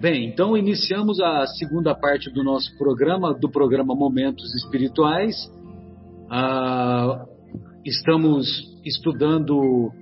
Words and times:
Bem, 0.00 0.26
então 0.26 0.56
iniciamos 0.56 1.20
a 1.20 1.46
segunda 1.46 1.94
parte 1.94 2.28
do 2.28 2.42
nosso 2.42 2.76
programa, 2.76 3.32
do 3.32 3.48
programa 3.48 3.94
Momentos 3.94 4.52
Espirituais. 4.56 5.34
Ah, 6.28 7.24
estamos 7.84 8.46
estudando 8.84 9.92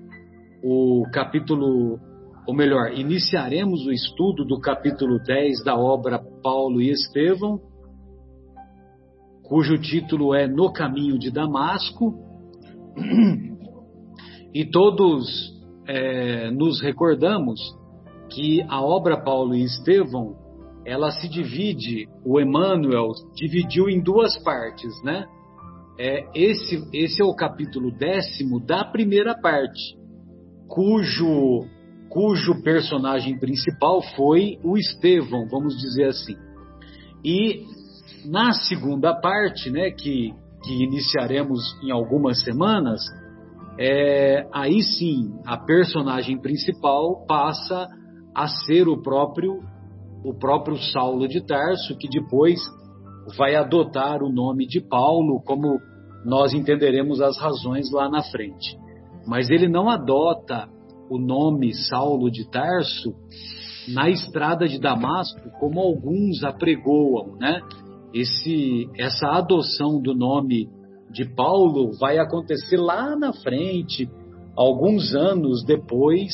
o 0.64 1.05
capítulo, 1.12 2.00
ou 2.46 2.55
melhor, 2.55 2.93
iniciaremos 2.98 3.86
o 3.86 3.93
estudo 3.93 4.45
do 4.46 4.59
capítulo 4.59 5.18
10 5.23 5.62
da 5.62 5.77
obra 5.77 6.18
Paulo 6.43 6.80
e 6.80 6.90
Estevão, 6.90 7.61
cujo 9.45 9.79
título 9.79 10.34
é 10.34 10.48
No 10.48 10.72
Caminho 10.72 11.18
de 11.18 11.30
Damasco. 11.30 12.14
E 14.54 14.66
todos 14.66 15.50
é, 15.88 16.50
nos 16.50 16.82
recordamos 16.82 17.59
que 18.35 18.63
a 18.68 18.81
obra 18.81 19.22
Paulo 19.22 19.54
e 19.54 19.63
Estevão, 19.63 20.36
ela 20.85 21.11
se 21.11 21.29
divide, 21.29 22.09
o 22.25 22.40
Emmanuel 22.40 23.13
dividiu 23.35 23.89
em 23.89 24.03
duas 24.03 24.36
partes, 24.43 24.93
né? 25.04 25.27
É, 25.99 26.27
esse, 26.35 26.82
esse 26.93 27.23
é 27.23 27.25
o 27.25 27.35
capítulo 27.35 27.93
décimo 27.96 28.59
da 28.59 28.85
primeira 28.85 29.39
parte, 29.39 29.96
cujo, 30.67 31.67
cujo 32.09 32.62
personagem 32.62 33.39
principal 33.39 34.03
foi 34.17 34.59
o 34.64 34.77
Estevão, 34.77 35.47
vamos 35.48 35.77
dizer 35.77 36.06
assim. 36.06 36.37
E 37.25 37.64
na 38.25 38.53
segunda 38.53 39.14
parte, 39.14 39.70
né, 39.70 39.91
que, 39.91 40.34
que 40.64 40.83
iniciaremos 40.83 41.61
em 41.84 41.91
algumas 41.92 42.42
semanas, 42.42 43.01
é, 43.78 44.47
aí 44.53 44.83
sim 44.83 45.39
a 45.47 45.56
personagem 45.56 46.41
principal 46.41 47.25
passa 47.27 47.89
a 48.34 48.47
ser 48.47 48.89
o 48.89 49.00
próprio 49.00 49.61
o 50.25 50.33
próprio 50.33 50.77
Saulo 50.77 51.27
de 51.27 51.45
Tarso, 51.45 51.97
que 51.98 52.09
depois 52.09 52.61
vai 53.37 53.56
adotar 53.56 54.23
o 54.23 54.33
nome 54.33 54.67
de 54.67 54.81
Paulo, 54.81 55.43
como 55.45 55.81
nós 56.25 56.55
entenderemos 56.55 57.21
as 57.21 57.37
razões 57.39 57.91
lá 57.91 58.09
na 58.09 58.23
frente. 58.23 58.79
Mas 59.27 59.51
ele 59.51 59.69
não 59.69 59.89
adota 59.89 60.69
o 61.11 61.19
nome 61.19 61.75
Saulo 61.75 62.31
de 62.31 62.48
Tarso 62.48 63.15
na 63.89 64.09
estrada 64.09 64.69
de 64.69 64.78
Damasco, 64.78 65.51
como 65.59 65.81
alguns 65.81 66.45
apregoam, 66.45 67.37
né? 67.37 67.61
Esse, 68.15 68.89
essa 68.97 69.28
adoção 69.28 70.01
do 70.01 70.15
nome 70.15 70.69
de 71.11 71.25
Paulo 71.34 71.91
vai 71.99 72.19
acontecer 72.19 72.77
lá 72.77 73.17
na 73.17 73.33
frente, 73.33 74.09
alguns 74.56 75.15
anos 75.15 75.65
depois 75.65 76.33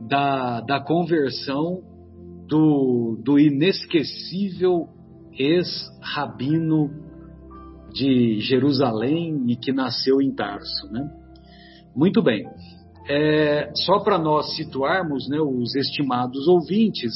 da, 0.00 0.60
da 0.60 0.80
conversão 0.80 1.80
do, 2.48 3.20
do 3.22 3.38
inesquecível 3.38 4.88
ex-rabino 5.32 6.90
de 7.92 8.40
Jerusalém 8.40 9.44
e 9.48 9.56
que 9.56 9.72
nasceu 9.72 10.20
em 10.20 10.34
Tarso. 10.34 10.90
Né? 10.92 11.08
Muito 11.94 12.22
bem. 12.22 12.46
É, 13.08 13.70
só 13.84 14.00
para 14.00 14.18
nós 14.18 14.54
situarmos 14.56 15.28
né, 15.28 15.40
os 15.40 15.74
estimados 15.76 16.46
ouvintes, 16.48 17.12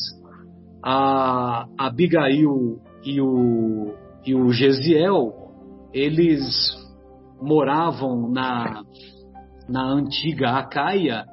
a 0.82 1.66
Abigail 1.76 2.80
e 3.04 3.20
o, 3.20 3.94
e 4.24 4.34
o 4.34 4.52
Gesiel, 4.52 5.32
eles 5.92 6.44
moravam 7.42 8.30
na, 8.30 8.82
na 9.68 9.84
antiga 9.92 10.58
Acaia, 10.58 11.24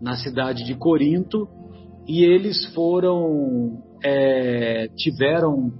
na 0.00 0.16
cidade 0.16 0.64
de 0.64 0.74
Corinto, 0.74 1.46
e 2.06 2.24
eles 2.24 2.72
foram, 2.74 3.82
é, 4.02 4.88
tiveram, 4.96 5.70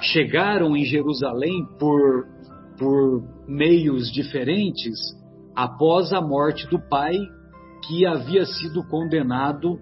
chegaram 0.00 0.76
em 0.76 0.84
Jerusalém 0.84 1.66
por, 1.78 2.26
por 2.78 3.22
meios 3.48 4.10
diferentes 4.12 4.98
após 5.54 6.12
a 6.12 6.20
morte 6.20 6.68
do 6.68 6.78
pai, 6.78 7.16
que 7.86 8.06
havia 8.06 8.46
sido 8.46 8.82
condenado 8.88 9.78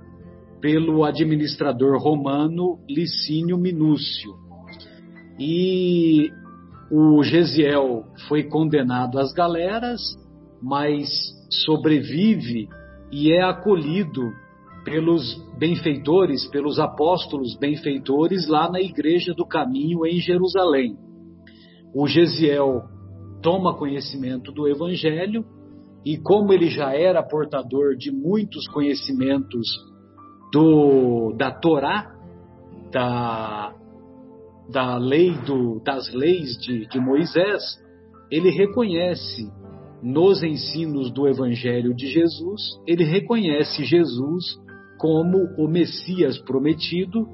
pelo 0.61 1.05
administrador 1.05 1.99
romano 2.01 2.79
Licínio 2.89 3.59
Minúcio. 3.59 4.33
E 5.39 6.31
o 6.91 7.23
Gesiel 7.23 8.05
foi 8.29 8.45
condenado 8.45 9.19
às 9.19 9.33
galeras, 9.33 10.01
mas 10.61 11.09
sobrevive 11.65 12.69
e 13.13 13.31
é 13.31 13.43
acolhido 13.43 14.33
pelos 14.85 15.37
benfeitores, 15.59 16.49
pelos 16.49 16.79
apóstolos 16.81 17.57
benfeitores 17.57 18.49
lá 18.49 18.71
na 18.71 18.81
Igreja 18.81 19.35
do 19.35 19.47
Caminho 19.47 20.07
em 20.07 20.19
Jerusalém. 20.19 20.97
O 21.95 22.09
Gesiel 22.09 22.83
toma 23.43 23.77
conhecimento 23.77 24.51
do 24.51 24.67
Evangelho 24.67 25.45
e, 26.05 26.17
como 26.17 26.53
ele 26.53 26.69
já 26.69 26.95
era 26.95 27.23
portador 27.23 27.97
de 27.97 28.11
muitos 28.11 28.67
conhecimentos 28.69 29.69
do, 30.53 31.35
da 31.37 31.51
Torá, 31.51 32.11
da, 32.91 33.75
da 34.71 34.97
lei 34.97 35.33
do, 35.47 35.81
das 35.85 36.13
leis 36.13 36.57
de, 36.59 36.87
de 36.89 36.99
Moisés, 36.99 37.63
ele 38.31 38.51
reconhece 38.51 39.49
nos 40.03 40.43
ensinos 40.43 41.13
do 41.13 41.29
Evangelho 41.29 41.95
de 41.95 42.09
Jesus, 42.09 42.61
ele 42.87 43.05
reconhece 43.05 43.85
Jesus 43.85 44.61
como 44.99 45.39
o 45.57 45.69
Messias 45.69 46.39
prometido 46.39 47.29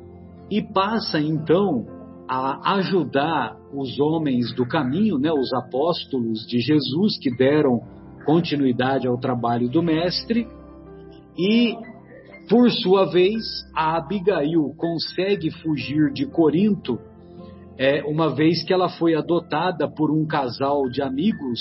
e 0.50 0.62
passa 0.62 1.18
então 1.18 1.86
a 2.28 2.74
ajudar 2.76 3.56
os 3.72 3.98
homens 3.98 4.54
do 4.54 4.66
caminho, 4.66 5.18
né, 5.18 5.32
os 5.32 5.52
apóstolos 5.54 6.46
de 6.46 6.60
Jesus 6.60 7.18
que 7.18 7.34
deram 7.34 7.80
continuidade 8.26 9.06
ao 9.06 9.18
trabalho 9.18 9.70
do 9.70 9.82
Mestre, 9.82 10.46
e 11.38 11.74
por 12.50 12.70
sua 12.70 13.06
vez 13.10 13.42
a 13.74 13.96
Abigail 13.96 14.74
consegue 14.76 15.50
fugir 15.62 16.12
de 16.12 16.26
Corinto, 16.26 16.98
é, 17.78 18.02
uma 18.04 18.34
vez 18.34 18.62
que 18.64 18.72
ela 18.72 18.88
foi 18.90 19.14
adotada 19.14 19.88
por 19.88 20.10
um 20.10 20.26
casal 20.26 20.88
de 20.90 21.00
amigos 21.00 21.60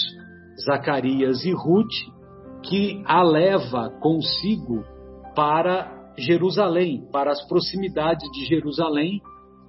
Zacarias 0.63 1.45
e 1.45 1.51
Ruth, 1.51 1.93
que 2.63 3.01
a 3.05 3.21
leva 3.21 3.89
consigo 3.99 4.83
para 5.35 6.11
Jerusalém, 6.17 7.07
para 7.11 7.31
as 7.31 7.47
proximidades 7.47 8.29
de 8.31 8.45
Jerusalém, 8.45 9.21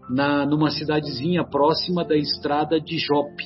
na, 0.09 0.47
numa 0.47 0.71
cidadezinha 0.71 1.44
próxima 1.44 2.04
da 2.04 2.16
estrada 2.16 2.81
de 2.81 2.99
Jope. 2.99 3.44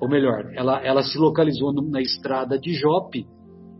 Ou 0.00 0.08
melhor, 0.08 0.52
ela, 0.54 0.80
ela 0.80 1.02
se 1.02 1.18
localizou 1.18 1.72
na 1.72 2.00
estrada 2.00 2.58
de 2.58 2.72
Jope, 2.74 3.26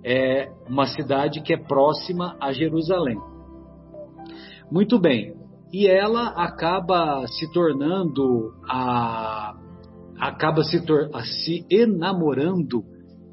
é 0.04 0.48
uma 0.68 0.86
cidade 0.86 1.40
que 1.40 1.52
é 1.52 1.56
próxima 1.56 2.36
a 2.40 2.52
Jerusalém. 2.52 3.18
Muito 4.70 4.98
bem. 4.98 5.34
E 5.72 5.86
ela 5.86 6.28
acaba 6.28 7.26
se 7.26 7.50
tornando 7.52 8.52
a 8.68 9.54
acaba 10.18 10.62
se, 10.64 10.82
se 11.24 11.66
enamorando 11.70 12.82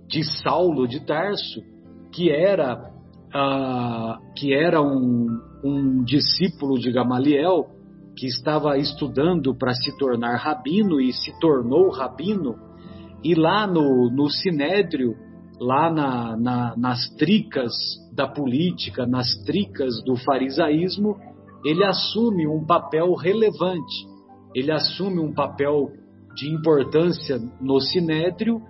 de 0.08 0.24
Saulo 0.42 0.88
de 0.88 1.06
Tarso, 1.06 1.62
que 2.14 2.30
era, 2.30 2.92
uh, 3.34 4.34
que 4.36 4.54
era 4.54 4.82
um, 4.82 5.28
um 5.64 6.04
discípulo 6.04 6.78
de 6.78 6.92
Gamaliel, 6.92 7.68
que 8.16 8.28
estava 8.28 8.78
estudando 8.78 9.54
para 9.56 9.74
se 9.74 9.98
tornar 9.98 10.38
rabino 10.38 11.02
e 11.02 11.12
se 11.12 11.38
tornou 11.40 11.90
rabino, 11.90 12.56
e 13.24 13.34
lá 13.34 13.68
no, 13.68 14.10
no 14.10 14.30
Sinédrio, 14.30 15.16
lá 15.60 15.92
na, 15.92 16.38
na, 16.38 16.78
nas 16.78 17.10
tricas 17.18 17.74
da 18.14 18.28
política, 18.28 19.06
nas 19.06 19.28
tricas 19.46 20.04
do 20.06 20.16
farisaísmo, 20.16 21.18
ele 21.66 21.84
assume 21.84 22.48
um 22.48 22.64
papel 22.64 23.14
relevante, 23.16 24.06
ele 24.54 24.72
assume 24.72 25.20
um 25.20 25.34
papel 25.34 25.92
de 26.36 26.54
importância 26.54 27.40
no 27.62 27.80
sinédrio, 27.80 28.62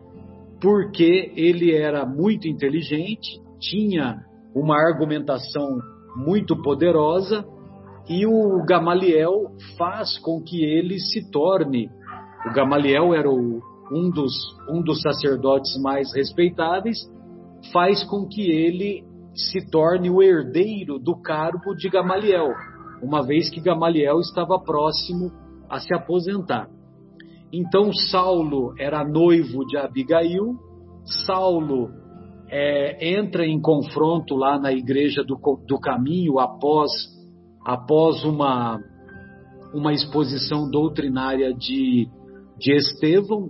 porque 0.61 1.33
ele 1.35 1.73
era 1.73 2.05
muito 2.05 2.47
inteligente, 2.47 3.39
tinha 3.59 4.23
uma 4.55 4.77
argumentação 4.77 5.79
muito 6.15 6.61
poderosa 6.61 7.45
e 8.07 8.25
o 8.25 8.63
Gamaliel 8.65 9.51
faz 9.77 10.17
com 10.19 10.41
que 10.41 10.63
ele 10.63 10.99
se 10.99 11.29
torne. 11.31 11.89
O 12.47 12.53
Gamaliel 12.53 13.13
era 13.13 13.29
o, 13.29 13.59
um, 13.91 14.09
dos, 14.09 14.33
um 14.69 14.81
dos 14.81 15.01
sacerdotes 15.01 15.75
mais 15.81 16.13
respeitáveis, 16.13 16.97
faz 17.73 18.03
com 18.03 18.27
que 18.27 18.49
ele 18.49 19.03
se 19.33 19.69
torne 19.69 20.09
o 20.09 20.21
herdeiro 20.21 20.97
do 20.99 21.19
cargo 21.19 21.75
de 21.75 21.89
Gamaliel, 21.89 22.53
uma 23.01 23.25
vez 23.25 23.49
que 23.49 23.59
Gamaliel 23.59 24.19
estava 24.19 24.59
próximo 24.59 25.31
a 25.69 25.79
se 25.79 25.93
aposentar. 25.93 26.69
Então 27.57 27.93
Saulo 27.93 28.73
era 28.77 29.07
noivo 29.07 29.65
de 29.65 29.77
Abigail, 29.77 30.57
Saulo 31.25 31.89
é, 32.49 33.17
entra 33.17 33.45
em 33.45 33.61
confronto 33.61 34.35
lá 34.35 34.59
na 34.59 34.73
igreja 34.73 35.23
do, 35.23 35.39
do 35.65 35.79
caminho 35.79 36.37
após 36.37 36.91
após 37.65 38.25
uma, 38.25 38.77
uma 39.73 39.93
exposição 39.93 40.69
doutrinária 40.69 41.53
de, 41.53 42.09
de 42.59 42.73
Estevão, 42.73 43.49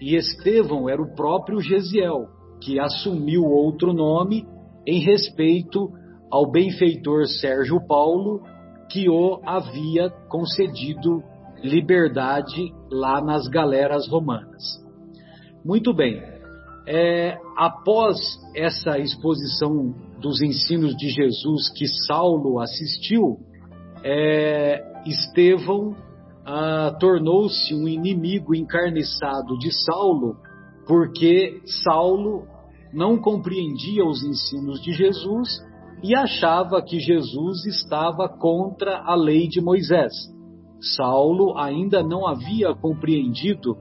e 0.00 0.16
Estevão 0.16 0.88
era 0.88 1.00
o 1.00 1.14
próprio 1.14 1.60
Gesiel, 1.60 2.26
que 2.60 2.80
assumiu 2.80 3.44
outro 3.44 3.92
nome 3.92 4.44
em 4.84 4.98
respeito 4.98 5.88
ao 6.28 6.50
benfeitor 6.50 7.24
Sérgio 7.40 7.80
Paulo, 7.86 8.42
que 8.90 9.08
o 9.08 9.40
havia 9.46 10.10
concedido 10.28 11.22
liberdade 11.62 12.72
lá 12.90 13.20
nas 13.20 13.46
galeras 13.48 14.08
romanas. 14.08 14.84
Muito 15.64 15.92
bem, 15.92 16.22
é, 16.86 17.36
após 17.56 18.16
essa 18.54 18.98
exposição 18.98 19.94
dos 20.20 20.40
ensinos 20.40 20.96
de 20.96 21.08
Jesus 21.08 21.68
que 21.70 21.86
Saulo 22.06 22.60
assistiu, 22.60 23.38
é, 24.02 24.82
Estevão 25.06 25.94
ah, 26.50 26.96
tornou-se 26.98 27.74
um 27.74 27.86
inimigo 27.86 28.54
encarniçado 28.54 29.58
de 29.58 29.70
Saulo, 29.84 30.36
porque 30.86 31.60
Saulo 31.84 32.46
não 32.90 33.18
compreendia 33.18 34.02
os 34.02 34.24
ensinos 34.24 34.80
de 34.80 34.92
Jesus 34.92 35.62
e 36.02 36.14
achava 36.14 36.80
que 36.82 36.98
Jesus 36.98 37.66
estava 37.66 38.28
contra 38.28 39.02
a 39.04 39.14
lei 39.14 39.46
de 39.46 39.60
Moisés. 39.60 40.14
Saulo 40.80 41.58
ainda 41.58 42.02
não 42.02 42.26
havia 42.26 42.74
compreendido 42.74 43.76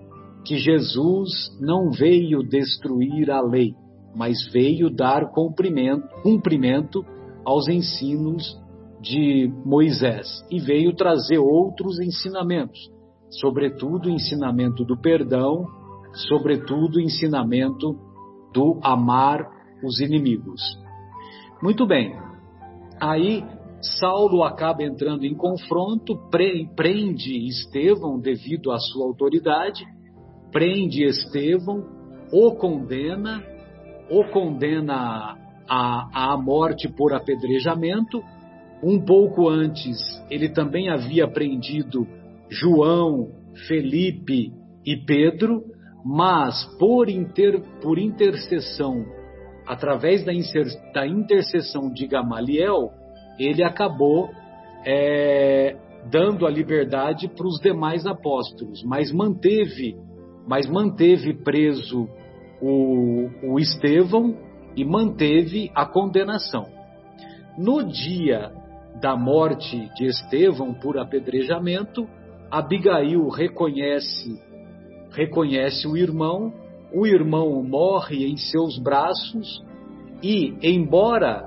que 0.46 0.58
Jesus 0.58 1.30
não 1.60 1.92
veio 1.92 2.42
destruir 2.42 3.30
a 3.30 3.42
lei, 3.42 3.74
mas 4.16 4.48
veio 4.52 4.90
dar 4.90 5.32
cumprimento, 5.32 6.08
cumprimento 6.24 7.06
aos 7.46 7.68
ensinos 7.68 8.58
de 9.02 9.52
Moisés 9.66 10.28
e 10.50 10.60
veio 10.60 10.96
trazer 10.96 11.38
outros 11.38 12.00
ensinamentos, 12.00 12.80
sobretudo 13.30 14.08
o 14.08 14.12
ensinamento 14.12 14.84
do 14.84 14.98
perdão, 14.98 15.66
sobretudo 16.30 16.96
o 16.96 17.02
ensinamento 17.02 17.96
do 18.54 18.80
amar 18.82 19.48
os 19.84 20.00
inimigos. 20.00 20.62
Muito 21.62 21.86
bem. 21.86 22.16
Aí 23.00 23.44
Saulo 24.00 24.44
acaba 24.44 24.84
entrando 24.84 25.26
em 25.26 25.36
confronto, 25.36 26.18
prende 26.76 27.48
Estevão 27.48 28.20
devido 28.20 28.72
à 28.72 28.78
sua 28.80 29.06
autoridade, 29.06 29.84
prende 30.52 31.04
Estevão, 31.04 31.86
o 32.32 32.52
condena, 32.56 33.44
o 34.10 34.24
condena 34.26 35.38
à, 35.68 36.34
à 36.34 36.38
morte 36.38 36.88
por 36.90 37.14
apedrejamento. 37.14 38.22
Um 38.84 39.04
pouco 39.04 39.50
antes, 39.50 39.98
ele 40.30 40.50
também 40.50 40.90
havia 40.90 41.28
prendido 41.28 42.06
João, 42.50 43.30
Felipe 43.68 44.52
e 44.86 44.96
Pedro, 44.98 45.64
mas 46.06 46.64
por, 46.78 47.10
inter, 47.10 47.62
por 47.82 47.98
intercessão, 47.98 49.06
através 49.66 50.24
da, 50.24 50.32
da 50.94 51.08
intercessão 51.08 51.92
de 51.92 52.08
Gamaliel, 52.08 52.92
ele 53.40 53.64
acabou 53.64 54.30
é, 54.86 55.76
dando 56.10 56.46
a 56.46 56.50
liberdade 56.50 57.28
para 57.28 57.48
os 57.48 57.60
demais 57.60 58.06
apóstolos, 58.06 58.84
mas 58.84 59.12
manteve, 59.12 59.96
mas 60.48 60.68
manteve 60.68 61.34
preso 61.34 62.08
o, 62.62 63.30
o 63.44 63.60
Estevão 63.60 64.36
e 64.76 64.86
manteve 64.86 65.72
a 65.76 65.86
condenação. 65.86 66.66
No 67.58 67.84
dia 67.84 68.52
da 69.02 69.16
morte 69.16 69.90
de 69.96 70.06
Estevão 70.06 70.74
por 70.74 70.98
apedrejamento, 70.98 72.08
Abigail 72.50 73.28
reconhece 73.30 74.48
reconhece 75.12 75.88
o 75.88 75.98
irmão, 75.98 76.54
o 76.94 77.06
irmão 77.08 77.64
morre 77.64 78.28
em 78.28 78.38
seus 78.38 78.78
braços 78.78 79.64
e, 80.22 80.56
embora 80.62 81.47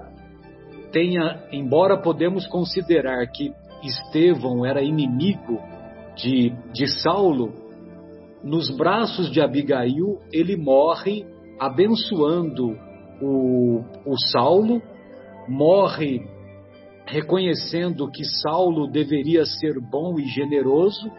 tenha, 0.90 1.44
embora 1.52 1.96
podemos 1.96 2.46
considerar 2.46 3.26
que 3.28 3.52
Estevão 3.82 4.64
era 4.64 4.82
inimigo 4.82 5.58
de, 6.16 6.52
de 6.72 6.86
Saulo, 6.86 7.52
nos 8.42 8.70
braços 8.76 9.30
de 9.30 9.40
Abigail 9.40 10.18
ele 10.32 10.56
morre 10.56 11.26
abençoando 11.58 12.76
o, 13.20 13.82
o 14.06 14.18
Saulo, 14.30 14.80
morre 15.46 16.22
reconhecendo 17.06 18.10
que 18.10 18.24
Saulo 18.24 18.86
deveria 18.90 19.44
ser 19.44 19.80
bom 19.80 20.18
e 20.18 20.26
generoso, 20.26 21.10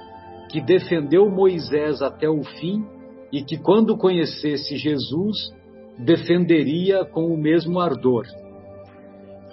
que 0.50 0.62
defendeu 0.62 1.30
Moisés 1.30 2.02
até 2.02 2.30
o 2.30 2.44
fim 2.44 2.84
e 3.32 3.44
que 3.44 3.58
quando 3.58 3.98
conhecesse 3.98 4.78
Jesus 4.78 5.54
defenderia 6.00 7.06
com 7.06 7.26
o 7.26 7.38
mesmo 7.38 7.80
ardor. 7.80 8.26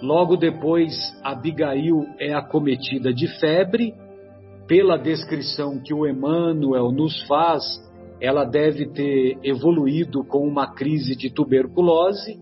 Logo 0.01 0.37
depois, 0.37 0.93
Abigail 1.23 2.05
é 2.19 2.33
acometida 2.33 3.13
de 3.13 3.27
febre. 3.39 3.93
Pela 4.67 4.97
descrição 4.97 5.79
que 5.79 5.93
o 5.93 6.07
Emmanuel 6.07 6.91
nos 6.91 7.21
faz, 7.23 7.63
ela 8.21 8.45
deve 8.45 8.87
ter 8.87 9.37
evoluído 9.43 10.23
com 10.23 10.47
uma 10.47 10.73
crise 10.73 11.15
de 11.15 11.29
tuberculose. 11.29 12.39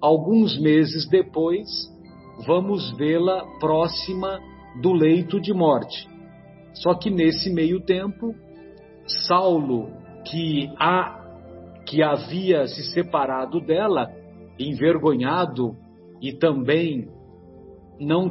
Alguns 0.00 0.58
meses 0.58 1.08
depois, 1.08 1.66
vamos 2.46 2.96
vê-la 2.96 3.44
próxima 3.58 4.38
do 4.82 4.92
leito 4.92 5.40
de 5.40 5.52
morte. 5.52 6.08
Só 6.74 6.94
que 6.94 7.10
nesse 7.10 7.52
meio 7.52 7.80
tempo, 7.80 8.34
Saulo, 9.26 9.88
que, 10.24 10.70
a, 10.78 11.24
que 11.86 12.02
havia 12.02 12.66
se 12.66 12.84
separado 12.92 13.60
dela, 13.60 14.10
envergonhado 14.58 15.76
e 16.20 16.32
também 16.32 17.08
não, 18.00 18.30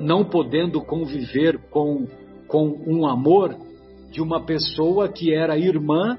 não 0.00 0.24
podendo 0.24 0.80
conviver 0.82 1.58
com, 1.70 2.06
com 2.48 2.66
um 2.86 3.06
amor 3.06 3.56
de 4.10 4.20
uma 4.20 4.44
pessoa 4.44 5.08
que 5.08 5.32
era 5.32 5.58
irmã 5.58 6.18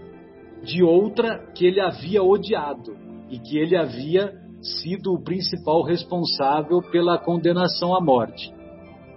de 0.64 0.84
outra 0.84 1.52
que 1.54 1.66
ele 1.66 1.82
havia 1.82 2.24
odiado 2.24 2.96
e 3.30 3.40
que 3.40 3.58
ele 3.58 3.76
havia 3.76 4.34
sido 4.62 5.14
o 5.14 5.22
principal 5.22 5.84
responsável 5.84 6.82
pela 6.92 7.18
condenação 7.18 7.96
à 7.96 8.02
morte. 8.02 8.54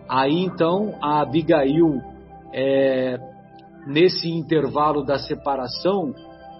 Aí 0.08 0.40
então 0.40 0.94
a 1.00 1.20
Abigail, 1.20 2.00
é, 2.52 3.18
nesse 3.86 4.28
intervalo 4.30 5.04
da 5.04 5.18
separação, 5.18 6.14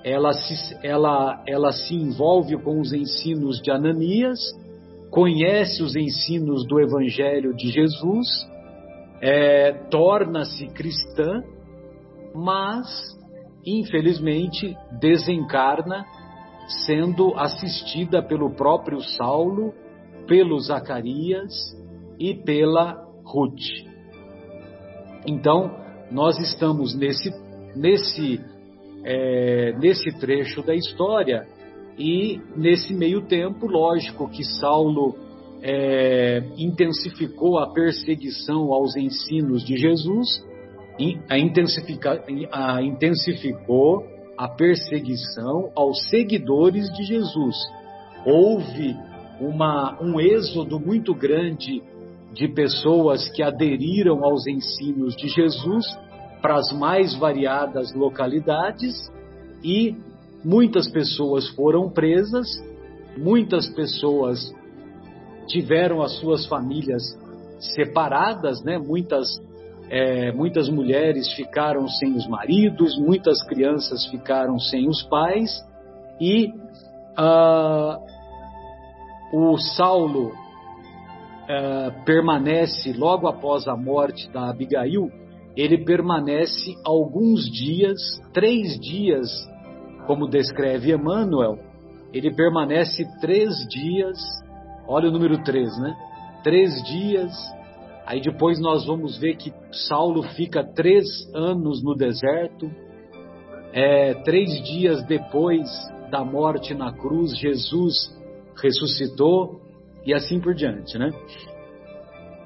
ela 0.05 0.33
se, 0.35 0.55
ela, 0.83 1.43
ela 1.47 1.73
se 1.73 1.95
envolve 1.95 2.59
com 2.59 2.79
os 2.79 2.93
ensinos 2.93 3.61
de 3.63 3.71
Ananias 3.71 4.39
conhece 5.15 5.81
os 5.81 5.95
ensinos 5.95 6.67
do 6.67 6.81
Evangelho 6.81 7.55
de 7.55 7.71
Jesus, 7.71 8.27
é, 9.21 9.73
torna-se 9.89 10.67
cristã, 10.67 11.41
mas, 12.35 12.85
infelizmente, 13.65 14.77
desencarna, 14.99 16.05
sendo 16.85 17.33
assistida 17.39 18.21
pelo 18.25 18.57
próprio 18.57 19.01
Saulo, 19.17 19.73
pelo 20.27 20.59
Zacarias 20.59 21.53
e 22.19 22.35
pela 22.35 23.01
Ruth. 23.25 23.63
Então, 25.25 25.77
nós 26.11 26.37
estamos 26.41 26.93
nesse, 26.93 27.31
nesse, 27.77 28.41
é, 29.05 29.77
nesse 29.79 30.19
trecho 30.19 30.61
da 30.61 30.75
história 30.75 31.47
e 31.99 32.41
nesse 32.57 32.93
meio 32.93 33.23
tempo, 33.23 33.67
lógico 33.67 34.29
que 34.29 34.45
Saulo 34.45 35.15
é, 35.63 36.43
intensificou 36.59 37.59
a 37.59 37.73
perseguição 37.73 38.73
aos 38.73 38.97
ensinos 38.97 39.65
de 39.65 39.77
Jesus, 39.77 40.45
a, 41.29 41.39
intensifica, 41.39 42.23
a 42.53 42.83
intensificou 42.83 44.05
a 44.37 44.49
perseguição 44.49 45.71
aos 45.75 46.09
seguidores 46.09 46.93
de 46.93 47.05
Jesus. 47.05 47.57
Houve 48.27 48.97
uma, 49.41 49.97
um 50.03 50.21
êxodo 50.21 50.81
muito 50.81 51.15
grande 51.15 51.83
de 52.33 52.49
pessoas 52.49 53.29
que 53.31 53.43
aderiram 53.43 54.25
aos 54.25 54.47
ensinos 54.47 55.15
de 55.17 55.29
Jesus 55.29 55.87
para 56.43 56.57
as 56.57 56.73
mais 56.73 57.15
variadas 57.15 57.95
localidades 57.95 58.95
e 59.63 59.97
Muitas 60.45 60.89
pessoas 60.89 61.49
foram 61.51 61.89
presas, 61.89 62.47
muitas 63.17 63.67
pessoas 63.69 64.53
tiveram 65.47 66.03
as 66.03 66.13
suas 66.19 66.47
famílias 66.47 67.03
separadas, 67.59 68.63
né? 68.63 68.79
Muitas 68.79 69.27
é, 69.91 70.33
muitas 70.33 70.69
mulheres 70.69 71.33
ficaram 71.35 71.87
sem 71.89 72.15
os 72.15 72.27
maridos, 72.27 72.99
muitas 72.99 73.43
crianças 73.47 74.07
ficaram 74.07 74.59
sem 74.59 74.89
os 74.89 75.03
pais 75.05 75.51
e 76.21 76.49
uh, 77.19 77.99
o 79.33 79.59
Saulo 79.59 80.29
uh, 80.29 82.05
permanece 82.05 82.93
logo 82.93 83.27
após 83.27 83.69
a 83.69 83.77
morte 83.77 84.31
da 84.31 84.49
Abigail, 84.49 85.11
ele 85.57 85.85
permanece 85.85 86.75
alguns 86.85 87.45
dias, 87.51 88.01
três 88.33 88.79
dias, 88.81 89.31
como 90.07 90.29
descreve 90.29 90.93
Emmanuel, 90.93 91.59
ele 92.13 92.35
permanece 92.35 93.05
três 93.21 93.55
dias, 93.69 94.19
olha 94.87 95.09
o 95.09 95.13
número 95.13 95.43
três, 95.43 95.77
né? 95.79 95.95
Três 96.43 96.83
dias, 96.85 97.33
aí 98.07 98.21
depois 98.21 98.61
nós 98.61 98.87
vamos 98.87 99.19
ver 99.19 99.37
que 99.37 99.53
Saulo 99.73 100.23
fica 100.23 100.63
três 100.63 101.05
anos 101.35 101.83
no 101.83 101.95
deserto, 101.95 102.71
é, 103.73 104.15
três 104.23 104.63
dias 104.63 105.03
depois 105.05 105.69
da 106.11 106.25
morte 106.25 106.75
na 106.75 106.93
cruz, 106.93 107.37
Jesus 107.37 108.17
ressuscitou 108.63 109.61
e 110.07 110.15
assim 110.15 110.41
por 110.41 110.55
diante, 110.55 110.97
né? 110.97 111.11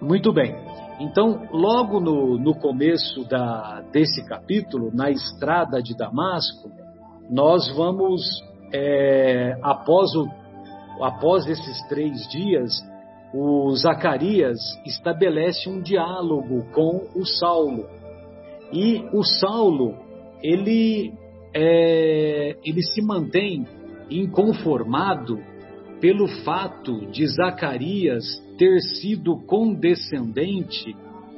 Muito 0.01 0.33
bem. 0.33 0.55
Então, 1.01 1.47
logo 1.53 2.01
no, 2.01 2.39
no 2.39 2.55
começo 2.55 3.25
da, 3.29 3.83
desse 3.93 4.25
capítulo, 4.27 4.91
na 4.93 5.11
estrada 5.11 5.83
de 5.83 5.97
Damasco, 5.97 6.71
nós 7.29 7.71
vamos, 7.77 8.23
é, 8.73 9.59
após, 9.63 10.15
o, 10.15 10.27
após 11.03 11.47
esses 11.47 11.87
três 11.89 12.27
dias, 12.29 12.73
o 13.35 13.71
Zacarias 13.77 14.59
estabelece 14.87 15.69
um 15.69 15.81
diálogo 15.81 16.65
com 16.73 17.07
o 17.15 17.27
Saulo. 17.27 17.87
E 18.73 19.05
o 19.13 19.23
Saulo, 19.23 19.95
ele, 20.43 21.13
é, 21.55 22.57
ele 22.65 22.83
se 22.83 23.03
mantém 23.03 23.67
inconformado 24.11 25.39
pelo 26.01 26.29
fato 26.45 27.07
de 27.11 27.27
Zacarias 27.27 28.25
ter 28.57 28.81
sido 28.81 29.37
condescendente 29.47 30.97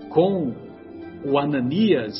com 0.08 0.54
o 1.24 1.38
Ananias 1.38 2.16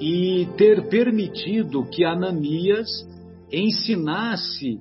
e 0.00 0.46
ter 0.56 0.88
permitido 0.88 1.84
que 1.84 2.04
Ananias 2.04 2.88
ensinasse 3.52 4.80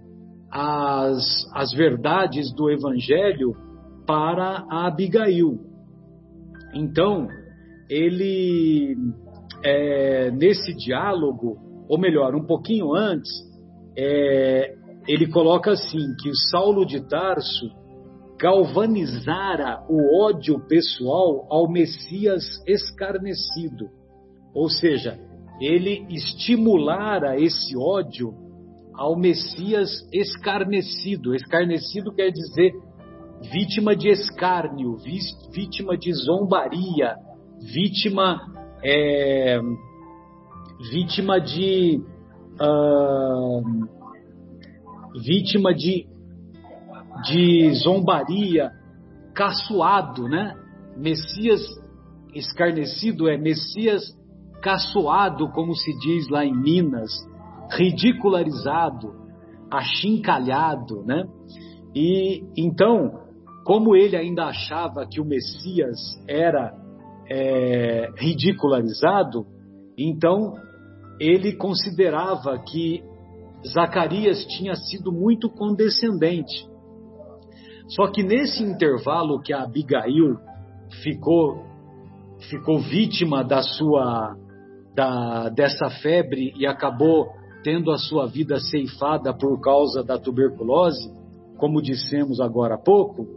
as, 0.52 1.24
as 1.54 1.74
verdades 1.74 2.54
do 2.54 2.70
Evangelho 2.70 3.56
para 4.06 4.66
Abigail. 4.70 5.60
Então, 6.74 7.28
ele, 7.90 8.96
é, 9.64 10.32
nesse 10.32 10.74
diálogo, 10.76 11.58
ou 11.88 12.00
melhor, 12.00 12.36
um 12.36 12.46
pouquinho 12.46 12.94
antes, 12.94 13.32
é, 13.98 14.76
ele 15.08 15.28
coloca 15.28 15.72
assim: 15.72 16.16
que 16.22 16.34
Saulo 16.50 16.86
de 16.86 17.08
Tarso 17.08 17.70
galvanizara 18.38 19.86
o 19.90 20.26
ódio 20.26 20.60
pessoal 20.68 21.48
ao 21.50 21.72
Messias 21.72 22.44
escarnecido. 22.68 23.90
Ou 24.56 24.70
seja, 24.70 25.20
ele 25.60 26.06
estimulara 26.10 27.38
esse 27.38 27.78
ódio 27.78 28.34
ao 28.94 29.18
Messias 29.18 29.90
escarnecido. 30.14 31.36
Escarnecido 31.36 32.14
quer 32.14 32.32
dizer 32.32 32.74
vítima 33.52 33.94
de 33.96 34.08
escárnio, 34.08 34.96
vítima 35.52 35.98
de 35.98 36.14
zombaria, 36.14 37.18
vítima, 37.60 38.42
é, 38.82 39.60
vítima 40.92 41.40
de. 41.40 42.02
Uh, 42.58 43.86
vítima 45.26 45.74
de, 45.74 46.08
de 47.26 47.74
zombaria, 47.74 48.72
caçoado, 49.34 50.30
né? 50.30 50.56
Messias 50.96 51.62
escarnecido 52.34 53.30
é 53.30 53.38
Messias 53.38 54.04
caçoado, 54.66 55.48
como 55.52 55.76
se 55.76 55.96
diz 56.00 56.28
lá 56.28 56.44
em 56.44 56.52
Minas, 56.52 57.12
ridicularizado, 57.70 59.14
achincalhado, 59.70 61.04
né? 61.04 61.24
E 61.96 62.44
então, 62.58 63.12
como 63.64 63.96
ele 63.96 64.18
ainda 64.18 64.46
achava 64.46 65.06
que 65.06 65.22
o 65.22 65.26
Messias 65.26 66.00
era 66.28 66.74
é, 67.30 68.10
ridicularizado, 68.18 69.46
então 69.96 70.56
ele 71.20 71.56
considerava 71.56 72.58
que 72.58 73.04
Zacarias 73.72 74.46
tinha 74.46 74.74
sido 74.74 75.12
muito 75.12 75.48
condescendente. 75.48 76.68
Só 77.90 78.08
que 78.08 78.24
nesse 78.24 78.64
intervalo 78.64 79.40
que 79.44 79.54
a 79.54 79.62
Abigail 79.62 80.38
ficou 81.04 81.64
ficou 82.50 82.80
vítima 82.80 83.44
da 83.44 83.62
sua 83.62 84.36
da, 84.96 85.50
dessa 85.50 85.90
febre 86.02 86.54
e 86.58 86.66
acabou 86.66 87.28
tendo 87.64 87.92
a 87.92 87.98
sua 87.98 88.28
vida 88.28 88.60
ceifada 88.60 89.34
por 89.34 89.60
causa 89.60 90.04
da 90.04 90.18
tuberculose, 90.18 91.12
como 91.58 91.82
dissemos 91.82 92.40
agora 92.40 92.76
há 92.76 92.78
pouco, 92.78 93.28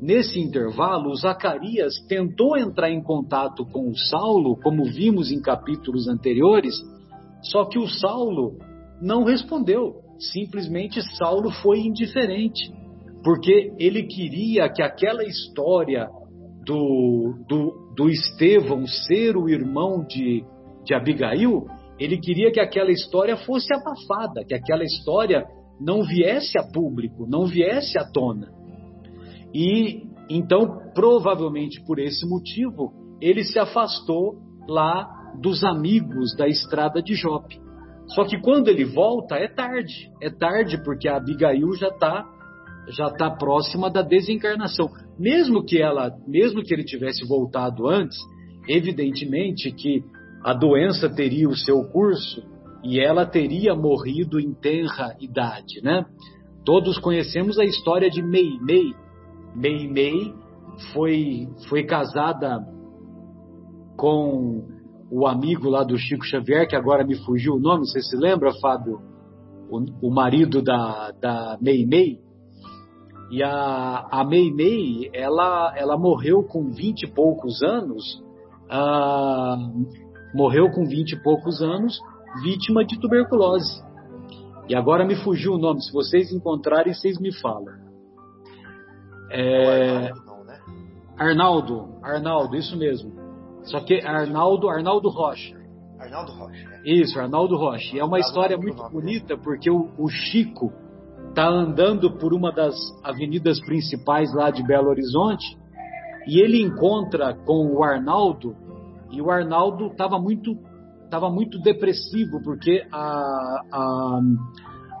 nesse 0.00 0.40
intervalo, 0.40 1.14
Zacarias 1.14 1.94
tentou 2.08 2.56
entrar 2.56 2.90
em 2.90 3.02
contato 3.02 3.64
com 3.66 3.88
o 3.88 3.96
Saulo, 3.96 4.56
como 4.56 4.84
vimos 4.84 5.30
em 5.30 5.40
capítulos 5.40 6.08
anteriores, 6.08 6.74
só 7.42 7.64
que 7.64 7.78
o 7.78 7.86
Saulo 7.86 8.56
não 9.00 9.24
respondeu. 9.24 10.02
Simplesmente 10.18 11.00
Saulo 11.16 11.50
foi 11.62 11.78
indiferente, 11.78 12.72
porque 13.22 13.72
ele 13.78 14.04
queria 14.04 14.68
que 14.68 14.82
aquela 14.82 15.24
história 15.24 16.08
do, 16.64 17.34
do, 17.48 17.94
do 17.94 18.10
Estevão 18.10 18.86
ser 18.86 19.36
o 19.36 19.48
irmão 19.48 20.04
de, 20.04 20.44
de 20.88 20.94
Abigail, 20.94 21.66
ele 22.00 22.18
queria 22.18 22.50
que 22.50 22.58
aquela 22.58 22.90
história 22.90 23.36
fosse 23.36 23.68
abafada, 23.74 24.42
que 24.46 24.54
aquela 24.54 24.82
história 24.82 25.44
não 25.78 26.02
viesse 26.02 26.58
a 26.58 26.62
público, 26.72 27.26
não 27.28 27.44
viesse 27.44 27.98
à 27.98 28.10
tona. 28.10 28.48
E 29.54 30.02
então, 30.30 30.90
provavelmente 30.94 31.84
por 31.84 31.98
esse 31.98 32.26
motivo, 32.26 32.92
ele 33.20 33.44
se 33.44 33.58
afastou 33.58 34.38
lá 34.66 35.06
dos 35.38 35.62
amigos 35.62 36.34
da 36.36 36.48
estrada 36.48 37.02
de 37.02 37.14
Jope. 37.14 37.60
Só 38.06 38.24
que 38.24 38.40
quando 38.40 38.68
ele 38.68 38.86
volta 38.86 39.36
é 39.36 39.46
tarde, 39.46 40.10
é 40.22 40.30
tarde 40.30 40.82
porque 40.82 41.06
a 41.06 41.16
Abigail 41.16 41.70
já 41.74 41.88
está 41.88 42.26
já 42.90 43.10
tá 43.10 43.30
próxima 43.30 43.90
da 43.90 44.00
desencarnação. 44.00 44.88
Mesmo 45.18 45.62
que 45.62 45.78
ela, 45.78 46.10
mesmo 46.26 46.62
que 46.62 46.72
ele 46.72 46.84
tivesse 46.84 47.26
voltado 47.28 47.86
antes, 47.86 48.16
evidentemente 48.66 49.70
que 49.72 50.02
a 50.42 50.52
doença 50.52 51.08
teria 51.08 51.48
o 51.48 51.56
seu 51.56 51.84
curso 51.84 52.42
e 52.82 53.00
ela 53.00 53.26
teria 53.26 53.74
morrido 53.74 54.38
em 54.38 54.52
tenra 54.54 55.16
idade, 55.20 55.80
né? 55.82 56.04
Todos 56.64 56.98
conhecemos 56.98 57.58
a 57.58 57.64
história 57.64 58.10
de 58.10 58.22
Mei 58.22 58.58
Mei. 58.60 58.94
Mei 59.54 59.88
Mei 59.88 60.34
foi 60.92 61.48
foi 61.68 61.84
casada 61.84 62.64
com 63.96 64.64
o 65.10 65.26
amigo 65.26 65.68
lá 65.68 65.82
do 65.82 65.96
Chico 65.96 66.24
Xavier, 66.24 66.68
que 66.68 66.76
agora 66.76 67.04
me 67.04 67.16
fugiu 67.24 67.54
o 67.54 67.58
nome, 67.58 67.86
você 67.86 68.00
se 68.00 68.16
lembra, 68.16 68.52
Fábio? 68.60 69.00
O, 69.70 70.08
o 70.08 70.10
marido 70.10 70.62
da, 70.62 71.10
da 71.20 71.58
Mei 71.60 71.84
Mei. 71.86 72.20
E 73.30 73.42
a, 73.42 74.06
a 74.10 74.24
Mei 74.24 74.52
Mei, 74.52 75.10
ela, 75.12 75.74
ela 75.76 75.98
morreu 75.98 76.42
com 76.42 76.70
vinte 76.70 77.02
e 77.02 77.12
poucos 77.12 77.62
anos, 77.62 78.22
ah, 78.70 79.56
morreu 80.34 80.70
com 80.70 80.86
vinte 80.86 81.12
e 81.12 81.22
poucos 81.22 81.62
anos, 81.62 81.98
vítima 82.42 82.84
de 82.84 82.98
tuberculose. 83.00 83.82
E 84.68 84.74
agora 84.74 85.04
me 85.04 85.16
fugiu 85.16 85.54
o 85.54 85.58
nome, 85.58 85.82
se 85.82 85.92
vocês 85.92 86.30
encontrarem, 86.32 86.92
vocês 86.92 87.18
me 87.18 87.32
falam. 87.32 87.74
É, 89.30 90.10
Arnaldo, 91.18 91.98
Arnaldo, 92.02 92.56
isso 92.56 92.76
mesmo. 92.76 93.12
Só 93.62 93.80
que 93.80 94.00
Arnaldo, 94.00 94.68
Arnaldo 94.68 95.08
Rocha. 95.08 95.56
Arnaldo 95.98 96.32
Rocha. 96.32 96.68
É. 96.84 96.90
Isso, 96.90 97.18
Arnaldo 97.18 97.56
Rocha. 97.56 97.96
E 97.96 97.98
é 97.98 98.04
uma 98.04 98.18
história 98.18 98.56
muito 98.56 98.82
bonita 98.90 99.36
porque 99.36 99.70
o, 99.70 99.90
o 99.98 100.08
Chico 100.08 100.72
está 101.28 101.48
andando 101.48 102.12
por 102.18 102.32
uma 102.32 102.52
das 102.52 102.74
avenidas 103.02 103.60
principais 103.60 104.32
lá 104.32 104.50
de 104.50 104.62
Belo 104.62 104.88
Horizonte 104.88 105.58
e 106.26 106.40
ele 106.40 106.62
encontra 106.62 107.34
com 107.34 107.74
o 107.74 107.82
Arnaldo 107.82 108.54
e 109.10 109.22
o 109.22 109.30
Arnaldo 109.30 109.86
estava 109.86 110.18
muito 110.18 110.56
estava 111.04 111.30
muito 111.30 111.58
depressivo 111.60 112.42
porque 112.42 112.86
a, 112.92 113.62
a, 113.72 114.20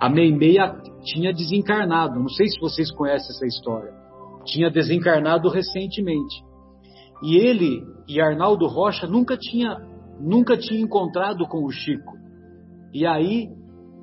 a 0.00 0.08
Meimeia 0.08 0.74
tinha 1.02 1.32
desencarnado. 1.32 2.18
Não 2.18 2.28
sei 2.28 2.46
se 2.48 2.58
vocês 2.58 2.90
conhecem 2.90 3.28
essa 3.30 3.46
história. 3.46 3.92
Tinha 4.44 4.70
desencarnado 4.70 5.50
recentemente. 5.50 6.42
E 7.22 7.36
ele 7.36 7.82
e 8.08 8.20
Arnaldo 8.20 8.66
Rocha 8.66 9.06
nunca 9.06 9.36
tinha 9.36 9.76
nunca 10.18 10.56
tinha 10.56 10.80
encontrado 10.80 11.46
com 11.46 11.64
o 11.64 11.70
Chico. 11.70 12.16
E 12.94 13.06
aí 13.06 13.50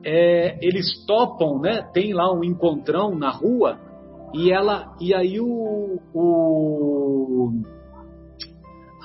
é, 0.03 0.59
eles 0.61 1.05
topam, 1.07 1.59
né? 1.59 1.81
Tem 1.91 2.13
lá 2.13 2.31
um 2.31 2.43
encontrão 2.43 3.17
na 3.17 3.31
rua 3.31 3.79
E 4.35 4.51
ela 4.51 4.95
e 5.01 5.13
aí 5.15 5.39
o, 5.39 5.99
o 6.13 7.51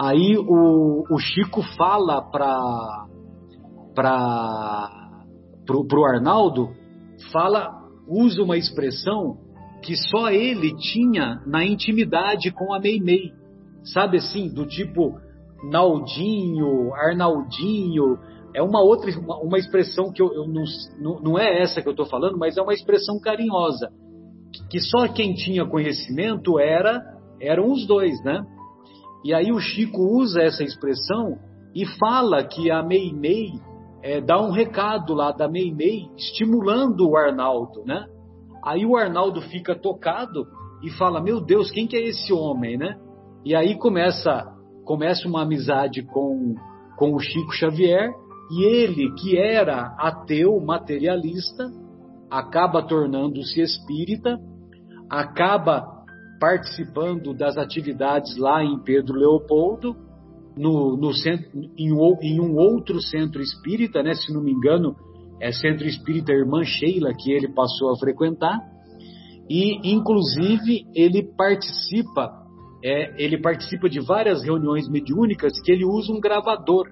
aí 0.00 0.38
o, 0.38 1.04
o 1.10 1.18
Chico 1.18 1.62
fala 1.76 2.22
para 2.22 3.06
para 3.94 4.88
pro, 5.66 5.86
pro 5.86 6.04
Arnaldo 6.04 6.70
fala 7.30 7.70
usa 8.08 8.42
uma 8.42 8.56
expressão 8.56 9.36
que 9.82 9.94
só 9.96 10.30
ele 10.30 10.74
tinha 10.76 11.42
na 11.46 11.64
intimidade 11.64 12.50
com 12.50 12.72
a 12.74 12.80
Meimei. 12.80 13.32
Sabe 13.82 14.18
assim, 14.18 14.52
do 14.52 14.66
tipo 14.66 15.18
Naldinho, 15.70 16.94
Arnaldinho, 16.94 18.18
é 18.54 18.62
uma 18.62 18.82
outra 18.82 19.10
uma, 19.18 19.38
uma 19.38 19.58
expressão 19.58 20.12
que 20.12 20.22
eu, 20.22 20.32
eu 20.32 20.46
não, 20.46 20.64
não 21.20 21.38
é 21.38 21.62
essa 21.62 21.82
que 21.82 21.88
eu 21.88 21.92
estou 21.92 22.06
falando, 22.06 22.38
mas 22.38 22.56
é 22.56 22.62
uma 22.62 22.74
expressão 22.74 23.20
carinhosa 23.20 23.90
que 24.70 24.80
só 24.80 25.06
quem 25.08 25.34
tinha 25.34 25.66
conhecimento 25.66 26.58
era 26.58 27.00
eram 27.40 27.70
os 27.70 27.86
dois, 27.86 28.22
né? 28.24 28.42
E 29.24 29.34
aí 29.34 29.52
o 29.52 29.58
Chico 29.58 30.02
usa 30.02 30.42
essa 30.42 30.62
expressão 30.62 31.38
e 31.74 31.86
fala 31.98 32.42
que 32.44 32.70
a 32.70 32.82
Meimei 32.82 33.52
é, 34.02 34.20
dá 34.20 34.40
um 34.40 34.50
recado 34.50 35.14
lá 35.14 35.30
da 35.30 35.48
Meimei 35.48 36.08
estimulando 36.16 37.08
o 37.08 37.16
Arnaldo, 37.16 37.84
né? 37.84 38.06
Aí 38.64 38.84
o 38.84 38.96
Arnaldo 38.96 39.40
fica 39.42 39.74
tocado 39.74 40.46
e 40.82 40.90
fala: 40.90 41.20
Meu 41.20 41.40
Deus, 41.40 41.70
quem 41.70 41.86
que 41.86 41.96
é 41.96 42.08
esse 42.08 42.32
homem, 42.32 42.76
né? 42.76 42.96
E 43.44 43.54
aí 43.54 43.78
começa 43.78 44.56
começa 44.84 45.28
uma 45.28 45.42
amizade 45.42 46.02
com, 46.02 46.54
com 46.96 47.14
o 47.14 47.20
Chico 47.20 47.52
Xavier 47.52 48.10
e 48.50 48.64
ele, 48.64 49.14
que 49.14 49.38
era 49.38 49.94
ateu 49.96 50.58
materialista, 50.60 51.70
acaba 52.28 52.82
tornando-se 52.82 53.60
espírita, 53.60 54.36
acaba 55.08 55.99
participando 56.40 57.34
das 57.34 57.58
atividades 57.58 58.36
lá 58.38 58.64
em 58.64 58.78
Pedro 58.82 59.14
Leopoldo, 59.14 59.94
no, 60.56 60.96
no 60.96 61.12
centro, 61.12 61.50
em, 61.54 61.90
em, 62.22 62.40
um 62.40 62.56
outro 62.56 63.00
centro 63.00 63.42
espírita, 63.42 64.02
né, 64.02 64.14
se 64.14 64.32
não 64.32 64.42
me 64.42 64.50
engano, 64.50 64.96
é 65.40 65.52
Centro 65.52 65.86
Espírita 65.86 66.32
Irmã 66.32 66.64
Sheila 66.64 67.12
que 67.14 67.32
ele 67.32 67.48
passou 67.48 67.92
a 67.92 67.96
frequentar, 67.96 68.58
e 69.48 69.92
inclusive 69.92 70.86
ele 70.94 71.22
participa, 71.36 72.30
é, 72.84 73.22
ele 73.22 73.38
participa 73.40 73.88
de 73.88 74.00
várias 74.00 74.42
reuniões 74.42 74.88
mediúnicas 74.88 75.60
que 75.60 75.72
ele 75.72 75.84
usa 75.84 76.12
um 76.12 76.20
gravador 76.20 76.86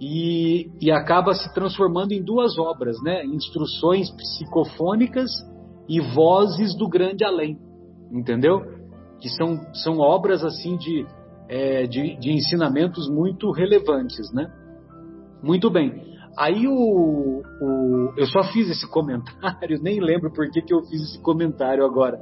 e, 0.00 0.70
e 0.80 0.90
acaba 0.90 1.34
se 1.34 1.52
transformando 1.54 2.12
em 2.12 2.22
duas 2.22 2.58
obras, 2.58 2.96
né? 3.02 3.24
Instruções 3.24 4.10
psicofônicas 4.10 5.30
e 5.88 6.00
Vozes 6.00 6.76
do 6.76 6.88
Grande 6.88 7.24
Além, 7.24 7.58
entendeu? 8.12 8.60
Que 9.20 9.28
são, 9.28 9.60
são 9.74 9.98
obras 9.98 10.44
assim 10.44 10.76
de, 10.76 11.06
é, 11.48 11.86
de, 11.86 12.16
de, 12.18 12.32
ensinamentos 12.32 13.08
muito 13.08 13.50
relevantes, 13.50 14.32
né? 14.32 14.50
Muito 15.42 15.70
bem. 15.70 16.06
Aí 16.36 16.68
o, 16.68 17.42
o, 17.60 18.14
eu 18.16 18.26
só 18.26 18.44
fiz 18.44 18.68
esse 18.70 18.88
comentário, 18.88 19.78
nem 19.82 20.00
lembro 20.00 20.32
por 20.32 20.48
que, 20.50 20.62
que 20.62 20.72
eu 20.72 20.82
fiz 20.82 21.00
esse 21.02 21.22
comentário 21.22 21.84
agora. 21.84 22.18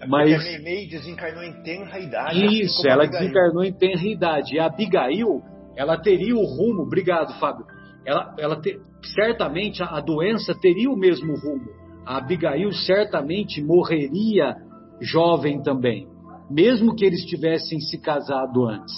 É, 0.00 0.06
Mas 0.06 0.32
a 0.32 0.38
Meimei 0.38 0.88
desencarnou 0.88 1.42
em 1.42 1.62
tenra 1.62 1.98
idade. 1.98 2.62
Isso, 2.62 2.86
ela 2.86 3.06
desencarnou 3.06 3.64
em 3.64 3.72
tenra 3.72 4.04
idade. 4.04 4.54
E 4.54 4.60
a 4.60 4.66
Abigail, 4.66 5.42
ela 5.76 5.96
teria 5.96 6.36
o 6.36 6.44
rumo, 6.44 6.82
obrigado, 6.82 7.32
Fábio. 7.38 7.64
Ela, 8.04 8.34
ela 8.38 8.60
te, 8.60 8.80
certamente 9.14 9.82
a, 9.82 9.86
a 9.86 10.00
doença 10.00 10.54
teria 10.54 10.90
o 10.90 10.96
mesmo 10.96 11.34
rumo. 11.34 11.81
Abigail 12.06 12.72
certamente 12.72 13.62
morreria 13.62 14.56
jovem 15.00 15.62
também, 15.62 16.06
mesmo 16.50 16.94
que 16.94 17.04
eles 17.04 17.24
tivessem 17.24 17.80
se 17.80 17.98
casado 17.98 18.66
antes, 18.66 18.94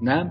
né? 0.00 0.30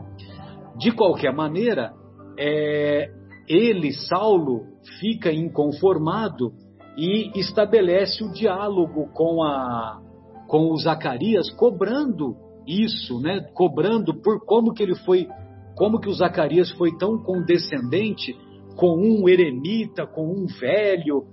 De 0.77 0.91
qualquer 0.91 1.33
maneira, 1.33 1.93
é, 2.37 3.09
ele, 3.47 3.93
Saulo, 3.93 4.61
fica 4.99 5.31
inconformado 5.31 6.51
e 6.97 7.31
estabelece 7.39 8.23
o 8.23 8.31
diálogo 8.31 9.07
com 9.13 9.43
a 9.43 10.01
com 10.47 10.71
o 10.71 10.77
Zacarias, 10.77 11.49
cobrando 11.51 12.37
isso, 12.65 13.19
né? 13.19 13.41
Cobrando 13.53 14.13
por 14.21 14.45
como 14.45 14.73
que 14.73 14.81
ele 14.81 14.95
foi 14.95 15.27
como 15.75 15.99
que 15.99 16.09
o 16.09 16.13
Zacarias 16.13 16.71
foi 16.71 16.97
tão 16.97 17.21
condescendente 17.21 18.35
com 18.75 18.97
um 18.97 19.29
eremita, 19.29 20.07
com 20.07 20.25
um 20.25 20.47
velho. 20.59 21.25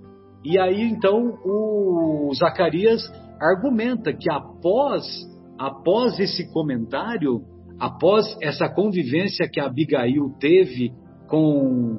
E 0.45 0.59
aí 0.59 0.83
então 0.83 1.39
o 1.43 2.31
Zacarias 2.35 3.01
argumenta 3.41 4.13
que 4.13 4.31
após 4.31 5.03
após 5.57 6.19
esse 6.19 6.51
comentário, 6.51 7.41
após 7.79 8.37
essa 8.41 8.69
convivência 8.69 9.49
que 9.51 9.59
Abigail 9.59 10.29
teve 10.39 10.93
com 11.27 11.97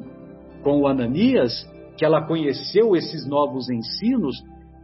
com 0.63 0.81
o 0.81 0.87
Ananias, 0.87 1.53
que 1.97 2.05
ela 2.05 2.27
conheceu 2.27 2.95
esses 2.95 3.27
novos 3.27 3.69
ensinos, 3.69 4.37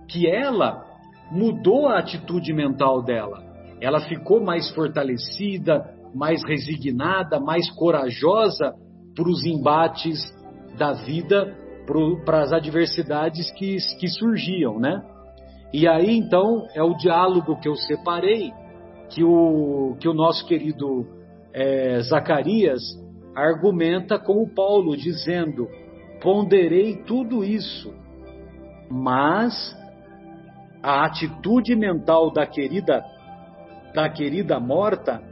que 0.09 0.29
ela 0.29 0.85
mudou 1.31 1.87
a 1.87 1.99
atitude 1.99 2.53
mental 2.53 3.03
dela. 3.03 3.43
Ela 3.81 4.01
ficou 4.01 4.43
mais 4.43 4.71
fortalecida, 4.71 5.85
mais 6.15 6.45
resignada, 6.45 7.41
mais 7.41 7.71
corajosa 7.71 8.75
para 9.15 9.29
os 9.29 9.45
embates 9.45 10.21
da 10.79 10.93
vida, 10.93 11.57
para 12.25 12.43
as 12.43 12.53
adversidades 12.53 13.51
que, 13.53 13.77
que 13.99 14.09
surgiam, 14.09 14.79
né? 14.79 15.03
E 15.73 15.89
aí 15.89 16.17
então 16.17 16.67
é 16.75 16.83
o 16.83 16.95
diálogo 16.95 17.59
que 17.59 17.69
eu 17.69 17.75
separei, 17.75 18.53
que 19.09 19.25
o, 19.25 19.97
que 19.99 20.09
o 20.09 20.15
nosso 20.15 20.47
querido 20.47 21.07
é, 21.53 22.01
Zacarias 22.03 22.83
argumenta 23.35 24.19
com 24.19 24.43
o 24.43 24.49
Paulo, 24.49 24.97
dizendo: 24.97 25.69
ponderei 26.21 26.97
tudo 27.05 27.43
isso, 27.43 27.93
mas 28.91 29.77
a 30.83 31.05
atitude 31.05 31.75
mental 31.75 32.31
da 32.33 32.47
querida 32.47 33.03
da 33.95 34.09
querida 34.09 34.59
morta 34.59 35.23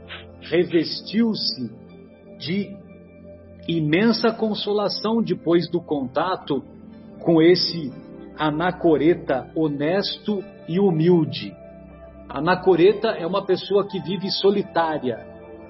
revestiu-se 0.41 1.71
de 2.37 2.80
imensa 3.67 4.31
consolação 4.31 5.21
depois 5.21 5.69
do 5.69 5.81
contato 5.81 6.63
com 7.19 7.41
esse 7.41 7.91
anacoreta 8.37 9.51
honesto 9.55 10.43
e 10.67 10.79
humilde. 10.79 11.53
Anacoreta 12.27 13.09
é 13.09 13.25
uma 13.27 13.45
pessoa 13.45 13.87
que 13.87 13.99
vive 13.99 14.31
solitária, 14.31 15.19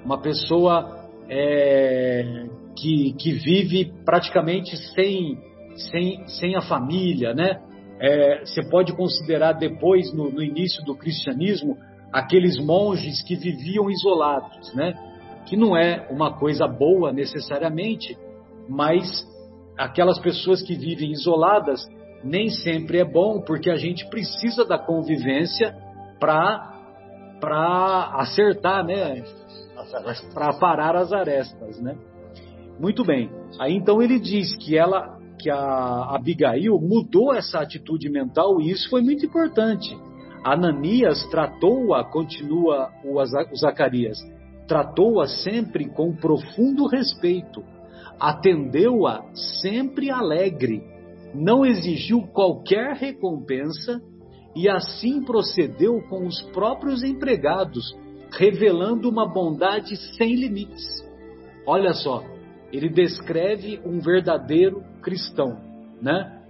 uma 0.05 0.19
pessoa 0.19 1.09
é, 1.29 2.45
que, 2.77 3.13
que 3.13 3.31
vive 3.31 3.91
praticamente 4.05 4.77
sem, 4.93 5.37
sem, 5.75 6.27
sem 6.27 6.55
a 6.55 6.61
família, 6.61 7.33
né? 7.33 7.61
É, 7.99 8.39
você 8.43 8.67
pode 8.67 8.93
considerar 8.93 9.53
depois, 9.53 10.11
no, 10.13 10.31
no 10.31 10.41
início 10.41 10.83
do 10.83 10.95
cristianismo, 10.95 11.77
aqueles 12.11 12.57
monges 12.59 13.21
que 13.21 13.35
viviam 13.35 13.89
isolados, 13.89 14.73
né? 14.73 14.93
Que 15.45 15.55
não 15.55 15.75
é 15.75 16.07
uma 16.09 16.37
coisa 16.37 16.67
boa 16.67 17.11
necessariamente, 17.11 18.17
mas 18.69 19.27
aquelas 19.77 20.19
pessoas 20.19 20.61
que 20.61 20.75
vivem 20.75 21.11
isoladas 21.11 21.85
nem 22.23 22.49
sempre 22.49 22.99
é 22.99 23.05
bom, 23.05 23.41
porque 23.41 23.69
a 23.69 23.75
gente 23.75 24.07
precisa 24.09 24.63
da 24.63 24.77
convivência 24.77 25.75
para 26.19 26.71
acertar, 28.15 28.85
né? 28.85 29.23
Para 30.33 30.53
parar 30.53 30.95
as 30.95 31.11
arestas, 31.11 31.81
né? 31.81 31.97
Muito 32.79 33.03
bem. 33.03 33.29
Aí 33.59 33.75
então 33.75 34.01
ele 34.01 34.19
diz 34.19 34.55
que 34.57 34.77
ela 34.77 35.19
que 35.39 35.49
a 35.49 36.15
Abigail 36.15 36.79
mudou 36.79 37.33
essa 37.33 37.59
atitude 37.59 38.07
mental 38.09 38.61
e 38.61 38.69
isso 38.69 38.87
foi 38.91 39.01
muito 39.01 39.25
importante 39.25 39.97
Ananias 40.43 41.27
tratou-a, 41.29 42.03
continua 42.03 42.89
o 43.03 43.23
Zacarias, 43.55 44.17
tratou-a 44.67 45.27
sempre 45.27 45.89
com 45.89 46.15
profundo 46.15 46.87
respeito, 46.87 47.63
atendeu-a 48.19 49.23
sempre 49.61 50.09
alegre, 50.09 50.83
não 51.33 51.65
exigiu 51.65 52.21
qualquer 52.33 52.95
recompensa 52.95 54.01
e 54.55 54.69
assim 54.69 55.23
procedeu 55.23 56.01
com 56.09 56.25
os 56.25 56.41
próprios 56.53 57.03
empregados, 57.03 57.95
revelando 58.31 59.09
uma 59.09 59.27
bondade 59.27 59.95
sem 60.17 60.35
limites. 60.35 60.85
Olha 61.65 61.93
só, 61.93 62.23
ele 62.71 62.89
descreve 62.89 63.79
um 63.85 63.99
verdadeiro 63.99 64.83
cristão, 65.01 65.57
né? 66.01 66.41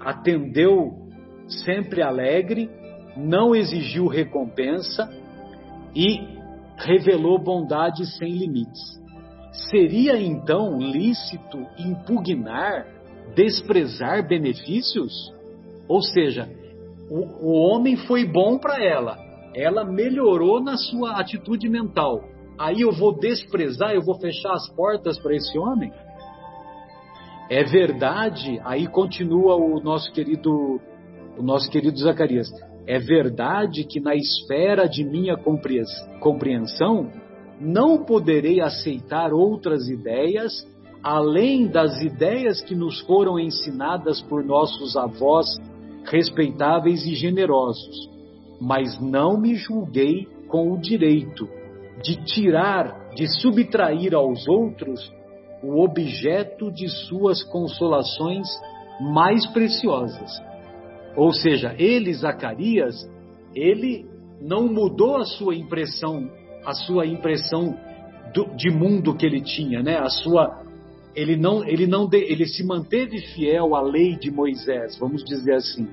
Atendeu 0.00 1.06
sempre 1.48 2.02
alegre, 2.02 2.70
não 3.16 3.54
exigiu 3.54 4.06
recompensa 4.06 5.08
e 5.94 6.35
revelou 6.76 7.38
bondade 7.38 8.06
sem 8.16 8.32
limites. 8.32 8.80
Seria 9.70 10.20
então 10.20 10.78
lícito 10.78 11.58
impugnar, 11.78 12.86
desprezar 13.34 14.26
benefícios? 14.26 15.12
Ou 15.88 16.02
seja, 16.02 16.48
o, 17.10 17.48
o 17.48 17.52
homem 17.52 17.96
foi 17.96 18.24
bom 18.24 18.58
para 18.58 18.82
ela, 18.84 19.16
ela 19.54 19.84
melhorou 19.84 20.62
na 20.62 20.76
sua 20.76 21.18
atitude 21.18 21.68
mental. 21.68 22.22
Aí 22.58 22.80
eu 22.80 22.92
vou 22.92 23.18
desprezar, 23.18 23.92
eu 23.92 24.02
vou 24.02 24.18
fechar 24.18 24.52
as 24.52 24.68
portas 24.74 25.18
para 25.18 25.34
esse 25.34 25.58
homem? 25.58 25.92
É 27.48 27.62
verdade, 27.64 28.60
aí 28.64 28.86
continua 28.88 29.54
o 29.54 29.80
nosso 29.80 30.12
querido 30.12 30.80
o 31.38 31.42
nosso 31.42 31.70
querido 31.70 31.98
Zacarias. 31.98 32.48
É 32.86 32.98
verdade 32.98 33.84
que 33.84 33.98
na 34.00 34.14
esfera 34.14 34.88
de 34.88 35.04
minha 35.04 35.36
compreensão 36.20 37.10
não 37.60 38.04
poderei 38.04 38.60
aceitar 38.60 39.32
outras 39.32 39.88
ideias 39.88 40.66
além 41.02 41.68
das 41.68 42.00
ideias 42.00 42.60
que 42.62 42.74
nos 42.74 43.00
foram 43.02 43.38
ensinadas 43.38 44.20
por 44.22 44.44
nossos 44.44 44.96
avós 44.96 45.46
respeitáveis 46.04 47.06
e 47.06 47.14
generosos, 47.14 48.10
mas 48.60 49.00
não 49.00 49.40
me 49.40 49.54
julguei 49.54 50.26
com 50.48 50.72
o 50.72 50.78
direito 50.78 51.48
de 52.02 52.16
tirar, 52.24 53.10
de 53.14 53.26
subtrair 53.40 54.14
aos 54.14 54.46
outros 54.48 55.00
o 55.62 55.82
objeto 55.82 56.70
de 56.70 56.88
suas 56.88 57.42
consolações 57.44 58.46
mais 59.00 59.46
preciosas. 59.52 60.30
Ou 61.16 61.32
seja, 61.32 61.74
ele, 61.78 62.12
Zacarias, 62.12 62.94
ele 63.54 64.06
não 64.40 64.68
mudou 64.68 65.16
a 65.16 65.24
sua 65.24 65.54
impressão, 65.54 66.30
a 66.64 66.74
sua 66.74 67.06
impressão 67.06 67.76
do, 68.34 68.54
de 68.54 68.70
mundo 68.70 69.16
que 69.16 69.24
ele 69.24 69.40
tinha, 69.40 69.82
né? 69.82 69.96
A 69.98 70.08
sua 70.08 70.66
ele 71.16 71.34
não, 71.34 71.64
ele 71.64 71.86
não, 71.86 72.06
ele 72.12 72.44
se 72.44 72.62
manteve 72.62 73.18
fiel 73.32 73.74
à 73.74 73.80
lei 73.80 74.16
de 74.16 74.30
Moisés, 74.30 74.98
vamos 74.98 75.24
dizer 75.24 75.54
assim. 75.54 75.88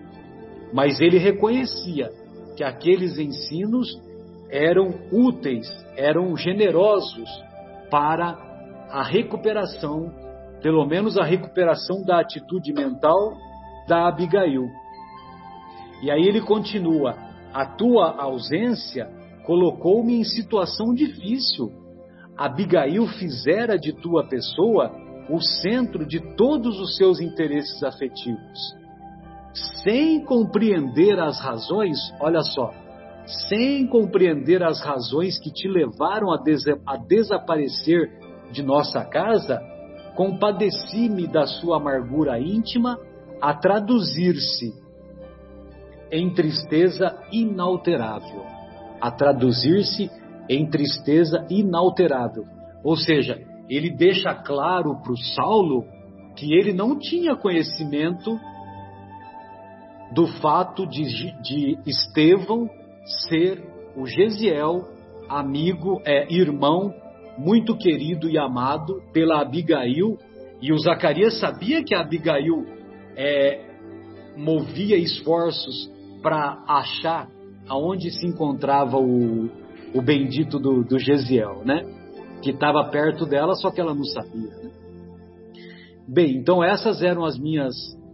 Mas 0.73 0.99
ele 0.99 1.17
reconhecia 1.17 2.09
que 2.57 2.63
aqueles 2.63 3.17
ensinos 3.17 3.97
eram 4.49 4.93
úteis, 5.13 5.65
eram 5.95 6.35
generosos 6.35 7.29
para 7.89 8.37
a 8.89 9.01
recuperação, 9.01 10.13
pelo 10.61 10.85
menos 10.85 11.17
a 11.17 11.23
recuperação 11.23 12.03
da 12.03 12.19
atitude 12.19 12.73
mental 12.73 13.33
da 13.87 14.09
Abigail. 14.09 14.67
E 16.03 16.11
aí 16.11 16.27
ele 16.27 16.41
continua: 16.41 17.15
a 17.53 17.65
tua 17.65 18.21
ausência 18.21 19.09
colocou-me 19.45 20.19
em 20.19 20.23
situação 20.25 20.93
difícil. 20.93 21.71
Abigail 22.37 23.07
fizera 23.07 23.77
de 23.77 23.93
tua 23.93 24.27
pessoa 24.27 24.91
o 25.29 25.39
centro 25.39 26.05
de 26.05 26.19
todos 26.35 26.77
os 26.79 26.97
seus 26.97 27.21
interesses 27.21 27.81
afetivos. 27.81 28.59
Sem 29.83 30.25
compreender 30.25 31.17
as 31.19 31.39
razões, 31.39 31.97
olha 32.19 32.41
só, 32.41 32.73
sem 33.47 33.87
compreender 33.87 34.61
as 34.61 34.81
razões 34.81 35.39
que 35.39 35.53
te 35.53 35.69
levaram 35.69 36.33
a, 36.33 36.37
des 36.37 36.63
a 36.85 36.97
desaparecer 36.97 38.11
de 38.51 38.61
nossa 38.61 39.05
casa, 39.05 39.61
compadeci-me 40.17 41.27
da 41.27 41.45
sua 41.45 41.77
amargura 41.77 42.39
íntima 42.39 42.97
a 43.39 43.53
traduzir-se 43.53 44.82
em 46.13 46.29
tristeza 46.29 47.19
inalterável. 47.31 48.45
A 49.01 49.09
traduzir-se 49.09 50.09
em 50.47 50.69
tristeza 50.69 51.45
inalterável. 51.49 52.43
Ou 52.83 52.95
seja, 52.95 53.41
ele 53.67 53.89
deixa 53.89 54.33
claro 54.35 55.01
para 55.01 55.11
o 55.11 55.17
Saulo 55.17 55.85
que 56.35 56.53
ele 56.53 56.71
não 56.71 56.97
tinha 56.97 57.35
conhecimento 57.35 58.39
do 60.13 60.27
fato 60.27 60.85
de, 60.85 61.03
de 61.41 61.77
Estevão 61.87 62.69
ser 63.27 63.63
o 63.95 64.05
Gesiel, 64.05 64.87
amigo, 65.27 65.99
é, 66.05 66.31
irmão 66.31 66.93
muito 67.37 67.75
querido 67.75 68.29
e 68.29 68.37
amado 68.37 69.01
pela 69.11 69.41
Abigail, 69.41 70.17
e 70.61 70.71
o 70.71 70.77
Zacarias 70.77 71.39
sabia 71.39 71.83
que 71.83 71.95
a 71.95 72.01
Abigail 72.01 72.63
é, 73.17 73.73
movia 74.37 74.97
esforços 74.97 75.91
para 76.23 76.63
achar 76.67 77.29
aonde 77.67 78.09
se 78.09 78.25
encontrava 78.25 78.97
o, 78.97 79.49
o 79.93 80.01
bendito 80.01 80.57
do, 80.57 80.83
do 80.83 80.97
Gesiel, 80.97 81.61
né? 81.63 81.85
que 82.41 82.49
estava 82.49 82.83
perto 82.89 83.25
dela, 83.25 83.55
só 83.55 83.71
que 83.71 83.79
ela 83.79 83.93
não 83.93 84.03
sabia. 84.03 84.49
Né? 84.49 84.71
Bem, 86.07 86.35
então 86.35 86.63
essas 86.63 87.01
eram 87.01 87.23
as 87.23 87.37
minhas 87.37 87.73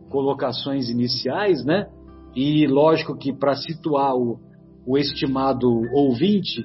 colocações 0.09 0.89
iniciais, 0.89 1.65
né? 1.65 1.87
E 2.35 2.67
lógico 2.67 3.17
que 3.17 3.33
para 3.33 3.55
situar 3.55 4.15
o, 4.15 4.39
o 4.85 4.97
estimado 4.97 5.67
ouvinte, 5.93 6.63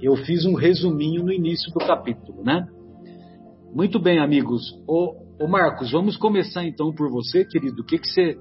eu 0.00 0.16
fiz 0.16 0.44
um 0.44 0.54
resuminho 0.54 1.24
no 1.24 1.32
início 1.32 1.72
do 1.72 1.80
capítulo, 1.80 2.44
né? 2.44 2.66
Muito 3.74 3.98
bem, 4.00 4.20
amigos. 4.20 4.62
Ô, 4.86 5.14
Marcos, 5.48 5.90
vamos 5.90 6.16
começar 6.16 6.64
então 6.64 6.92
por 6.92 7.10
você, 7.10 7.44
querido. 7.44 7.82
O 7.82 7.84
que 7.84 7.98
que 7.98 8.06
você, 8.06 8.38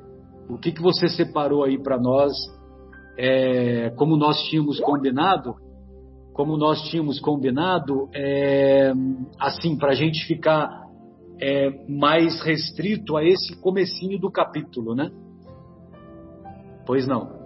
o 0.50 0.58
que 0.58 0.72
que 0.72 0.82
você 0.82 1.08
separou 1.08 1.64
aí 1.64 1.82
para 1.82 2.00
nós, 2.00 2.34
é, 3.18 3.92
como 3.92 4.18
nós 4.18 4.42
tínhamos 4.50 4.80
combinado? 4.80 5.56
como 6.40 6.56
nós 6.56 6.82
tínhamos 6.84 7.20
combinado, 7.20 8.08
é, 8.16 8.94
assim, 9.38 9.78
para 9.78 9.92
a 9.92 9.94
gente 9.94 10.26
ficar 10.26 10.70
é, 11.38 11.86
mais 11.86 12.42
restrito 12.42 13.18
a 13.18 13.26
esse 13.26 13.60
comecinho 13.60 14.18
do 14.18 14.32
capítulo, 14.32 14.96
né? 14.96 15.12
Pois 16.86 17.06
não. 17.06 17.39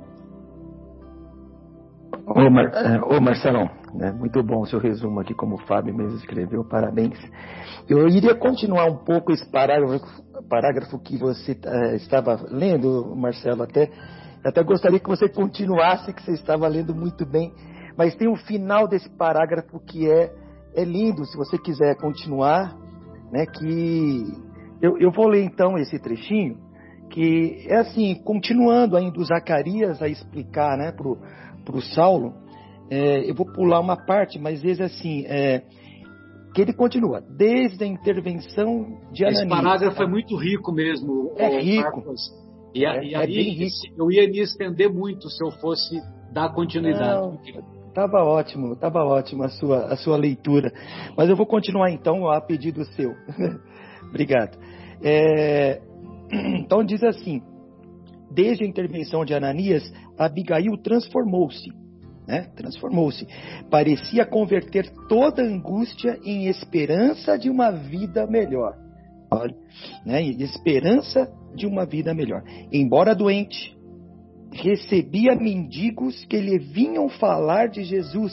Ô, 2.26 2.49
Mar, 2.49 2.71
é, 2.73 3.02
ô 3.02 3.19
Marcelão, 3.19 3.69
né, 3.93 4.12
muito 4.12 4.41
bom 4.43 4.62
o 4.62 4.65
seu 4.65 4.80
resumo 4.80 5.19
aqui, 5.19 5.34
como 5.34 5.56
o 5.56 5.65
Fábio 5.65 5.95
mesmo 5.95 6.17
escreveu, 6.17 6.63
parabéns. 6.63 7.17
Eu 7.89 8.08
iria 8.08 8.36
continuar 8.36 8.86
um 8.86 8.97
pouco 8.97 9.32
esse 9.32 9.49
parágrafo, 9.49 10.06
parágrafo 10.49 10.99
que 10.99 11.17
você 11.17 11.54
uh, 11.54 11.95
estava 11.95 12.39
lendo, 12.49 13.15
Marcelo, 13.15 13.63
até, 13.63 13.89
até 14.43 14.63
gostaria 14.63 14.99
que 14.99 15.10
você 15.10 15.28
continuasse, 15.28 16.13
que 16.13 16.23
você 16.23 16.34
estava 16.34 16.67
lendo 16.67 16.95
muito 16.95 17.26
bem 17.26 17.52
mas 17.97 18.15
tem 18.15 18.28
o 18.28 18.36
final 18.36 18.88
desse 18.88 19.10
parágrafo 19.10 19.80
que 19.80 20.10
é, 20.10 20.32
é 20.76 20.84
lindo, 20.84 21.26
se 21.26 21.38
você 21.38 21.58
quiser 21.58 21.95
continuar, 21.97 22.76
né? 23.32 23.45
Que 23.45 24.23
eu, 24.82 24.97
eu 24.97 25.12
vou 25.12 25.28
ler 25.28 25.43
então 25.43 25.78
esse 25.78 25.99
trechinho, 25.99 26.58
que 27.10 27.67
é 27.69 27.78
assim, 27.78 28.15
continuando 28.23 28.97
ainda 28.97 29.19
o 29.19 29.23
Zacarias 29.23 30.02
a 30.02 30.08
explicar 30.08 30.78
né, 30.78 30.91
para 30.91 31.08
o 31.71 31.82
Saulo, 31.82 32.34
é, 32.89 33.30
eu 33.30 33.34
vou 33.34 33.45
pular 33.45 33.80
uma 33.80 33.95
parte, 33.95 34.38
mas 34.38 34.62
diz 34.62 34.80
assim, 34.82 35.26
é, 35.26 35.63
que 36.54 36.62
ele 36.62 36.73
continua, 36.73 37.21
desde 37.21 37.84
a 37.84 37.88
intervenção 37.88 38.99
de 39.12 39.23
Ananias. 39.23 39.41
Esse 39.41 39.49
parágrafo 39.49 40.04
é 40.04 40.08
muito 40.08 40.36
rico 40.36 40.71
mesmo. 40.71 41.34
É 41.38 41.60
rico. 41.60 42.04
E, 42.76 42.86
é, 42.86 43.04
e 43.04 43.13
é 43.13 43.17
aí 43.17 43.67
eu 43.97 44.12
ia 44.12 44.28
me 44.28 44.39
estender 44.39 44.91
muito 44.91 45.30
se 45.30 45.43
eu 45.43 45.52
fosse 45.60 45.99
dar 46.32 46.54
continuidade. 46.54 47.21
Não, 47.21 47.38
Tava 47.93 48.23
ótimo, 48.23 48.76
tava 48.76 49.04
ótimo 49.04 49.43
a 49.43 49.49
sua, 49.49 49.86
a 49.86 49.95
sua 49.95 50.17
leitura. 50.17 50.73
Mas 51.15 51.30
eu 51.30 51.36
vou 51.36 51.45
continuar 51.45 51.91
então 51.91 52.28
a 52.28 52.41
pedido 52.41 52.84
seu. 52.86 53.13
Obrigado. 54.10 54.58
É, 55.04 55.80
então 56.60 56.84
diz 56.84 57.04
assim: 57.04 57.41
desde 58.34 58.63
a 58.63 58.67
intervenção 58.67 59.24
de 59.24 59.34
Ananias, 59.34 59.84
Abigail 60.17 60.78
transformou-se. 60.78 61.72
Né? 62.28 62.48
Transformou-se. 62.56 63.28
Parecia 63.69 64.26
converter 64.26 64.89
toda 65.08 65.43
angústia 65.43 66.19
em 66.24 66.48
esperança 66.48 67.38
de 67.38 67.50
uma 67.50 67.72
vida 67.72 68.26
melhor. 68.26 68.76
Olha, 69.32 69.56
né? 70.06 70.22
Esperança 70.24 71.28
de 71.56 71.65
uma 71.65 71.86
vida 71.86 72.13
melhor. 72.13 72.43
Embora 72.72 73.15
doente, 73.15 73.76
recebia 74.52 75.36
mendigos 75.36 76.24
que 76.26 76.38
lhe 76.38 76.60
vinham 76.60 77.10
falar 77.10 77.67
de 77.67 77.84
Jesus, 77.84 78.32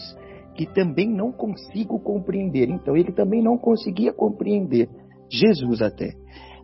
que 0.55 0.67
também 0.67 1.09
não 1.09 1.33
consigo 1.33 1.99
compreender. 1.99 2.69
Então, 2.69 2.97
ele 2.97 3.13
também 3.13 3.43
não 3.43 3.57
conseguia 3.57 4.13
compreender 4.13 4.89
Jesus 5.31 5.81
até. 5.81 6.20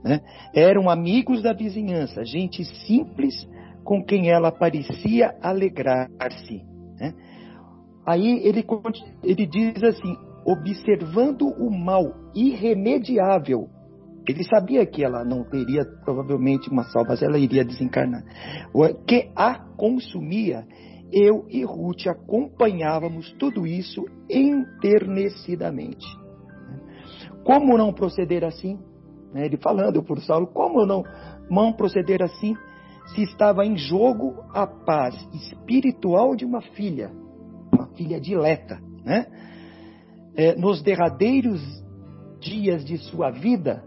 Né? 0.06 0.20
Eram 0.54 0.88
amigos 0.88 1.42
da 1.42 1.52
vizinhança, 1.52 2.24
gente 2.24 2.64
simples 2.86 3.34
com 3.82 4.04
quem 4.04 4.30
ela 4.30 4.52
parecia 4.52 5.34
alegrar-se. 5.42 6.62
Né? 6.98 7.12
Aí 8.06 8.40
ele, 8.46 8.64
ele 9.24 9.46
diz 9.46 9.82
assim: 9.82 10.16
observando 10.44 11.48
o 11.48 11.70
mal 11.70 12.14
irremediável 12.34 13.68
ele 14.28 14.42
sabia 14.42 14.84
que 14.84 15.04
ela 15.04 15.24
não 15.24 15.44
teria 15.44 15.84
provavelmente 16.04 16.68
uma 16.68 16.82
salvação, 16.84 17.28
ela 17.28 17.38
iria 17.38 17.64
desencarnar. 17.64 18.24
Que 19.06 19.30
a 19.36 19.56
consumia, 19.76 20.66
eu 21.12 21.46
e 21.48 21.64
Ruth 21.64 22.08
acompanhávamos 22.08 23.32
tudo 23.38 23.64
isso 23.64 24.04
enternecidamente. 24.28 26.04
Como 27.44 27.78
não 27.78 27.92
proceder 27.92 28.42
assim? 28.42 28.80
Né, 29.32 29.46
ele 29.46 29.56
falando 29.56 30.02
por 30.02 30.20
Saulo, 30.20 30.46
como 30.46 30.86
não, 30.86 31.04
não 31.50 31.72
proceder 31.72 32.22
assim? 32.22 32.56
se 33.06 33.22
estava 33.22 33.64
em 33.64 33.76
jogo 33.76 34.44
a 34.52 34.66
paz 34.66 35.14
espiritual 35.32 36.34
de 36.34 36.44
uma 36.44 36.60
filha, 36.60 37.10
uma 37.72 37.86
filha 37.88 38.20
dileta, 38.20 38.80
né? 39.04 39.26
É, 40.34 40.54
nos 40.56 40.82
derradeiros 40.82 41.60
dias 42.40 42.84
de 42.84 42.98
sua 42.98 43.30
vida, 43.30 43.82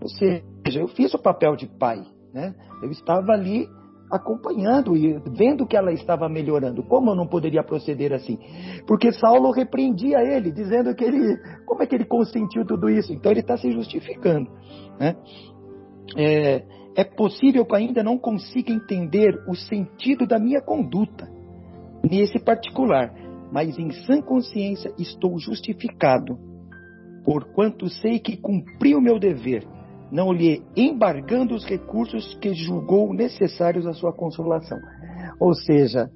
ou 0.00 0.08
seja, 0.08 0.44
eu 0.80 0.88
fiz 0.88 1.14
o 1.14 1.18
papel 1.18 1.56
de 1.56 1.66
pai, 1.66 2.04
né? 2.32 2.54
Eu 2.82 2.90
estava 2.90 3.32
ali 3.32 3.68
acompanhando 4.10 4.96
e 4.96 5.18
vendo 5.36 5.66
que 5.66 5.76
ela 5.76 5.92
estava 5.92 6.28
melhorando. 6.28 6.82
Como 6.82 7.10
eu 7.10 7.14
não 7.14 7.26
poderia 7.26 7.62
proceder 7.62 8.12
assim? 8.12 8.38
Porque 8.86 9.12
Saulo 9.12 9.50
repreendia 9.50 10.18
ele, 10.20 10.52
dizendo 10.52 10.94
que 10.94 11.04
ele, 11.04 11.36
como 11.66 11.82
é 11.82 11.86
que 11.86 11.94
ele 11.94 12.04
consentiu 12.04 12.64
tudo 12.64 12.88
isso? 12.88 13.12
Então 13.12 13.32
ele 13.32 13.40
está 13.40 13.56
se 13.56 13.70
justificando, 13.70 14.50
né? 14.98 15.16
É, 16.16 16.62
é 16.96 17.04
possível 17.04 17.64
que 17.64 17.74
ainda 17.74 18.02
não 18.02 18.18
consiga 18.18 18.72
entender 18.72 19.34
o 19.48 19.54
sentido 19.54 20.26
da 20.26 20.38
minha 20.38 20.60
conduta 20.60 21.28
nesse 22.08 22.38
particular, 22.38 23.12
mas 23.50 23.78
em 23.78 23.90
sã 23.90 24.20
consciência 24.20 24.92
estou 24.98 25.38
justificado, 25.38 26.38
porquanto 27.24 27.88
sei 27.88 28.18
que 28.18 28.36
cumpri 28.36 28.94
o 28.94 29.00
meu 29.00 29.18
dever, 29.18 29.66
não 30.14 30.32
lhe 30.32 30.62
embargando 30.76 31.56
os 31.56 31.66
recursos 31.66 32.38
que 32.40 32.54
julgou 32.54 33.12
necessários 33.12 33.84
à 33.84 33.92
sua 33.92 34.12
consolação. 34.12 34.78
Ou 35.40 35.52
seja, 35.52 36.08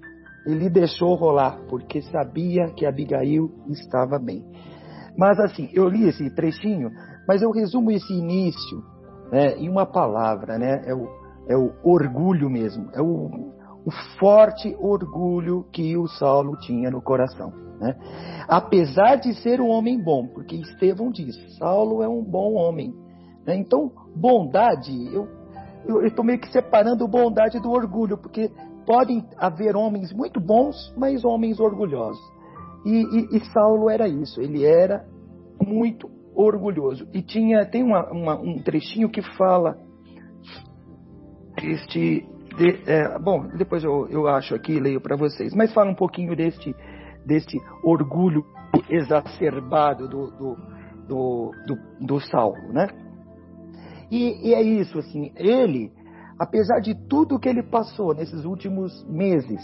ele 0.46 0.70
deixou 0.70 1.16
rolar, 1.16 1.58
porque 1.68 2.00
sabia 2.02 2.68
que 2.76 2.86
Abigail 2.86 3.50
estava 3.68 4.16
bem. 4.16 4.44
Mas 5.16 5.40
assim, 5.40 5.68
eu 5.74 5.88
li 5.88 6.08
esse 6.08 6.32
trechinho, 6.32 6.92
mas 7.26 7.42
eu 7.42 7.50
resumo 7.50 7.90
esse 7.90 8.12
início 8.12 8.84
né, 9.32 9.56
em 9.56 9.68
uma 9.68 9.84
palavra, 9.84 10.56
né? 10.56 10.80
É 10.86 10.94
o, 10.94 11.08
é 11.48 11.56
o 11.56 11.72
orgulho 11.82 12.48
mesmo, 12.48 12.88
é 12.94 13.02
o, 13.02 13.52
o 13.84 13.90
forte 14.20 14.76
orgulho 14.78 15.66
que 15.72 15.96
o 15.96 16.06
Saulo 16.06 16.56
tinha 16.60 16.88
no 16.88 17.02
coração. 17.02 17.52
Né? 17.80 17.96
Apesar 18.46 19.16
de 19.16 19.34
ser 19.42 19.60
um 19.60 19.68
homem 19.68 20.00
bom, 20.00 20.28
porque 20.28 20.54
Estevão 20.54 21.10
diz, 21.10 21.34
Saulo 21.58 22.00
é 22.00 22.08
um 22.08 22.22
bom 22.22 22.54
homem. 22.54 22.94
Né? 23.48 23.56
Então, 23.56 23.90
bondade, 24.14 24.92
eu 25.14 25.26
estou 26.04 26.22
meio 26.22 26.38
que 26.38 26.52
separando 26.52 27.08
bondade 27.08 27.58
do 27.58 27.70
orgulho, 27.70 28.18
porque 28.18 28.50
podem 28.84 29.26
haver 29.38 29.74
homens 29.74 30.12
muito 30.12 30.38
bons, 30.38 30.76
mas 30.98 31.24
homens 31.24 31.58
orgulhosos. 31.58 32.20
E, 32.84 32.90
e, 32.90 33.36
e 33.38 33.40
Saulo 33.46 33.88
era 33.88 34.06
isso, 34.06 34.38
ele 34.42 34.66
era 34.66 35.02
muito 35.66 36.10
orgulhoso. 36.34 37.08
E 37.14 37.22
tinha, 37.22 37.64
tem 37.64 37.82
uma, 37.82 38.12
uma, 38.12 38.38
um 38.38 38.58
trechinho 38.58 39.08
que 39.08 39.22
fala 39.38 39.78
este. 41.62 42.28
De, 42.54 42.82
é, 42.86 43.18
bom, 43.18 43.46
depois 43.56 43.82
eu, 43.82 44.08
eu 44.10 44.28
acho 44.28 44.54
aqui 44.54 44.72
e 44.72 44.80
leio 44.80 45.00
para 45.00 45.16
vocês, 45.16 45.54
mas 45.54 45.72
fala 45.72 45.90
um 45.90 45.94
pouquinho 45.94 46.36
deste, 46.36 46.74
deste 47.24 47.56
orgulho 47.82 48.44
exacerbado 48.90 50.06
do, 50.06 50.26
do, 50.32 50.56
do, 51.06 51.50
do, 51.66 52.06
do 52.06 52.20
Saulo, 52.20 52.72
né? 52.74 53.07
E, 54.10 54.48
e, 54.48 54.54
é 54.54 54.62
isso, 54.62 54.98
assim, 54.98 55.32
ele, 55.36 55.92
apesar 56.38 56.80
de 56.80 56.94
tudo 57.08 57.38
que 57.38 57.48
ele 57.48 57.62
passou 57.62 58.14
nesses 58.14 58.44
últimos 58.44 59.04
meses, 59.06 59.60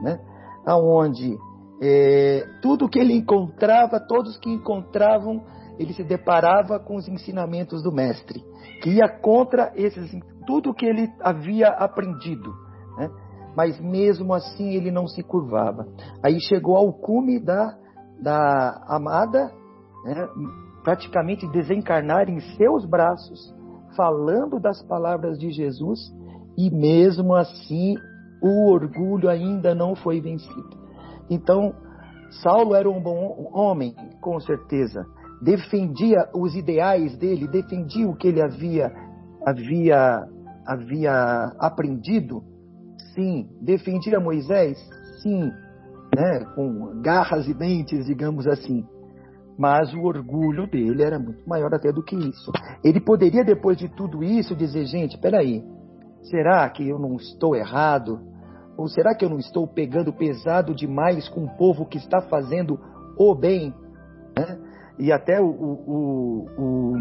né? 0.00 0.18
Aonde 0.66 1.36
é, 1.82 2.44
tudo 2.62 2.88
que 2.88 2.98
ele 2.98 3.14
encontrava, 3.14 4.00
todos 4.00 4.36
que 4.38 4.50
encontravam 4.50 5.42
ele 5.78 5.94
se 5.94 6.02
deparava 6.02 6.78
com 6.80 6.96
os 6.96 7.06
ensinamentos 7.08 7.82
do 7.82 7.92
mestre, 7.92 8.44
que 8.82 8.90
ia 8.90 9.08
contra 9.08 9.72
esses, 9.76 10.10
tudo 10.46 10.74
que 10.74 10.84
ele 10.84 11.08
havia 11.20 11.68
aprendido. 11.68 12.52
Né? 12.98 13.08
Mas 13.56 13.80
mesmo 13.80 14.34
assim 14.34 14.70
ele 14.70 14.90
não 14.90 15.06
se 15.06 15.22
curvava. 15.22 15.86
Aí 16.22 16.40
chegou 16.40 16.76
ao 16.76 16.92
cume 16.92 17.38
da, 17.38 17.76
da 18.20 18.84
amada, 18.88 19.52
né? 20.04 20.28
praticamente 20.82 21.46
desencarnar 21.48 22.28
em 22.28 22.40
seus 22.56 22.84
braços, 22.84 23.54
falando 23.96 24.58
das 24.60 24.82
palavras 24.82 25.38
de 25.38 25.50
Jesus, 25.50 26.00
e 26.56 26.70
mesmo 26.70 27.34
assim 27.34 27.96
o 28.42 28.70
orgulho 28.70 29.28
ainda 29.28 29.74
não 29.74 29.94
foi 29.94 30.20
vencido. 30.20 30.76
Então, 31.30 31.74
Saulo 32.42 32.74
era 32.74 32.88
um 32.88 33.00
bom 33.00 33.50
homem, 33.52 33.94
com 34.20 34.38
certeza, 34.40 35.04
defendia 35.42 36.28
os 36.34 36.54
ideais 36.54 37.16
dele, 37.16 37.48
defendia 37.48 38.08
o 38.08 38.16
que 38.16 38.28
ele 38.28 38.42
havia 38.42 38.92
havia 39.46 40.26
havia 40.66 41.52
aprendido, 41.58 42.42
sim, 43.14 43.48
defendia 43.62 44.20
Moisés, 44.20 44.78
sim, 45.22 45.50
né, 46.14 46.44
com 46.54 47.00
garras 47.00 47.48
e 47.48 47.54
dentes, 47.54 48.04
digamos 48.04 48.46
assim. 48.46 48.84
Mas 49.58 49.92
o 49.92 50.02
orgulho 50.02 50.66
dele 50.68 51.02
era 51.02 51.18
muito 51.18 51.46
maior 51.48 51.74
até 51.74 51.92
do 51.92 52.02
que 52.02 52.14
isso. 52.14 52.52
Ele 52.84 53.00
poderia, 53.00 53.44
depois 53.44 53.76
de 53.76 53.88
tudo 53.88 54.22
isso, 54.22 54.54
dizer: 54.54 54.84
gente, 54.86 55.18
peraí, 55.18 55.64
será 56.22 56.68
que 56.70 56.88
eu 56.88 56.98
não 56.98 57.16
estou 57.16 57.56
errado? 57.56 58.20
Ou 58.76 58.86
será 58.86 59.14
que 59.14 59.24
eu 59.24 59.28
não 59.28 59.38
estou 59.38 59.66
pegando 59.66 60.12
pesado 60.12 60.72
demais 60.72 61.28
com 61.28 61.44
o 61.44 61.56
povo 61.56 61.84
que 61.84 61.98
está 61.98 62.20
fazendo 62.20 62.78
o 63.18 63.34
bem? 63.34 63.74
Né? 64.38 64.68
e 64.98 65.12
até 65.12 65.40
o. 65.40 65.46
o, 65.46 66.46
o, 66.56 66.92
o 66.92 66.96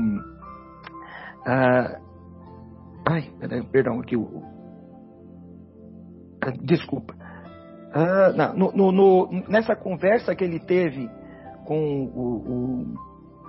ai, 3.06 3.32
perdão, 3.72 4.00
aqui 4.00 4.15
o. 4.15 4.43
desculpa. 6.62 7.15
Ah, 7.93 8.32
não, 8.34 8.72
no, 8.72 8.91
no, 8.91 9.30
nessa 9.50 9.76
conversa 9.76 10.36
que 10.36 10.43
ele 10.43 10.60
teve 10.60 11.10
com 11.67 12.06
o. 12.15 12.21
o 12.47 12.86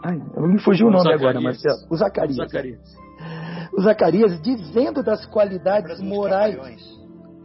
ai, 0.05 0.21
me 0.37 0.59
fugiu 0.59 0.87
o, 0.87 0.91
o 0.91 0.93
nome 0.93 1.05
Zacarias. 1.05 1.23
agora, 1.23 1.41
Marcelo. 1.41 1.79
O 1.89 1.97
Zacarias. 1.97 2.37
Zacarias. 2.37 2.97
O 3.73 3.81
Zacarias 3.81 4.43
dizendo 4.43 5.03
das 5.03 5.25
qualidades 5.27 6.01
morais. 6.01 6.83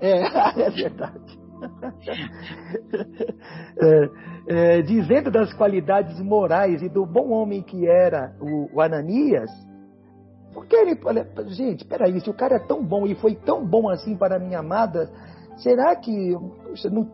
É, 0.01 0.23
é 0.65 0.69
verdade. 0.69 1.43
é, 3.79 4.09
é, 4.47 4.81
dizendo 4.81 5.31
das 5.31 5.53
qualidades 5.53 6.19
morais 6.19 6.81
e 6.81 6.89
do 6.89 7.05
bom 7.05 7.29
homem 7.29 7.61
que 7.61 7.87
era 7.87 8.35
o, 8.41 8.69
o 8.75 8.81
Ananias, 8.81 9.49
porque 10.53 10.75
ele, 10.75 10.99
olha, 11.05 11.25
gente, 11.47 11.85
peraí, 11.85 12.19
se 12.19 12.29
o 12.29 12.33
cara 12.33 12.55
é 12.55 12.59
tão 12.59 12.83
bom 12.83 13.07
e 13.07 13.15
foi 13.15 13.35
tão 13.35 13.65
bom 13.65 13.89
assim 13.89 14.17
para 14.17 14.35
a 14.35 14.39
minha 14.39 14.59
amada, 14.59 15.09
será 15.57 15.95
que, 15.95 16.35
puxa, 16.63 16.89
não, 16.89 17.09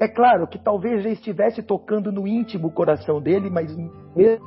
é 0.00 0.08
claro 0.08 0.46
que 0.46 0.58
talvez 0.58 1.02
já 1.02 1.10
estivesse 1.10 1.62
tocando 1.62 2.10
no 2.10 2.26
íntimo 2.26 2.70
coração 2.70 3.20
dele, 3.20 3.50
mas 3.50 3.74
mesmo 4.14 4.44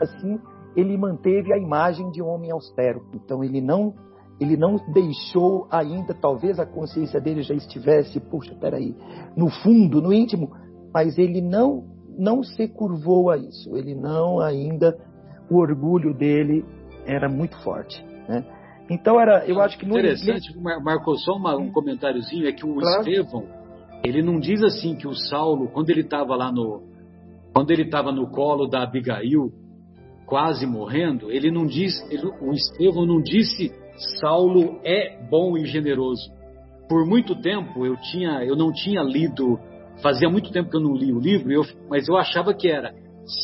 assim 0.00 0.38
ele 0.76 0.96
manteve 0.96 1.52
a 1.52 1.58
imagem 1.58 2.10
de 2.10 2.22
um 2.22 2.28
homem 2.28 2.50
austero. 2.50 3.02
Então 3.14 3.42
ele 3.42 3.60
não 3.60 3.94
ele 4.40 4.56
não 4.56 4.76
deixou 4.92 5.66
ainda, 5.68 6.14
talvez 6.14 6.60
a 6.60 6.66
consciência 6.66 7.20
dele 7.20 7.42
já 7.42 7.54
estivesse, 7.54 8.20
puxa, 8.20 8.54
peraí, 8.54 8.94
no 9.36 9.48
fundo, 9.48 10.00
no 10.00 10.12
íntimo, 10.12 10.52
mas 10.94 11.18
ele 11.18 11.40
não, 11.40 11.84
não 12.16 12.44
se 12.44 12.68
curvou 12.68 13.30
a 13.30 13.36
isso. 13.36 13.76
Ele 13.76 13.96
não 13.96 14.38
ainda, 14.38 14.96
o 15.50 15.56
orgulho 15.56 16.14
dele 16.14 16.64
era 17.04 17.28
muito 17.28 17.60
forte. 17.64 18.00
Né? 18.28 18.44
Então 18.88 19.20
era, 19.20 19.44
eu 19.44 19.60
acho 19.60 19.76
que 19.76 19.84
no 19.84 19.98
interessante, 19.98 20.56
Marcos, 20.56 21.24
só 21.24 21.32
uma, 21.32 21.56
um 21.56 21.72
comentáriozinho 21.72 22.46
é 22.46 22.52
que 22.52 22.64
o 22.64 22.74
claro. 22.74 23.00
Estevão, 23.00 23.44
ele 24.04 24.22
não 24.22 24.38
diz 24.38 24.62
assim 24.62 24.94
que 24.96 25.06
o 25.06 25.14
Saulo, 25.14 25.68
quando 25.68 25.90
ele 25.90 26.02
estava 26.02 26.34
lá 26.36 26.52
no, 26.52 26.82
quando 27.52 27.70
ele 27.70 27.82
estava 27.82 28.12
no 28.12 28.30
colo 28.30 28.66
da 28.66 28.82
Abigail, 28.82 29.50
quase 30.26 30.66
morrendo, 30.66 31.30
ele 31.30 31.50
não 31.50 31.66
diz, 31.66 31.94
ele, 32.10 32.26
o 32.40 32.52
Estevão 32.52 33.06
não 33.06 33.20
disse 33.20 33.72
Saulo 34.20 34.78
é 34.84 35.18
bom 35.28 35.56
e 35.56 35.64
generoso. 35.66 36.30
Por 36.88 37.06
muito 37.06 37.34
tempo 37.40 37.84
eu 37.84 37.96
tinha, 37.96 38.44
eu 38.44 38.56
não 38.56 38.72
tinha 38.72 39.02
lido, 39.02 39.58
fazia 40.02 40.28
muito 40.28 40.50
tempo 40.52 40.70
que 40.70 40.76
eu 40.76 40.80
não 40.80 40.94
li 40.94 41.12
o 41.12 41.18
livro, 41.18 41.50
eu, 41.50 41.62
mas 41.90 42.08
eu 42.08 42.16
achava 42.16 42.54
que 42.54 42.68
era 42.68 42.94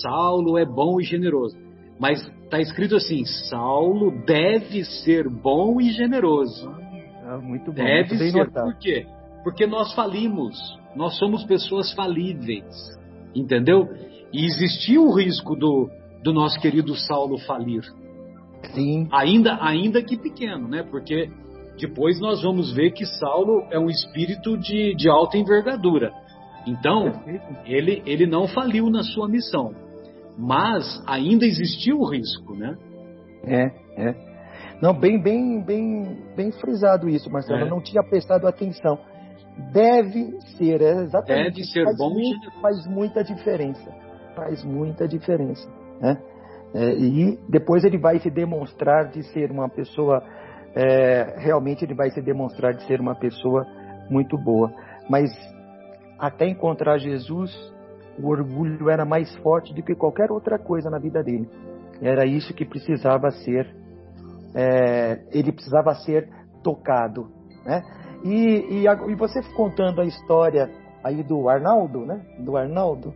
Saulo 0.03 0.57
é 0.57 0.64
bom 0.64 1.01
e 1.01 1.05
generoso. 1.05 1.57
Mas 1.99 2.21
está 2.45 2.61
escrito 2.61 2.97
assim: 2.97 3.25
Saulo 3.25 4.25
deve 4.25 4.85
ser 4.85 5.29
bom 5.29 5.81
e 5.81 5.90
generoso. 5.90 6.71
Ah, 7.25 7.38
muito 7.38 7.73
bom. 7.73 7.83
Deve 7.83 8.17
muito 8.17 8.33
ser. 8.33 8.51
Por 8.51 8.79
quê? 8.79 9.07
Porque 9.44 9.66
nós 9.66 9.92
falimos. 9.92 10.57
Nós 10.96 11.16
somos 11.18 11.44
pessoas 11.44 11.92
falíveis. 11.92 12.64
Entendeu? 13.35 13.88
E 14.33 14.44
existia 14.46 15.00
o 15.00 15.14
risco 15.14 15.54
do, 15.54 15.88
do 16.22 16.33
nosso 16.33 16.59
querido 16.59 16.96
Saulo 16.96 17.38
falir. 17.38 17.83
Sim. 18.72 19.07
Ainda, 19.12 19.59
ainda 19.61 20.02
que 20.02 20.16
pequeno, 20.16 20.66
né? 20.66 20.83
Porque 20.83 21.30
depois 21.78 22.20
nós 22.20 22.42
vamos 22.42 22.72
ver 22.72 22.92
que 22.92 23.04
Saulo 23.04 23.66
é 23.70 23.78
um 23.78 23.90
espírito 23.90 24.57
de, 24.57 24.94
de 24.94 25.09
alta 25.09 25.37
envergadura. 25.37 26.12
Então, 26.66 27.12
ele, 27.66 28.02
ele 28.07 28.26
não 28.26 28.48
faliu 28.48 28.88
na 28.88 29.02
sua 29.02 29.28
missão. 29.28 29.74
Mas 30.37 31.02
ainda 31.07 31.44
existiu 31.44 31.98
o 31.98 32.09
risco, 32.09 32.54
né? 32.54 32.76
É, 33.44 33.64
é. 33.98 34.35
Não, 34.80 34.92
bem, 34.92 35.20
bem, 35.22 35.62
bem, 35.62 36.18
bem 36.35 36.50
frisado 36.52 37.09
isso, 37.09 37.30
Marcelo. 37.30 37.61
É. 37.61 37.62
Eu 37.62 37.70
não 37.70 37.80
tinha 37.80 38.02
prestado 38.02 38.46
atenção. 38.46 38.98
Deve 39.73 40.40
ser, 40.57 40.81
é 40.81 41.03
exatamente. 41.03 41.57
Deve 41.57 41.64
ser 41.64 41.85
faz 41.85 41.97
bom. 41.97 42.11
Muito, 42.11 42.51
faz 42.61 42.87
muita 42.87 43.23
diferença. 43.23 43.90
Faz 44.35 44.64
muita 44.64 45.07
diferença. 45.07 45.69
Né? 46.01 46.17
É, 46.75 46.93
e 46.95 47.38
depois 47.49 47.85
ele 47.85 47.99
vai 47.99 48.19
se 48.19 48.31
demonstrar 48.31 49.11
de 49.11 49.23
ser 49.33 49.51
uma 49.51 49.69
pessoa. 49.69 50.23
É, 50.75 51.37
realmente 51.38 51.85
ele 51.85 51.95
vai 51.95 52.11
se 52.11 52.21
demonstrar 52.21 52.75
de 52.75 52.85
ser 52.85 53.01
uma 53.01 53.14
pessoa 53.14 53.64
muito 54.11 54.37
boa. 54.37 54.73
Mas 55.09 55.31
até 56.19 56.49
encontrar 56.49 56.99
Jesus, 56.99 57.53
o 58.19 58.29
orgulho 58.29 58.90
era 58.90 59.05
mais 59.05 59.35
forte 59.37 59.73
do 59.75 59.83
que 59.83 59.95
qualquer 59.95 60.31
outra 60.31 60.59
coisa 60.59 60.90
na 60.90 60.99
vida 60.99 61.23
dele. 61.23 61.49
Era 62.03 62.27
isso 62.27 62.53
que 62.55 62.64
precisava 62.64 63.31
ser, 63.31 63.73
é, 64.55 65.21
ele 65.33 65.53
precisava 65.53 65.95
ser 65.95 66.29
tocado, 66.62 67.29
né? 67.64 67.83
E, 68.24 68.84
e, 68.84 68.87
e, 68.87 69.14
você 69.14 69.42
contando 69.54 70.00
a 70.00 70.04
história 70.06 70.70
aí 71.04 71.22
do 71.22 71.46
Arnaldo, 71.46 72.06
né? 72.06 72.24
Do 72.38 72.56
Arnaldo 72.56 73.14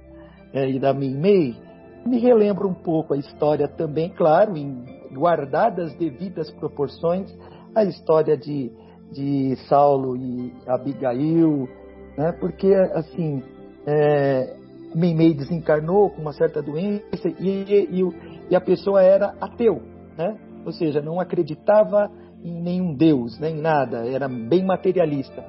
é, 0.53 0.69
e 0.69 0.79
da 0.79 0.93
Mimei, 0.93 1.57
me 2.07 2.19
relembra 2.19 2.67
um 2.67 2.75
pouco 2.75 3.15
a 3.15 3.17
história 3.17 3.67
também, 3.67 4.11
claro, 4.11 4.55
em 4.55 4.85
guardadas 5.13 5.95
devidas 5.95 6.51
proporções, 6.51 7.35
a 7.75 7.85
história 7.85 8.37
de, 8.37 8.71
de 9.11 9.57
Saulo 9.67 10.15
e 10.15 10.53
Abigail, 10.67 11.67
né? 12.17 12.33
Porque 12.39 12.73
assim, 12.93 13.43
é, 13.87 14.57
Mimei 14.95 15.33
desencarnou 15.33 16.11
com 16.11 16.21
uma 16.21 16.33
certa 16.35 16.61
doença 16.61 17.29
e, 17.39 17.89
e, 17.91 18.15
e 18.51 18.57
a 18.57 18.61
pessoa 18.61 19.03
era 19.03 19.35
ateu, 19.41 19.81
né? 20.19 20.37
Ou 20.67 20.73
seja, 20.73 21.01
não 21.01 21.19
acreditava 21.19 22.11
em 22.43 22.63
nenhum 22.63 22.95
Deus, 22.95 23.39
nem 23.39 23.57
nada, 23.57 24.07
era 24.07 24.29
bem 24.29 24.65
materialista. 24.65 25.45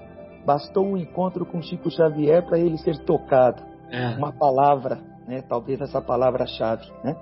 Bastou 0.45 0.85
um 0.85 0.97
encontro 0.97 1.45
com 1.45 1.61
Chico 1.61 1.91
Xavier 1.91 2.45
para 2.45 2.57
ele 2.57 2.77
ser 2.77 2.97
tocado. 3.05 3.61
É. 3.91 4.09
Uma 4.17 4.31
palavra, 4.31 4.99
né? 5.27 5.43
talvez 5.47 5.79
essa 5.81 6.01
palavra-chave. 6.01 6.85
Né? 7.03 7.15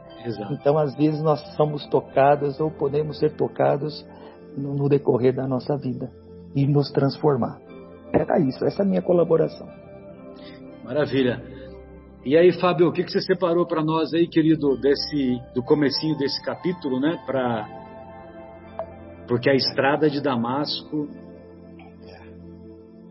Então, 0.51 0.77
às 0.77 0.95
vezes, 0.95 1.21
nós 1.21 1.39
somos 1.55 1.85
tocados 1.87 2.59
ou 2.59 2.71
podemos 2.71 3.19
ser 3.19 3.35
tocados 3.35 4.05
no, 4.55 4.73
no 4.73 4.89
decorrer 4.89 5.35
da 5.35 5.47
nossa 5.47 5.77
vida 5.77 6.11
e 6.55 6.65
nos 6.65 6.91
transformar. 6.91 7.59
Era 8.13 8.39
isso, 8.39 8.63
essa 8.65 8.83
é 8.83 8.85
a 8.85 8.87
minha 8.87 9.01
colaboração. 9.01 9.67
Maravilha. 10.83 11.43
E 12.25 12.35
aí, 12.35 12.51
Fábio, 12.53 12.87
o 12.87 12.91
que, 12.91 13.03
que 13.03 13.11
você 13.11 13.21
separou 13.21 13.65
para 13.65 13.83
nós 13.83 14.13
aí, 14.13 14.27
querido, 14.27 14.77
desse 14.79 15.39
do 15.53 15.63
comecinho 15.63 16.17
desse 16.17 16.41
capítulo, 16.43 16.99
né, 16.99 17.17
para 17.25 17.76
porque 19.27 19.49
a 19.49 19.53
estrada 19.53 20.09
de 20.09 20.21
Damasco 20.21 21.09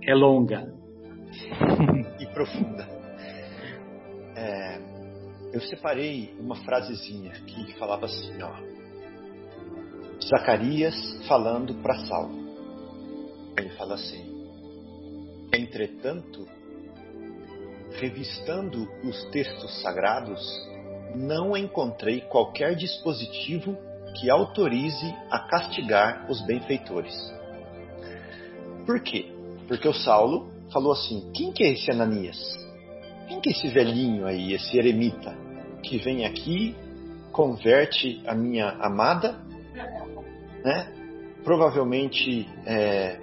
é 0.03 0.15
longa 0.15 0.73
e 2.19 2.27
profunda. 2.27 2.89
É, 4.35 4.81
eu 5.53 5.61
separei 5.61 6.35
uma 6.39 6.57
frasezinha 6.57 7.33
que 7.33 7.75
falava 7.75 8.07
assim, 8.07 8.41
ó. 8.43 8.77
Zacarias 10.25 10.95
falando 11.27 11.75
para 11.83 11.99
Saulo. 12.07 12.47
Ele 13.59 13.71
fala 13.71 13.95
assim: 13.95 14.49
Entretanto, 15.53 16.47
revistando 17.93 18.89
os 19.05 19.25
textos 19.31 19.83
sagrados, 19.83 20.41
não 21.15 21.57
encontrei 21.57 22.21
qualquer 22.23 22.75
dispositivo 22.75 23.77
que 24.19 24.31
autorize 24.31 25.15
a 25.31 25.39
castigar 25.41 26.27
os 26.29 26.41
benfeitores. 26.47 27.15
Por 28.85 29.01
quê? 29.01 29.33
Porque 29.69 29.87
o 29.87 29.93
Saulo 29.93 30.51
falou 30.73 30.93
assim: 30.93 31.31
quem 31.35 31.53
que 31.53 31.65
é 31.65 31.73
esse 31.73 31.91
Ananias? 31.91 32.39
Quem 33.29 33.41
que 33.41 33.51
é 33.51 33.53
esse 33.53 33.69
velhinho 33.69 34.27
aí, 34.27 34.53
esse 34.53 34.79
eremita, 34.79 35.37
que 35.83 35.99
vem 35.99 36.25
aqui, 36.25 36.77
converte 37.33 38.23
a 38.27 38.35
minha 38.35 38.71
amada, 38.81 39.39
né? 40.65 40.93
Provavelmente 41.45 42.49
é, 42.65 43.21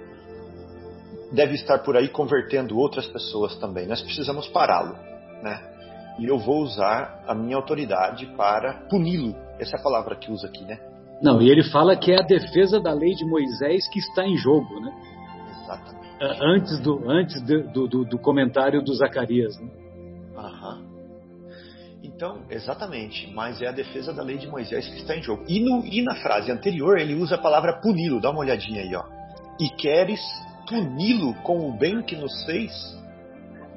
deve 1.32 1.54
estar 1.54 1.78
por 1.78 1.96
aí 1.96 2.08
convertendo 2.08 2.78
outras 2.78 3.06
pessoas 3.06 3.56
também. 3.56 3.86
Nós 3.86 4.00
precisamos 4.00 4.46
pará-lo, 4.48 4.96
né? 5.42 5.73
E 6.18 6.26
eu 6.26 6.38
vou 6.38 6.62
usar 6.62 7.22
a 7.26 7.34
minha 7.34 7.56
autoridade 7.56 8.26
para 8.36 8.86
puni-lo 8.88 9.44
essa 9.58 9.76
é 9.76 9.80
a 9.80 9.82
palavra 9.82 10.16
que 10.16 10.30
usa 10.30 10.46
aqui, 10.46 10.64
né? 10.64 10.78
Não, 11.22 11.40
e 11.40 11.48
ele 11.48 11.62
fala 11.62 11.96
que 11.96 12.12
é 12.12 12.20
a 12.20 12.26
defesa 12.26 12.80
da 12.80 12.92
lei 12.92 13.14
de 13.14 13.24
Moisés 13.24 13.88
que 13.88 13.98
está 13.98 14.26
em 14.26 14.36
jogo, 14.36 14.80
né? 14.80 14.92
Exatamente. 15.62 16.04
Antes 16.42 16.80
do, 16.80 17.10
antes 17.10 17.42
do, 17.42 17.88
do, 17.88 18.04
do 18.04 18.18
comentário 18.18 18.82
do 18.82 18.94
Zacarias, 18.94 19.58
né? 19.58 19.68
Aham. 20.36 20.94
Então, 22.02 22.42
exatamente, 22.50 23.32
mas 23.32 23.62
é 23.62 23.66
a 23.66 23.72
defesa 23.72 24.12
da 24.12 24.22
lei 24.22 24.36
de 24.36 24.46
Moisés 24.46 24.86
que 24.86 24.96
está 24.96 25.16
em 25.16 25.22
jogo. 25.22 25.44
E, 25.48 25.60
no, 25.60 25.84
e 25.84 26.02
na 26.02 26.14
frase 26.16 26.50
anterior 26.50 26.98
ele 26.98 27.14
usa 27.14 27.36
a 27.36 27.38
palavra 27.38 27.80
puni-lo, 27.80 28.20
dá 28.20 28.30
uma 28.30 28.40
olhadinha 28.40 28.82
aí, 28.82 28.94
ó. 28.94 29.04
E 29.58 29.68
queres 29.70 30.20
puni-lo 30.68 31.34
com 31.42 31.68
o 31.68 31.72
bem 31.72 32.02
que 32.02 32.16
nos 32.16 32.44
fez 32.44 32.72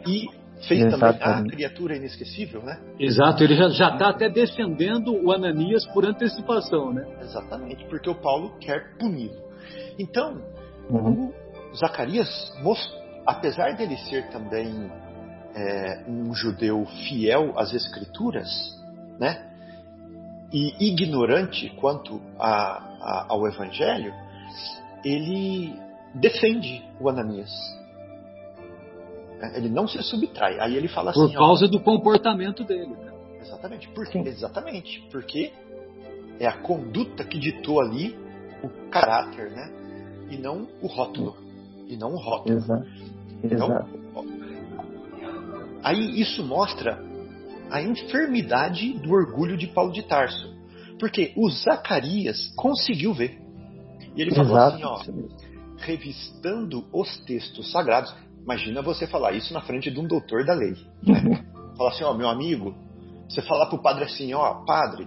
e 0.06 0.28
fez 0.66 0.86
Exatamente. 0.86 1.20
também 1.20 1.52
a 1.52 1.56
criatura 1.56 1.96
inesquecível, 1.96 2.64
né? 2.64 2.80
Exato, 3.00 3.44
ele 3.44 3.56
já 3.56 3.68
está 3.68 4.10
até 4.10 4.30
defendendo 4.30 5.14
o 5.14 5.32
Ananias 5.32 5.86
por 5.88 6.06
antecipação, 6.06 6.92
né? 6.92 7.06
Exatamente, 7.22 7.86
porque 7.86 8.10
o 8.10 8.16
Paulo 8.16 8.58
quer 8.60 8.98
puni-lo. 8.98 9.38
Então, 10.00 10.42
uhum. 10.90 11.32
o 11.72 11.76
Zacarias, 11.76 12.28
apesar 13.26 13.76
dele 13.76 13.98
ser 13.98 14.30
também 14.30 14.92
é, 15.56 16.04
um 16.08 16.34
judeu 16.34 16.86
fiel 17.08 17.54
às 17.58 17.74
escrituras, 17.74 18.50
né? 19.20 19.46
E 20.52 20.92
ignorante 20.92 21.70
quanto 21.76 22.22
a, 22.40 22.48
a, 22.48 23.26
ao 23.30 23.46
evangelho, 23.48 24.14
ele 25.04 25.78
defende 26.16 26.84
o 27.00 27.10
Ananias 27.10 27.77
ele 29.56 29.70
não 29.70 29.88
se 29.88 30.02
subtrai. 30.04 30.60
Aí 30.60 30.76
ele 30.76 30.88
fala 30.88 31.12
Por 31.12 31.26
assim. 31.26 31.34
Por 31.34 31.40
causa 31.40 31.66
ó, 31.66 31.68
do 31.68 31.80
comportamento 31.80 32.64
dele. 32.64 32.88
Né? 32.88 33.12
Exatamente. 33.42 33.88
Por 33.90 34.08
quê? 34.08 34.20
Exatamente. 34.20 35.08
Porque 35.12 35.52
é 36.40 36.48
a 36.48 36.58
conduta 36.58 37.24
que 37.24 37.40
ditou 37.40 37.80
ali 37.80 38.18
o 38.64 38.70
caráter, 38.90 39.52
né? 39.52 39.72
E 40.30 40.38
não 40.38 40.68
o 40.82 40.88
rótulo. 40.88 41.36
E 41.88 41.96
não 41.96 42.14
o 42.14 42.18
rótulo. 42.18 42.58
Exato. 42.58 42.86
Então, 43.44 43.88
aí 45.84 46.20
isso 46.20 46.44
mostra 46.44 47.02
a 47.70 47.82
enfermidade 47.82 48.94
do 48.94 49.12
orgulho 49.12 49.58
de 49.58 49.68
Paulo 49.68 49.92
de 49.92 50.04
Tarso. 50.04 50.56
Porque 51.00 51.34
o 51.38 51.50
Zacarias 51.50 52.52
conseguiu 52.56 53.14
ver. 53.14 53.40
E 54.16 54.22
ele 54.22 54.34
falou 54.34 54.58
Exato. 54.58 54.76
assim, 54.76 54.84
ó, 54.84 55.28
revistando 55.78 56.86
os 56.92 57.18
textos 57.20 57.72
sagrados. 57.72 58.14
Imagina 58.48 58.82
você 58.82 59.06
falar 59.06 59.34
isso 59.34 59.54
na 59.54 59.60
frente 59.60 59.92
de 59.92 60.00
um 60.00 60.08
doutor 60.08 60.46
da 60.46 60.54
lei. 60.54 60.74
Né? 61.04 61.44
Falar 61.76 61.90
assim, 61.90 62.06
ó, 62.06 62.14
meu 62.14 62.30
amigo, 62.30 62.74
você 63.30 63.42
falar 63.42 63.66
pro 63.66 63.82
padre 63.82 64.06
assim, 64.06 64.34
ó, 64.34 64.64
padre, 64.66 65.06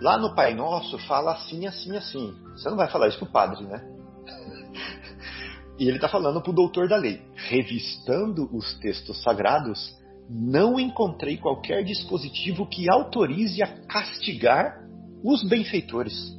lá 0.00 0.16
no 0.16 0.34
Pai 0.34 0.54
Nosso 0.54 0.96
fala 1.00 1.32
assim, 1.32 1.66
assim, 1.66 1.94
assim. 1.96 2.32
Você 2.52 2.70
não 2.70 2.76
vai 2.76 2.88
falar 2.88 3.08
isso 3.08 3.18
pro 3.18 3.26
padre, 3.26 3.64
né? 3.64 3.84
E 5.78 5.86
ele 5.86 5.96
está 5.96 6.08
falando 6.08 6.40
pro 6.40 6.52
doutor 6.52 6.88
da 6.88 6.96
lei. 6.96 7.20
Revistando 7.34 8.48
os 8.56 8.78
textos 8.78 9.20
sagrados, 9.22 9.94
não 10.30 10.78
encontrei 10.78 11.36
qualquer 11.36 11.82
dispositivo 11.82 12.66
que 12.66 12.90
autorize 12.90 13.62
a 13.62 13.66
castigar 13.86 14.80
os 15.24 15.42
benfeitores. 15.42 16.38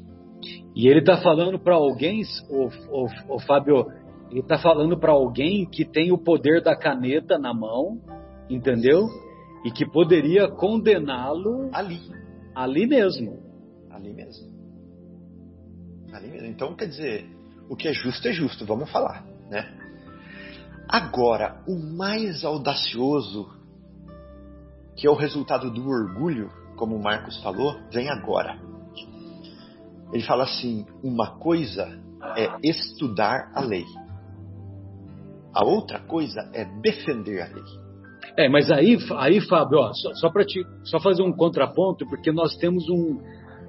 E 0.76 0.88
ele 0.88 1.00
está 1.00 1.18
falando 1.18 1.60
para 1.60 1.76
alguém, 1.76 2.22
o, 2.50 2.68
o, 2.90 3.36
o 3.36 3.40
Fábio, 3.40 3.86
ele 4.30 4.42
está 4.42 4.58
falando 4.58 4.98
para 5.00 5.12
alguém 5.12 5.66
que 5.66 5.84
tem 5.84 6.12
o 6.12 6.18
poder 6.18 6.62
da 6.62 6.76
caneta 6.76 7.38
na 7.38 7.54
mão, 7.54 8.00
entendeu? 8.50 9.08
E 9.66 9.72
que 9.72 9.86
poderia 9.86 10.48
condená-lo 10.48 11.70
ali. 11.74 12.00
Ali 12.56 12.88
mesmo. 12.88 13.40
Ali 13.90 14.14
mesmo. 14.14 14.50
Ali 16.14 16.28
mesmo. 16.30 16.48
Então, 16.48 16.76
quer 16.76 16.88
dizer, 16.88 17.30
o 17.70 17.76
que 17.76 17.88
é 17.88 17.94
justo 17.94 18.28
é 18.28 18.32
justo, 18.32 18.66
vamos 18.66 18.92
falar, 18.92 19.26
né? 19.50 19.78
Agora, 20.88 21.64
o 21.68 21.78
mais 21.78 22.44
audacioso, 22.44 23.48
que 24.96 25.06
é 25.06 25.10
o 25.10 25.16
resultado 25.16 25.70
do 25.72 25.88
orgulho, 25.88 26.50
como 26.76 26.96
o 26.96 27.04
Marcos 27.04 27.42
falou, 27.44 27.80
vem 27.92 28.10
agora. 28.10 28.60
Ele 30.12 30.24
fala 30.24 30.46
assim: 30.46 30.86
uma 31.04 31.38
coisa 31.38 31.88
é 32.36 32.50
estudar 32.68 33.52
a 33.54 33.62
lei. 33.62 33.86
A 35.60 35.66
outra 35.66 36.00
coisa 36.00 36.50
é 36.54 36.64
defender 36.82 37.42
a 37.42 37.48
lei. 37.48 37.64
É, 38.38 38.48
mas 38.48 38.72
aí, 38.72 38.98
aí 39.18 39.42
Fábio, 39.42 39.80
ó, 39.80 39.92
só, 39.94 40.14
só 40.14 40.30
para 40.30 40.46
só 40.84 41.00
fazer 41.02 41.22
um 41.22 41.34
contraponto, 41.34 42.08
porque 42.08 42.32
nós 42.32 42.56
temos 42.56 42.88
um, 42.90 43.20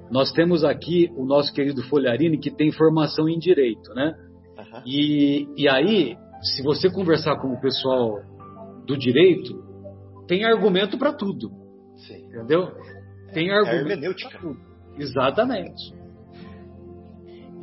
nós 0.09 0.31
temos 0.31 0.63
aqui 0.63 1.11
o 1.17 1.25
nosso 1.25 1.53
querido 1.53 1.83
Folharini 1.83 2.37
que 2.37 2.49
tem 2.49 2.71
formação 2.71 3.27
em 3.27 3.37
direito, 3.37 3.93
né? 3.93 4.13
Uhum. 4.57 4.81
E, 4.85 5.47
e 5.57 5.67
aí, 5.67 6.15
se 6.41 6.63
você 6.63 6.89
conversar 6.89 7.35
com 7.41 7.49
o 7.49 7.59
pessoal 7.59 8.21
do 8.85 8.97
direito, 8.97 9.61
tem 10.27 10.45
argumento 10.45 10.97
para 10.97 11.11
tudo. 11.11 11.51
Sim. 12.07 12.25
Entendeu? 12.27 12.71
Tem 13.33 13.49
é 13.49 13.53
argumento. 13.53 13.75
É 13.75 13.91
hermenêutica. 13.91 14.39
Exatamente. 14.97 15.93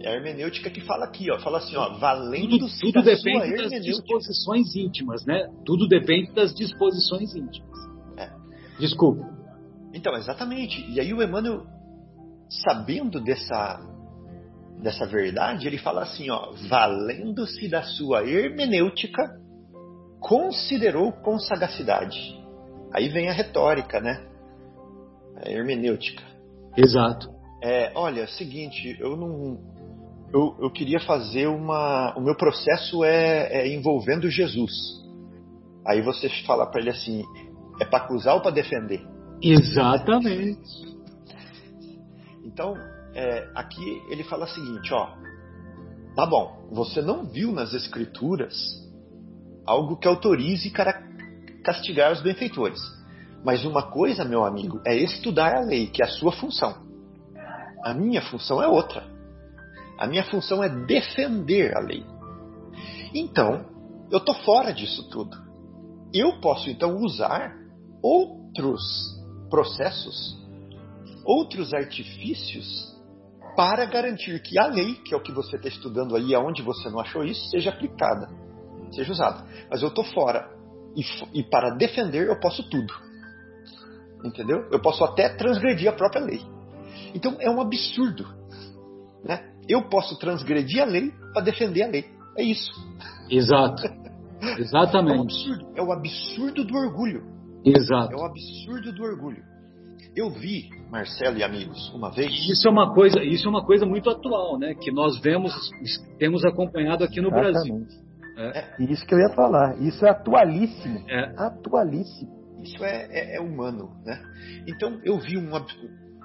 É 0.00 0.10
a 0.10 0.14
hermenêutica 0.14 0.70
que 0.70 0.80
fala 0.80 1.06
aqui, 1.06 1.30
ó, 1.30 1.38
fala 1.40 1.58
assim, 1.58 1.74
ó, 1.76 1.98
valendo 1.98 2.58
tudo, 2.58 2.68
tudo 2.80 3.02
depende 3.02 3.68
das 3.68 3.82
disposições 3.82 4.76
íntimas, 4.76 5.26
né? 5.26 5.50
Tudo 5.64 5.88
depende 5.88 6.32
das 6.32 6.54
disposições 6.54 7.34
íntimas. 7.34 7.78
É. 8.16 8.30
Desculpa. 8.78 9.28
Então, 9.92 10.14
exatamente. 10.14 10.88
E 10.88 11.00
aí 11.00 11.12
o 11.12 11.22
Emmanuel, 11.22 11.66
sabendo 12.48 13.20
dessa 13.20 13.80
dessa 14.80 15.04
verdade, 15.06 15.66
ele 15.66 15.78
fala 15.78 16.02
assim, 16.02 16.30
ó, 16.30 16.52
valendo-se 16.68 17.68
da 17.68 17.82
sua 17.82 18.24
hermenêutica, 18.24 19.40
considerou 20.20 21.10
com 21.10 21.36
sagacidade. 21.38 22.16
Aí 22.92 23.08
vem 23.08 23.28
a 23.28 23.32
retórica, 23.32 24.00
né? 24.00 24.24
A 25.44 25.50
hermenêutica. 25.50 26.22
Exato. 26.76 27.28
É, 27.60 27.90
olha, 27.94 28.20
é 28.20 28.24
o 28.24 28.28
seguinte, 28.28 28.96
eu 29.00 29.16
não 29.16 29.58
eu, 30.32 30.56
eu 30.60 30.70
queria 30.70 31.00
fazer 31.00 31.46
uma. 31.46 32.14
O 32.16 32.20
meu 32.20 32.36
processo 32.36 33.02
é, 33.04 33.48
é 33.52 33.74
envolvendo 33.74 34.30
Jesus. 34.30 34.72
Aí 35.86 36.02
você 36.02 36.28
fala 36.46 36.66
para 36.66 36.80
ele 36.80 36.90
assim: 36.90 37.24
é 37.80 37.84
para 37.84 38.04
acusar 38.04 38.34
ou 38.34 38.40
para 38.40 38.50
defender? 38.50 39.06
Exatamente. 39.42 40.98
Então, 42.44 42.74
é, 43.14 43.50
aqui 43.54 44.02
ele 44.10 44.24
fala 44.24 44.44
o 44.44 44.48
seguinte: 44.48 44.92
ó, 44.92 45.08
tá 46.14 46.26
bom, 46.26 46.68
você 46.70 47.00
não 47.00 47.24
viu 47.24 47.52
nas 47.52 47.72
Escrituras 47.72 48.54
algo 49.66 49.96
que 49.96 50.08
autorize 50.08 50.72
castigar 51.64 52.12
os 52.12 52.22
benfeitores. 52.22 52.80
Mas 53.44 53.64
uma 53.64 53.90
coisa, 53.90 54.24
meu 54.24 54.44
amigo, 54.44 54.80
é 54.86 54.96
estudar 54.96 55.54
a 55.54 55.60
lei, 55.60 55.86
que 55.86 56.02
é 56.02 56.06
a 56.06 56.08
sua 56.08 56.32
função. 56.32 56.86
A 57.84 57.94
minha 57.94 58.20
função 58.22 58.62
é 58.62 58.66
outra. 58.66 59.17
A 59.98 60.06
minha 60.06 60.24
função 60.24 60.62
é 60.62 60.68
defender 60.68 61.76
a 61.76 61.80
lei. 61.80 62.04
Então, 63.12 63.66
eu 64.10 64.18
estou 64.18 64.34
fora 64.36 64.72
disso 64.72 65.08
tudo. 65.10 65.36
Eu 66.14 66.40
posso 66.40 66.70
então 66.70 66.96
usar 66.96 67.54
outros 68.02 68.80
processos, 69.50 70.38
outros 71.24 71.74
artifícios 71.74 72.96
para 73.56 73.84
garantir 73.86 74.40
que 74.40 74.58
a 74.58 74.66
lei, 74.66 74.94
que 74.94 75.12
é 75.12 75.16
o 75.16 75.22
que 75.22 75.32
você 75.32 75.56
está 75.56 75.68
estudando 75.68 76.14
aí, 76.14 76.34
aonde 76.34 76.62
você 76.62 76.88
não 76.88 77.00
achou 77.00 77.24
isso, 77.24 77.50
seja 77.50 77.70
aplicada, 77.70 78.28
seja 78.92 79.10
usada. 79.12 79.44
Mas 79.68 79.82
eu 79.82 79.88
estou 79.88 80.04
fora. 80.04 80.48
E, 80.94 81.02
e 81.40 81.42
para 81.42 81.70
defender 81.70 82.28
eu 82.28 82.38
posso 82.38 82.62
tudo. 82.70 82.94
Entendeu? 84.24 84.68
Eu 84.70 84.80
posso 84.80 85.02
até 85.04 85.28
transgredir 85.28 85.88
a 85.90 85.92
própria 85.92 86.22
lei. 86.24 86.40
Então 87.14 87.36
é 87.40 87.50
um 87.50 87.60
absurdo. 87.60 88.26
Né? 89.24 89.57
Eu 89.68 89.82
posso 89.88 90.18
transgredir 90.18 90.82
a 90.82 90.86
lei 90.86 91.12
para 91.32 91.42
defender 91.42 91.82
a 91.82 91.88
lei. 91.88 92.04
É 92.36 92.42
isso. 92.42 92.72
Exato. 93.30 93.82
Exatamente. 94.58 95.16
É 95.16 95.18
o 95.18 95.22
absurdo, 95.22 95.72
é 95.76 95.82
o 95.82 95.92
absurdo 95.92 96.64
do 96.64 96.74
orgulho. 96.76 97.22
Exato. 97.64 98.12
É 98.12 98.16
o 98.16 98.24
absurdo 98.24 98.92
do 98.92 99.02
orgulho. 99.02 99.42
Eu 100.14 100.30
vi, 100.30 100.70
Marcelo 100.90 101.36
e 101.36 101.42
amigos, 101.42 101.92
uma 101.94 102.10
vez. 102.10 102.32
Isso 102.48 102.66
é 102.66 102.70
uma 102.70 102.94
coisa, 102.94 103.22
isso 103.22 103.46
é 103.46 103.50
uma 103.50 103.64
coisa 103.64 103.84
muito 103.84 104.08
atual, 104.08 104.58
né? 104.58 104.74
Que 104.74 104.90
nós 104.90 105.20
vemos, 105.20 105.52
temos 106.18 106.44
acompanhado 106.44 107.04
aqui 107.04 107.20
no 107.20 107.28
Exatamente. 107.28 107.52
Brasil. 107.52 108.08
É. 108.38 108.82
Isso 108.84 109.04
que 109.04 109.14
eu 109.14 109.18
ia 109.18 109.30
falar. 109.30 109.76
Isso 109.82 110.06
é 110.06 110.10
atualíssimo. 110.10 111.04
É. 111.08 111.34
Atualíssimo. 111.36 112.38
Isso 112.62 112.84
é, 112.84 113.08
é, 113.10 113.36
é, 113.36 113.40
humano, 113.40 113.90
né? 114.04 114.20
Então 114.66 115.00
eu 115.04 115.18
vi 115.18 115.36
um, 115.36 115.50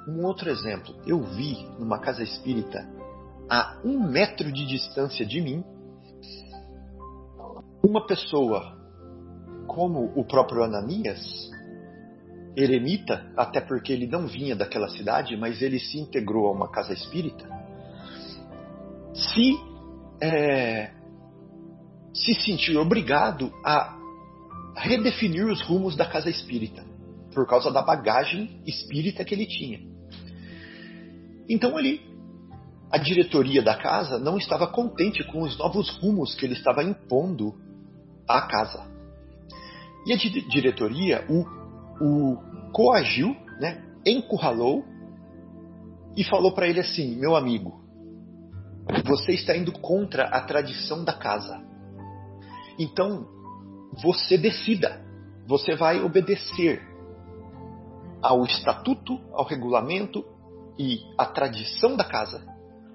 um 0.08 0.26
outro 0.26 0.50
exemplo. 0.50 0.96
Eu 1.06 1.22
vi 1.22 1.56
numa 1.80 2.00
casa 2.00 2.24
espírita 2.24 2.88
a 3.54 3.78
um 3.86 3.99
metro 4.10 4.51
de 4.51 4.66
distância 4.66 5.24
de 5.24 5.39
mim, 5.39 5.64
uma 7.84 8.08
pessoa 8.08 8.76
como 9.68 10.12
o 10.16 10.26
próprio 10.26 10.64
Ananias, 10.64 11.51
eremita, 12.56 13.32
até 13.38 13.62
porque 13.62 13.93
ele 13.93 14.08
não 14.08 14.26
vinha 14.26 14.56
daquela 14.56 14.89
cidade, 14.89 15.38
mas 15.38 15.62
ele 15.62 15.78
se 15.78 15.99
integrou 15.99 16.47
a 16.47 16.51
uma 16.51 16.72
casa 16.72 16.93
espírita, 16.93 17.47
se, 19.14 19.56
é, 20.20 20.91
se 22.12 22.34
sentir 22.34 22.76
obrigado 22.76 23.54
a 23.64 23.95
redefinir 24.76 25.45
os 25.45 25.62
rumos 25.62 25.95
da 25.95 26.08
casa 26.08 26.28
espírita, 26.28 26.84
por 27.32 27.45
causa 27.45 27.72
da 27.72 27.84
bagagem 27.84 28.64
espírita 28.66 29.24
que 29.24 29.36
ele 29.36 29.45
tinha. 29.45 29.80
Então 31.47 31.78
ele 31.78 32.12
a 32.94 32.98
diretoria 33.00 33.64
da 33.64 33.76
casa 33.76 34.20
não 34.20 34.38
estava 34.38 34.68
contente 34.68 35.24
com 35.24 35.41
os 35.41 35.58
novos 35.58 35.89
rumos 35.98 36.36
que 36.36 36.46
ele 36.46 36.54
estava 36.54 36.84
impondo 36.84 37.56
à 38.28 38.41
casa. 38.41 38.88
E 40.06 40.14
a 40.14 40.16
diretoria 40.16 41.26
o, 41.28 41.44
o 42.00 42.38
coagiu, 42.72 43.36
né, 43.60 43.84
encurralou 44.06 44.86
e 46.16 46.24
falou 46.24 46.54
para 46.54 46.68
ele 46.68 46.82
assim: 46.82 47.16
meu 47.16 47.36
amigo, 47.36 47.82
você 49.04 49.32
está 49.32 49.58
indo 49.58 49.72
contra 49.72 50.26
a 50.26 50.41
tradição 50.41 51.04
da 51.04 51.14
casa. 51.14 51.60
Então, 52.78 53.26
você 54.04 54.38
decida. 54.38 55.02
Você 55.48 55.76
vai 55.76 56.00
obedecer 56.00 56.80
ao 58.22 58.46
estatuto, 58.46 59.20
ao 59.34 59.46
regulamento 59.46 60.24
e 60.78 61.00
à 61.18 61.26
tradição 61.26 61.98
da 61.98 62.04
casa 62.04 62.53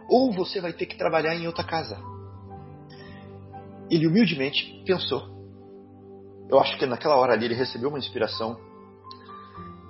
ou 0.09 0.33
você 0.33 0.61
vai 0.61 0.73
ter 0.73 0.87
que 0.87 0.97
trabalhar 0.97 1.35
em 1.35 1.47
outra 1.47 1.63
casa. 1.63 1.99
Ele 3.91 4.07
humildemente 4.07 4.83
pensou. 4.87 5.37
Eu 6.49 6.59
acho 6.59 6.79
que 6.79 6.87
naquela 6.87 7.17
hora 7.17 7.35
ali 7.35 7.45
ele 7.45 7.55
recebeu 7.55 7.91
uma 7.91 7.99
inspiração. 7.99 8.59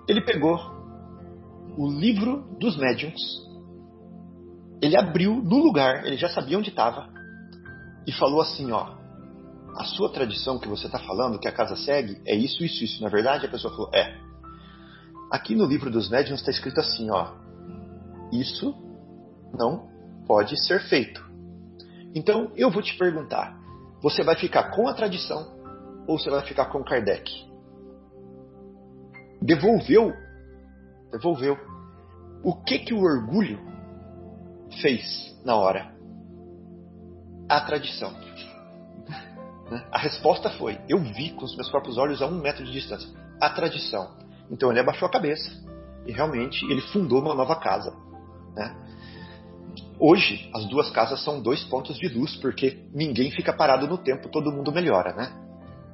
Ele 0.08 0.20
pegou 0.20 0.58
o 1.76 1.88
livro 1.88 2.56
dos 2.58 2.76
médiums, 2.76 3.20
ele 4.82 4.96
abriu 4.96 5.36
no 5.36 5.58
lugar, 5.58 6.04
ele 6.04 6.16
já 6.16 6.28
sabia 6.28 6.58
onde 6.58 6.70
estava, 6.70 7.08
e 8.06 8.12
falou 8.12 8.40
assim: 8.40 8.72
Ó, 8.72 8.96
a 9.76 9.84
sua 9.84 10.10
tradição 10.10 10.58
que 10.58 10.66
você 10.66 10.86
está 10.86 10.98
falando, 10.98 11.38
que 11.38 11.46
a 11.46 11.52
casa 11.52 11.76
segue, 11.76 12.20
é 12.26 12.34
isso, 12.34 12.64
isso, 12.64 12.82
isso. 12.82 13.02
Na 13.02 13.08
verdade, 13.08 13.46
a 13.46 13.48
pessoa 13.48 13.72
falou: 13.72 13.90
É. 13.94 14.18
Aqui 15.30 15.54
no 15.54 15.66
livro 15.66 15.90
dos 15.90 16.08
médiums 16.08 16.40
está 16.40 16.50
escrito 16.50 16.80
assim: 16.80 17.08
Ó, 17.10 17.32
isso 18.32 18.74
não 19.56 19.97
pode 20.28 20.62
ser 20.64 20.80
feito. 20.88 21.26
Então 22.14 22.52
eu 22.54 22.70
vou 22.70 22.82
te 22.82 22.96
perguntar: 22.96 23.58
você 24.02 24.22
vai 24.22 24.36
ficar 24.36 24.70
com 24.70 24.86
a 24.86 24.94
tradição 24.94 25.56
ou 26.06 26.18
você 26.18 26.30
vai 26.30 26.42
ficar 26.42 26.66
com 26.66 26.84
Kardec? 26.84 27.32
Devolveu, 29.40 30.12
devolveu. 31.10 31.56
O 32.44 32.54
que 32.54 32.78
que 32.80 32.94
o 32.94 33.00
orgulho 33.00 33.58
fez 34.80 35.34
na 35.44 35.56
hora? 35.56 35.92
A 37.48 37.60
tradição. 37.62 38.12
A 39.90 39.98
resposta 39.98 40.50
foi: 40.50 40.78
eu 40.88 40.98
vi 40.98 41.30
com 41.32 41.44
os 41.44 41.56
meus 41.56 41.70
próprios 41.70 41.96
olhos 41.96 42.20
a 42.20 42.26
um 42.26 42.40
metro 42.40 42.64
de 42.64 42.72
distância. 42.72 43.08
A 43.40 43.50
tradição. 43.50 44.16
Então 44.50 44.70
ele 44.70 44.80
abaixou 44.80 45.06
a 45.06 45.10
cabeça 45.10 45.50
e 46.06 46.12
realmente 46.12 46.64
ele 46.70 46.80
fundou 46.92 47.20
uma 47.20 47.34
nova 47.34 47.56
casa. 47.56 47.94
Né? 48.54 48.74
Hoje, 50.00 50.48
as 50.54 50.64
duas 50.66 50.90
casas 50.90 51.22
são 51.24 51.40
dois 51.40 51.64
pontos 51.64 51.98
de 51.98 52.08
luz, 52.08 52.36
porque 52.36 52.84
ninguém 52.94 53.32
fica 53.32 53.52
parado 53.52 53.88
no 53.88 53.98
tempo, 53.98 54.28
todo 54.28 54.52
mundo 54.52 54.70
melhora, 54.70 55.12
né? 55.12 55.32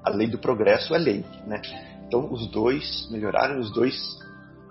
A 0.04 0.10
lei 0.10 0.26
do 0.26 0.38
progresso 0.38 0.94
é 0.94 0.98
lei, 0.98 1.24
né? 1.46 1.62
Então, 2.06 2.30
os 2.30 2.46
dois 2.48 3.08
melhoraram, 3.10 3.58
os 3.58 3.72
dois, 3.72 3.96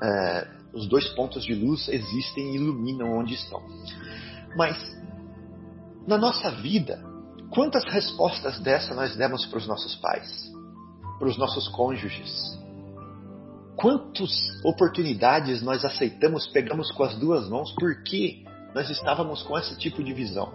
é, 0.04 0.48
os 0.72 0.88
dois 0.88 1.08
pontos 1.16 1.44
de 1.44 1.56
luz 1.56 1.88
existem 1.88 2.52
e 2.52 2.56
iluminam 2.58 3.18
onde 3.18 3.34
estão. 3.34 3.60
Mas, 4.56 4.78
na 6.06 6.18
nossa 6.18 6.52
vida, 6.52 7.04
quantas 7.50 7.84
respostas 7.86 8.60
dessa 8.60 8.94
nós 8.94 9.16
demos 9.16 9.48
para 9.48 9.58
os 9.58 9.66
nossos 9.66 9.96
pais, 9.96 10.52
para 11.18 11.28
os 11.28 11.38
nossos 11.40 11.68
cônjuges? 11.70 12.62
Quantas 13.76 14.30
oportunidades 14.64 15.64
nós 15.64 15.84
aceitamos, 15.84 16.46
pegamos 16.48 16.92
com 16.92 17.04
as 17.04 17.16
duas 17.16 17.50
mãos, 17.50 17.74
porque 17.80 18.43
nós 18.74 18.90
estávamos 18.90 19.44
com 19.44 19.58
esse 19.58 19.78
tipo 19.78 20.04
de 20.04 20.14
visão. 20.14 20.52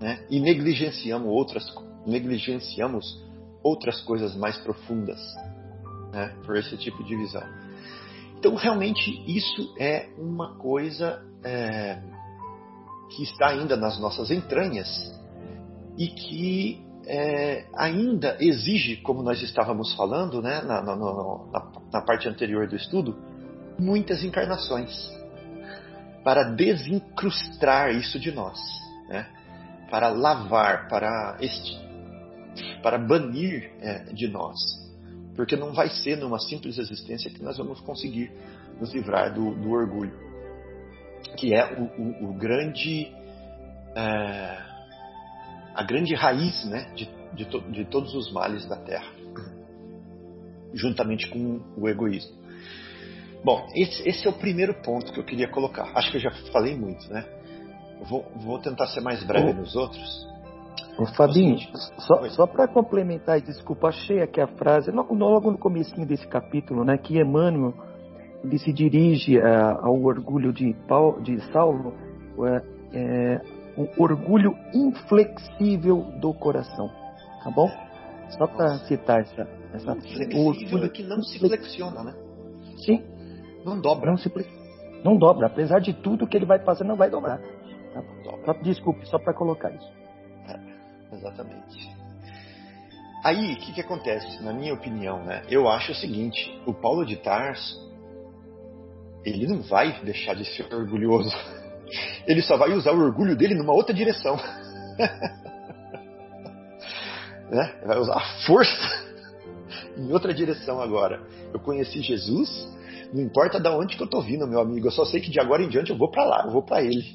Né? 0.00 0.24
E 0.28 0.40
negligenciamos 0.40 1.28
outras, 1.28 1.64
negligenciamos 2.06 3.22
outras 3.62 4.00
coisas 4.02 4.36
mais 4.36 4.56
profundas 4.58 5.20
né? 6.12 6.34
por 6.44 6.56
esse 6.56 6.76
tipo 6.76 7.02
de 7.04 7.16
visão. 7.16 7.42
Então, 8.38 8.54
realmente, 8.56 9.22
isso 9.26 9.74
é 9.78 10.10
uma 10.18 10.56
coisa 10.56 11.24
é, 11.42 12.02
que 13.10 13.22
está 13.22 13.48
ainda 13.48 13.76
nas 13.76 13.98
nossas 13.98 14.30
entranhas 14.30 14.86
e 15.96 16.08
que 16.08 16.84
é, 17.06 17.66
ainda 17.74 18.36
exige, 18.40 18.96
como 18.96 19.22
nós 19.22 19.40
estávamos 19.42 19.94
falando 19.94 20.42
né, 20.42 20.60
na, 20.62 20.82
na, 20.82 20.96
na, 20.96 21.72
na 21.92 22.00
parte 22.02 22.28
anterior 22.28 22.66
do 22.66 22.76
estudo, 22.76 23.16
muitas 23.78 24.22
encarnações 24.22 24.92
para 26.24 26.42
desincrustar 26.42 27.90
isso 27.94 28.18
de 28.18 28.32
nós, 28.32 28.58
né? 29.08 29.28
para 29.90 30.08
lavar, 30.08 30.88
para, 30.88 31.36
este, 31.40 31.78
para 32.82 32.98
banir 32.98 33.70
é, 33.80 34.04
de 34.12 34.26
nós. 34.26 34.58
Porque 35.36 35.54
não 35.54 35.74
vai 35.74 35.88
ser 35.90 36.16
numa 36.16 36.38
simples 36.38 36.78
existência 36.78 37.30
que 37.30 37.42
nós 37.42 37.58
vamos 37.58 37.80
conseguir 37.80 38.32
nos 38.80 38.92
livrar 38.94 39.34
do, 39.34 39.54
do 39.54 39.70
orgulho, 39.70 40.18
que 41.36 41.54
é 41.54 41.78
o, 41.78 41.84
o, 42.00 42.30
o 42.30 42.34
grande. 42.34 43.12
É, 43.94 44.74
a 45.74 45.82
grande 45.82 46.14
raiz 46.14 46.64
né, 46.66 46.88
de, 46.94 47.10
de, 47.34 47.44
to, 47.46 47.60
de 47.72 47.84
todos 47.84 48.14
os 48.14 48.32
males 48.32 48.64
da 48.66 48.76
Terra, 48.76 49.12
juntamente 50.72 51.28
com 51.28 51.60
o 51.76 51.88
egoísmo. 51.88 52.43
Bom, 53.44 53.66
esse, 53.74 54.08
esse, 54.08 54.26
é 54.26 54.30
o 54.30 54.32
primeiro 54.32 54.74
ponto 54.82 55.12
que 55.12 55.20
eu 55.20 55.24
queria 55.24 55.48
colocar. 55.48 55.90
Acho 55.94 56.10
que 56.10 56.16
eu 56.16 56.20
já 56.20 56.30
falei 56.50 56.74
muito, 56.74 57.12
né? 57.12 57.24
Vou, 58.08 58.24
vou 58.36 58.58
tentar 58.58 58.86
ser 58.86 59.00
mais 59.00 59.22
breve 59.22 59.50
ô, 59.50 59.54
nos 59.54 59.76
outros. 59.76 60.26
Ô, 60.98 61.06
Fabinho, 61.06 61.58
só, 61.98 62.28
só 62.30 62.46
para 62.46 62.66
complementar, 62.66 63.40
desculpa, 63.40 63.88
achei 63.88 64.22
aqui 64.22 64.40
a 64.40 64.46
frase, 64.46 64.90
logo 64.90 65.50
no 65.50 65.58
começo 65.58 65.94
desse 66.06 66.26
capítulo, 66.26 66.84
né, 66.84 66.96
que 66.96 67.18
Emmanuel 67.18 67.74
ele 68.44 68.58
se 68.58 68.72
dirige 68.72 69.38
uh, 69.38 69.78
ao 69.80 70.02
orgulho 70.02 70.52
de, 70.52 70.74
Paulo, 70.86 71.22
de 71.22 71.40
Saulo, 71.50 71.94
uh, 72.36 72.74
é, 72.92 73.40
um 73.76 73.88
orgulho 74.02 74.54
inflexível 74.72 76.02
do 76.20 76.32
coração. 76.34 76.90
Tá 77.42 77.50
bom? 77.50 77.68
Só 78.30 78.46
para 78.46 78.78
citar 78.80 79.20
essa. 79.20 79.48
essa 79.72 79.92
inflexível 79.92 80.84
é 80.84 80.88
que 80.88 81.02
não 81.02 81.22
se 81.22 81.38
flexiona, 81.38 82.04
né? 82.04 82.14
Sim. 82.84 83.02
Não 83.64 83.80
dobra. 83.80 84.10
Não, 84.10 84.16
se, 84.18 84.30
não 85.02 85.16
dobra. 85.16 85.46
Apesar 85.46 85.80
de 85.80 85.92
tudo 85.92 86.26
que 86.26 86.36
ele 86.36 86.46
vai 86.46 86.58
fazer, 86.60 86.84
não 86.84 86.96
vai 86.96 87.10
dobrar. 87.10 87.38
Tá? 87.38 88.02
Só, 88.44 88.52
desculpe, 88.54 89.06
só 89.08 89.18
para 89.18 89.34
colocar 89.34 89.70
isso. 89.70 89.92
É, 90.48 91.16
exatamente. 91.16 91.94
Aí, 93.24 93.54
o 93.54 93.56
que, 93.56 93.72
que 93.72 93.80
acontece? 93.80 94.42
Na 94.42 94.52
minha 94.52 94.74
opinião, 94.74 95.24
né? 95.24 95.42
Eu 95.48 95.68
acho 95.68 95.92
o 95.92 95.94
seguinte: 95.94 96.60
o 96.66 96.74
Paulo 96.74 97.06
de 97.06 97.16
Tarso, 97.16 97.90
ele 99.24 99.46
não 99.46 99.62
vai 99.62 100.00
deixar 100.02 100.34
de 100.34 100.44
ser 100.44 100.72
orgulhoso 100.74 101.34
ele 102.26 102.42
só 102.42 102.56
vai 102.56 102.72
usar 102.72 102.92
o 102.92 103.00
orgulho 103.00 103.36
dele 103.36 103.54
numa 103.54 103.72
outra 103.72 103.94
direção. 103.94 104.36
né? 107.50 107.80
Vai 107.84 107.98
usar 107.98 108.16
a 108.16 108.24
força 108.46 109.04
em 109.96 110.12
outra 110.12 110.32
direção 110.34 110.80
agora. 110.80 111.22
Eu 111.52 111.60
conheci 111.60 112.00
Jesus, 112.00 112.73
não 113.14 113.22
importa 113.22 113.60
de 113.60 113.68
onde 113.68 113.96
que 113.96 114.02
eu 114.02 114.06
estou 114.06 114.20
vindo, 114.20 114.44
meu 114.44 114.58
amigo. 114.58 114.88
Eu 114.88 114.90
só 114.90 115.04
sei 115.04 115.20
que 115.20 115.30
de 115.30 115.38
agora 115.38 115.62
em 115.62 115.68
diante 115.68 115.90
eu 115.90 115.96
vou 115.96 116.10
para 116.10 116.24
lá, 116.24 116.42
eu 116.44 116.50
vou 116.50 116.64
para 116.64 116.82
ele. 116.82 117.14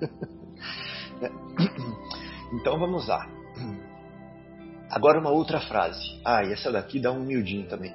então 2.52 2.76
vamos 2.80 3.06
lá. 3.06 3.30
Agora 4.90 5.20
uma 5.20 5.30
outra 5.30 5.60
frase. 5.60 6.20
Ah, 6.24 6.42
e 6.42 6.52
essa 6.52 6.72
daqui 6.72 6.98
dá 6.98 7.12
um 7.12 7.20
miudinho 7.20 7.68
também. 7.68 7.94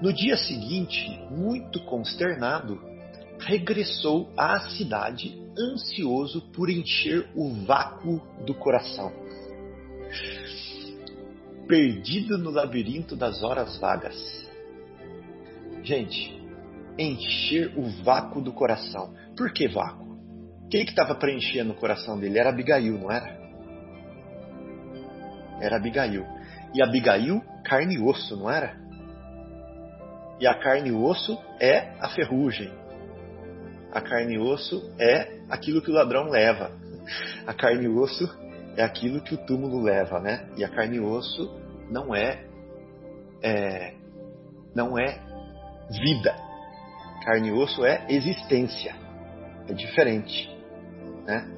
No 0.00 0.12
dia 0.12 0.36
seguinte, 0.36 1.10
muito 1.28 1.84
consternado, 1.86 2.80
regressou 3.40 4.32
à 4.36 4.60
cidade 4.60 5.42
ansioso 5.58 6.52
por 6.52 6.70
encher 6.70 7.28
o 7.34 7.52
vácuo 7.66 8.22
do 8.46 8.54
coração. 8.54 9.12
Perdido 11.66 12.38
no 12.38 12.50
labirinto 12.50 13.16
das 13.16 13.42
horas 13.42 13.76
vagas. 13.78 14.48
Gente, 15.82 16.39
encher 16.98 17.72
o 17.76 17.88
vácuo 18.02 18.40
do 18.40 18.52
coração. 18.52 19.14
Por 19.36 19.52
que 19.52 19.68
vácuo? 19.68 20.18
Quem 20.70 20.84
que 20.84 20.90
estava 20.90 21.14
preenchendo 21.14 21.72
o 21.72 21.76
coração 21.76 22.18
dele? 22.18 22.38
Era 22.38 22.50
Abigail, 22.50 22.98
não 22.98 23.10
era? 23.10 23.38
Era 25.60 25.76
Abigail. 25.76 26.24
E 26.74 26.82
Abigail, 26.82 27.42
carne 27.64 27.96
e 27.96 28.00
osso, 28.00 28.36
não 28.36 28.50
era? 28.50 28.78
E 30.38 30.46
a 30.46 30.54
carne 30.54 30.88
e 30.90 30.92
osso 30.92 31.38
é 31.60 31.92
a 32.00 32.08
ferrugem, 32.08 32.72
a 33.92 34.00
carne 34.00 34.34
e 34.34 34.38
osso 34.38 34.94
é 34.98 35.40
aquilo 35.48 35.82
que 35.82 35.90
o 35.90 35.94
ladrão 35.94 36.30
leva. 36.30 36.70
A 37.46 37.52
carne 37.52 37.84
e 37.84 37.88
osso 37.88 38.24
é 38.76 38.84
aquilo 38.84 39.20
que 39.20 39.34
o 39.34 39.38
túmulo 39.38 39.82
leva, 39.82 40.20
né? 40.20 40.48
E 40.56 40.64
a 40.64 40.68
carne 40.68 40.98
e 40.98 41.00
osso 41.00 41.60
não 41.90 42.14
é, 42.14 42.44
é 43.42 43.94
não 44.74 44.96
é 44.96 45.20
vida. 45.90 46.36
Carne 47.24 47.48
e 47.48 47.52
osso 47.52 47.84
é 47.84 48.06
existência. 48.08 48.94
É 49.68 49.72
diferente, 49.72 50.48
né? 51.26 51.48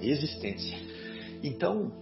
É 0.00 0.06
existência. 0.06 0.76
Então, 1.42 1.92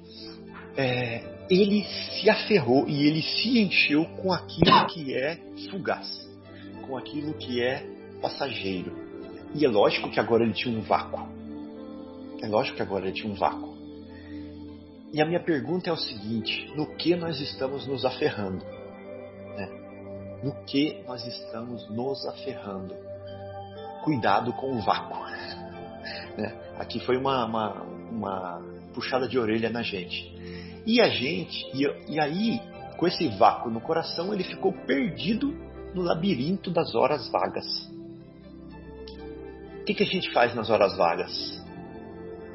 é, 0.76 1.22
ele 1.50 1.84
se 1.84 2.28
aferrou 2.28 2.88
e 2.88 3.06
ele 3.06 3.22
se 3.22 3.58
encheu 3.58 4.04
com 4.16 4.32
aquilo 4.32 4.86
que 4.86 5.14
é 5.14 5.38
fugaz, 5.70 6.28
com 6.86 6.96
aquilo 6.96 7.34
que 7.34 7.62
é 7.62 7.86
passageiro. 8.20 8.92
E 9.54 9.64
é 9.64 9.68
lógico 9.68 10.10
que 10.10 10.18
agora 10.18 10.42
ele 10.42 10.52
tinha 10.52 10.76
um 10.76 10.82
vácuo. 10.82 11.28
É 12.42 12.48
lógico 12.48 12.76
que 12.76 12.82
agora 12.82 13.06
ele 13.06 13.14
tinha 13.14 13.32
um 13.32 13.36
vácuo. 13.36 13.76
E 15.12 15.22
a 15.22 15.24
minha 15.24 15.40
pergunta 15.40 15.88
é 15.88 15.92
o 15.92 15.96
seguinte: 15.96 16.70
no 16.76 16.94
que 16.96 17.14
nós 17.14 17.40
estamos 17.40 17.86
nos 17.86 18.04
aferrando? 18.04 18.75
No 20.42 20.54
que 20.64 21.02
nós 21.06 21.26
estamos 21.26 21.88
nos 21.88 22.26
aferrando? 22.26 22.94
Cuidado 24.04 24.52
com 24.52 24.72
o 24.72 24.80
vácuo. 24.80 25.18
Né? 26.36 26.54
Aqui 26.78 27.00
foi 27.00 27.16
uma, 27.16 27.44
uma, 27.44 27.82
uma, 28.10 28.62
puxada 28.94 29.26
de 29.26 29.38
orelha 29.38 29.70
na 29.70 29.82
gente. 29.82 30.32
E 30.86 31.00
a 31.00 31.08
gente, 31.08 31.66
e, 31.74 32.12
e 32.12 32.20
aí, 32.20 32.60
com 32.96 33.06
esse 33.06 33.26
vácuo 33.36 33.70
no 33.70 33.80
coração, 33.80 34.32
ele 34.32 34.44
ficou 34.44 34.72
perdido 34.72 35.52
no 35.94 36.02
labirinto 36.02 36.70
das 36.70 36.94
horas 36.94 37.28
vagas 37.30 37.96
que, 39.86 39.94
que 39.94 40.02
a 40.02 40.06
gente 40.06 40.32
faz 40.32 40.54
nas 40.54 40.68
horas 40.68 40.96
vagas? 40.96 41.64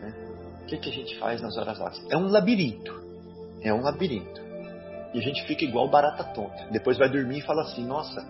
Né? 0.02 0.14
O 0.62 0.66
que, 0.66 0.78
que 0.78 0.90
a 0.90 0.92
gente 0.92 1.18
faz 1.18 1.42
nas 1.42 1.58
horas 1.58 1.80
vagas? 1.80 2.06
É 2.10 2.18
um 2.18 2.28
labirinto. 2.28 2.94
É 3.62 3.74
um 3.74 3.82
labirinto. 3.82 4.42
E 5.14 5.20
a 5.20 5.22
gente 5.22 5.44
fica 5.44 5.64
igual 5.66 5.90
barata 5.90 6.24
tonta. 6.24 6.68
Depois 6.72 6.98
vai 6.98 7.10
dormir 7.10 7.40
e 7.40 7.42
fala 7.42 7.64
assim: 7.64 7.86
nossa, 7.86 8.22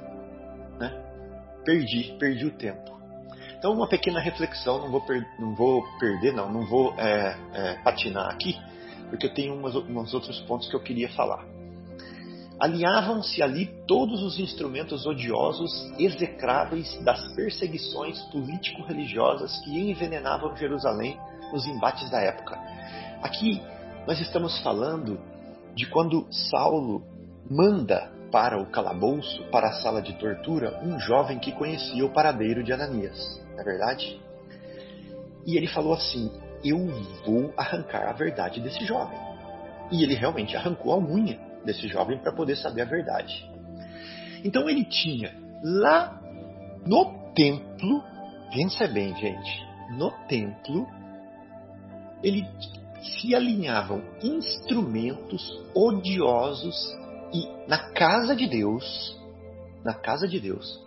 né? 0.80 0.92
perdi, 1.64 2.16
perdi 2.20 2.46
o 2.46 2.52
tempo. 2.52 3.00
Então, 3.58 3.74
uma 3.74 3.88
pequena 3.88 4.20
reflexão, 4.20 4.80
não 4.80 4.90
vou, 4.90 5.02
per 5.02 5.24
não 5.38 5.54
vou 5.54 5.84
perder, 6.00 6.34
não, 6.34 6.52
não 6.52 6.66
vou 6.66 6.96
é, 6.98 7.38
é, 7.54 7.74
patinar 7.84 8.28
aqui, 8.32 8.60
porque 9.10 9.28
eu 9.28 9.34
tenho 9.34 9.54
umas, 9.54 9.76
uns 9.76 10.14
outros 10.14 10.40
pontos 10.42 10.68
que 10.68 10.76
eu 10.76 10.80
queria 10.80 11.10
falar. 11.10 11.46
Alinhavam-se 12.60 13.42
ali 13.42 13.68
todos 13.88 14.22
os 14.22 14.40
instrumentos 14.40 15.06
odiosos, 15.06 15.72
execráveis 15.98 16.96
das 17.04 17.34
perseguições 17.34 18.20
político-religiosas 18.32 19.60
que 19.64 19.80
envenenavam 19.80 20.56
Jerusalém 20.56 21.20
nos 21.52 21.66
embates 21.68 22.10
da 22.10 22.20
época. 22.20 22.60
Aqui 23.22 23.62
nós 24.08 24.20
estamos 24.20 24.60
falando 24.60 25.20
de 25.76 25.86
quando 25.88 26.28
Saulo 26.32 27.04
manda 27.50 28.12
para 28.32 28.62
o 28.62 28.66
calabouço, 28.66 29.44
para 29.52 29.68
a 29.68 29.74
sala 29.74 30.02
de 30.02 30.14
tortura, 30.14 30.80
um 30.84 30.98
jovem 31.00 31.40
que 31.40 31.52
conhecia 31.52 32.06
o 32.06 32.14
paradeiro 32.14 32.64
de 32.64 32.72
Ananias, 32.72 33.42
não 33.52 33.60
é 33.60 33.64
verdade? 33.64 34.20
E 35.46 35.58
ele 35.58 35.68
falou 35.68 35.94
assim: 35.94 36.32
Eu 36.64 36.88
vou 37.26 37.54
arrancar 37.58 38.08
a 38.08 38.14
verdade 38.14 38.62
desse 38.62 38.86
jovem. 38.86 39.18
E 39.92 40.04
ele 40.04 40.16
realmente 40.16 40.56
arrancou 40.56 40.94
a 40.94 40.98
unha 40.98 41.38
desse 41.66 41.88
jovem 41.88 42.18
para 42.20 42.32
poder 42.32 42.56
saber 42.56 42.84
a 42.84 42.86
verdade. 42.86 43.50
Então 44.44 44.70
ele 44.70 44.86
tinha 44.86 45.36
lá 45.64 46.22
no 46.86 47.34
templo, 47.34 48.04
pensa 48.52 48.88
bem, 48.88 49.16
gente, 49.16 49.68
no 49.98 50.12
templo, 50.28 50.88
ele 52.24 52.48
se 53.02 53.34
alinhavam 53.34 54.02
instrumentos 54.24 55.42
odiosos 55.74 56.76
e 57.34 57.48
na 57.68 57.92
casa 57.92 58.36
de 58.36 58.48
Deus, 58.48 59.20
na 59.84 59.94
casa 59.94 60.28
de 60.28 60.40
Deus, 60.40 60.80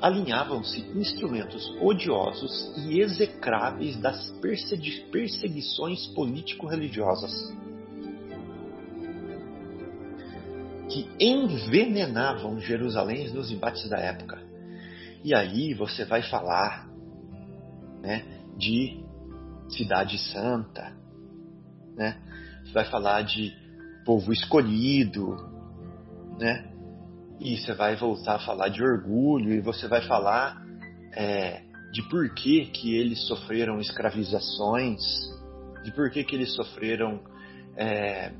alinhavam-se 0.00 0.80
instrumentos 0.96 1.68
odiosos 1.80 2.72
e 2.76 3.00
execráveis 3.00 3.96
das 3.96 4.30
perseguições 5.10 6.06
político-religiosas 6.08 7.32
que 10.88 11.08
envenenavam 11.18 12.60
Jerusalém 12.60 13.30
nos 13.30 13.50
embates 13.50 13.88
da 13.88 13.98
época. 13.98 14.42
E 15.24 15.34
aí 15.34 15.72
você 15.72 16.04
vai 16.04 16.22
falar 16.22 16.86
né, 18.02 18.24
de 18.58 19.02
cidade 19.68 20.18
santa, 20.18 20.94
né? 22.02 22.16
Vai 22.72 22.84
falar 22.86 23.22
de 23.22 23.56
povo 24.04 24.32
escolhido, 24.32 25.36
né? 26.38 26.68
E 27.38 27.56
você 27.56 27.72
vai 27.74 27.94
voltar 27.94 28.36
a 28.36 28.38
falar 28.40 28.68
de 28.68 28.82
orgulho 28.82 29.52
e 29.52 29.60
você 29.60 29.86
vai 29.86 30.02
falar 30.02 30.60
é, 31.14 31.62
de 31.92 32.02
por 32.08 32.34
que, 32.34 32.66
que 32.66 32.96
eles 32.96 33.26
sofreram 33.26 33.78
escravizações, 33.80 35.00
de 35.84 35.92
por 35.92 36.10
que, 36.10 36.24
que 36.24 36.34
eles 36.34 36.54
sofreram 36.54 37.20
é, 37.76 38.32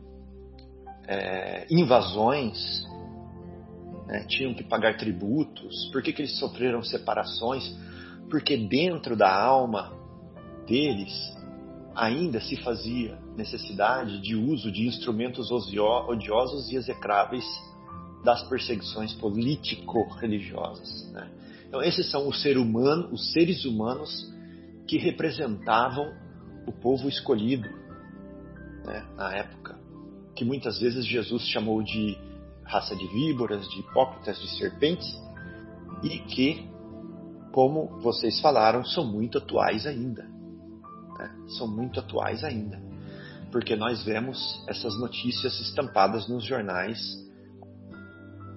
é, 1.07 1.67
invasões, 1.71 2.85
né? 4.07 4.25
tinham 4.29 4.55
que 4.55 4.65
pagar 4.65 4.97
tributos, 4.97 5.89
por 5.93 6.03
que, 6.03 6.13
que 6.13 6.23
eles 6.23 6.39
sofreram 6.39 6.83
separações, 6.83 7.77
porque 8.31 8.57
dentro 8.57 9.17
da 9.17 9.33
alma 9.33 9.93
deles 10.67 11.13
ainda 11.95 12.41
se 12.41 12.57
fazia 12.57 13.22
necessidade 13.37 14.21
de 14.21 14.37
uso 14.37 14.71
de 14.71 14.87
instrumentos 14.87 15.51
odiosos 15.51 16.71
e 16.71 16.77
execráveis 16.77 17.45
das 18.25 18.43
perseguições 18.49 19.15
político-religiosas. 19.15 21.11
Né? 21.13 21.31
Então, 21.67 21.83
esses 21.83 22.11
são 22.11 22.29
os, 22.29 22.41
ser 22.41 22.59
humano, 22.59 23.09
os 23.13 23.33
seres 23.33 23.65
humanos 23.65 24.31
que 24.87 24.99
representavam 24.99 26.13
o 26.67 26.73
povo 26.73 27.09
escolhido 27.09 27.69
né, 28.85 29.07
na 29.17 29.35
época, 29.35 29.79
que 30.37 30.45
muitas 30.45 30.79
vezes 30.79 31.07
Jesus 31.07 31.43
chamou 31.49 31.83
de 31.83 32.17
raça 32.65 32.95
de 32.95 33.07
víboras, 33.09 33.69
de 33.69 33.81
hipócritas, 33.81 34.39
de 34.41 34.49
serpentes, 34.59 35.21
e 36.03 36.19
que, 36.19 36.69
como 37.53 37.99
vocês 38.01 38.41
falaram, 38.41 38.85
são 38.85 39.05
muito 39.05 39.39
atuais 39.39 39.87
ainda. 39.87 40.23
Né? 41.19 41.35
São 41.59 41.67
muito 41.67 41.99
atuais 42.01 42.45
ainda. 42.45 42.92
Porque 43.53 43.77
nós 43.77 44.03
vemos 44.03 44.65
essas 44.67 44.99
notícias 44.99 45.61
estampadas 45.61 46.27
nos 46.27 46.43
jornais 46.43 46.99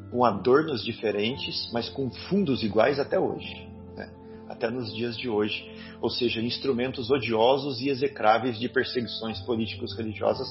com 0.10 0.24
adornos 0.24 0.82
diferentes, 0.84 1.70
mas 1.74 1.90
com 1.90 2.10
fundos 2.10 2.64
iguais 2.64 2.98
até 2.98 3.20
hoje. 3.20 3.70
Né? 3.98 4.10
Até 4.48 4.72
nos 4.72 4.96
dias 4.96 5.18
de 5.18 5.28
hoje. 5.28 5.70
Ou 6.02 6.10
seja, 6.10 6.42
instrumentos 6.42 7.12
odiosos 7.12 7.82
e 7.82 7.90
execráveis 7.90 8.58
de 8.58 8.70
perseguições 8.70 9.42
políticos 9.42 9.94
religiosas 9.98 10.48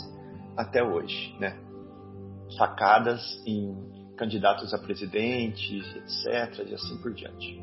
até 0.54 0.84
hoje. 0.84 1.34
Né? 1.40 1.58
Facadas 2.58 3.42
em 3.46 3.74
candidatos 4.18 4.74
a 4.74 4.78
presidente, 4.78 5.78
etc., 5.78 6.68
e 6.68 6.74
assim 6.74 6.98
por 6.98 7.14
diante. 7.14 7.62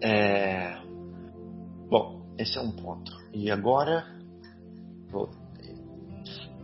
É... 0.00 0.78
Bom, 1.88 2.22
esse 2.38 2.56
é 2.56 2.60
um 2.60 2.70
ponto. 2.70 3.12
E 3.34 3.50
agora, 3.50 4.19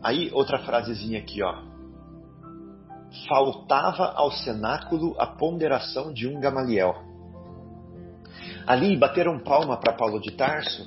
aí 0.03 0.31
outra 0.33 0.59
frasezinha 0.59 1.19
aqui, 1.19 1.43
ó. 1.43 1.63
Faltava 3.29 4.13
ao 4.15 4.31
cenáculo 4.31 5.15
a 5.19 5.27
ponderação 5.27 6.13
de 6.13 6.29
um 6.29 6.39
Gamaliel. 6.39 6.95
Ali 8.67 8.97
bateram 8.97 9.39
palma 9.39 9.77
para 9.77 9.93
Paulo 9.93 10.21
de 10.21 10.33
Tarso 10.33 10.85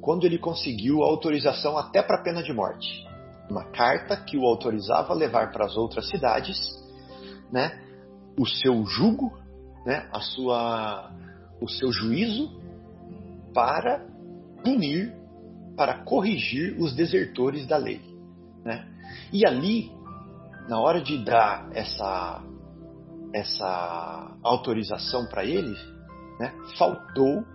quando 0.00 0.24
ele 0.24 0.38
conseguiu 0.38 1.02
a 1.02 1.06
autorização 1.06 1.76
até 1.78 2.02
para 2.02 2.22
pena 2.22 2.42
de 2.42 2.52
morte. 2.52 3.06
Uma 3.48 3.64
carta 3.64 4.16
que 4.16 4.36
o 4.36 4.44
autorizava 4.44 5.12
a 5.12 5.16
levar 5.16 5.52
para 5.52 5.66
as 5.66 5.76
outras 5.76 6.08
cidades 6.08 6.80
né, 7.50 7.80
o 8.38 8.46
seu 8.46 8.84
jugo, 8.86 9.32
né, 9.84 10.08
a 10.12 10.20
sua, 10.20 11.10
o 11.60 11.68
seu 11.68 11.92
juízo 11.92 12.50
para 13.52 14.06
punir, 14.62 15.14
para 15.80 15.94
corrigir 15.94 16.76
os 16.78 16.94
desertores 16.94 17.66
da 17.66 17.78
lei. 17.78 18.02
Né? 18.62 18.86
E 19.32 19.46
ali, 19.46 19.90
na 20.68 20.78
hora 20.78 21.00
de 21.00 21.16
dar 21.24 21.70
essa, 21.72 22.44
essa 23.32 24.36
autorização 24.42 25.24
para 25.24 25.42
ele, 25.42 25.74
né, 26.38 26.54
faltou 26.76 27.46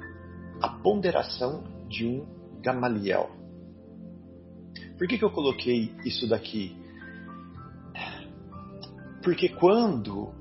a 0.59 0.69
ponderação 0.69 1.63
de 1.88 2.07
um 2.07 2.26
Gamaliel. 2.63 3.30
Por 4.97 5.07
que, 5.07 5.19
que 5.19 5.23
eu 5.23 5.30
coloquei 5.30 5.95
isso 6.03 6.28
daqui? 6.28 6.76
Porque 9.21 9.49
quando 9.49 10.34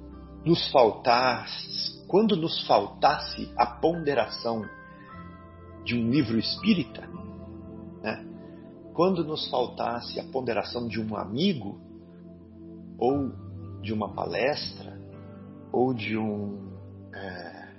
nos 0.43 0.73
faltasse, 0.73 2.03
quando 2.09 2.35
nos 2.35 2.67
faltasse 2.67 3.53
a 3.59 3.67
ponderação 3.67 4.65
de 5.85 5.95
um 5.95 6.11
livro 6.11 6.39
espírita? 6.39 7.13
Quando 8.95 9.25
nos 9.25 9.51
faltasse 9.51 10.21
a 10.21 10.25
ponderação 10.25 10.87
de 10.87 11.01
um 11.01 11.17
amigo, 11.17 11.81
ou 12.97 13.33
de 13.83 13.93
uma 13.93 14.15
palestra, 14.15 14.97
ou 15.73 15.93
de 15.93 16.17
um, 16.17 16.73
é, 17.13 17.75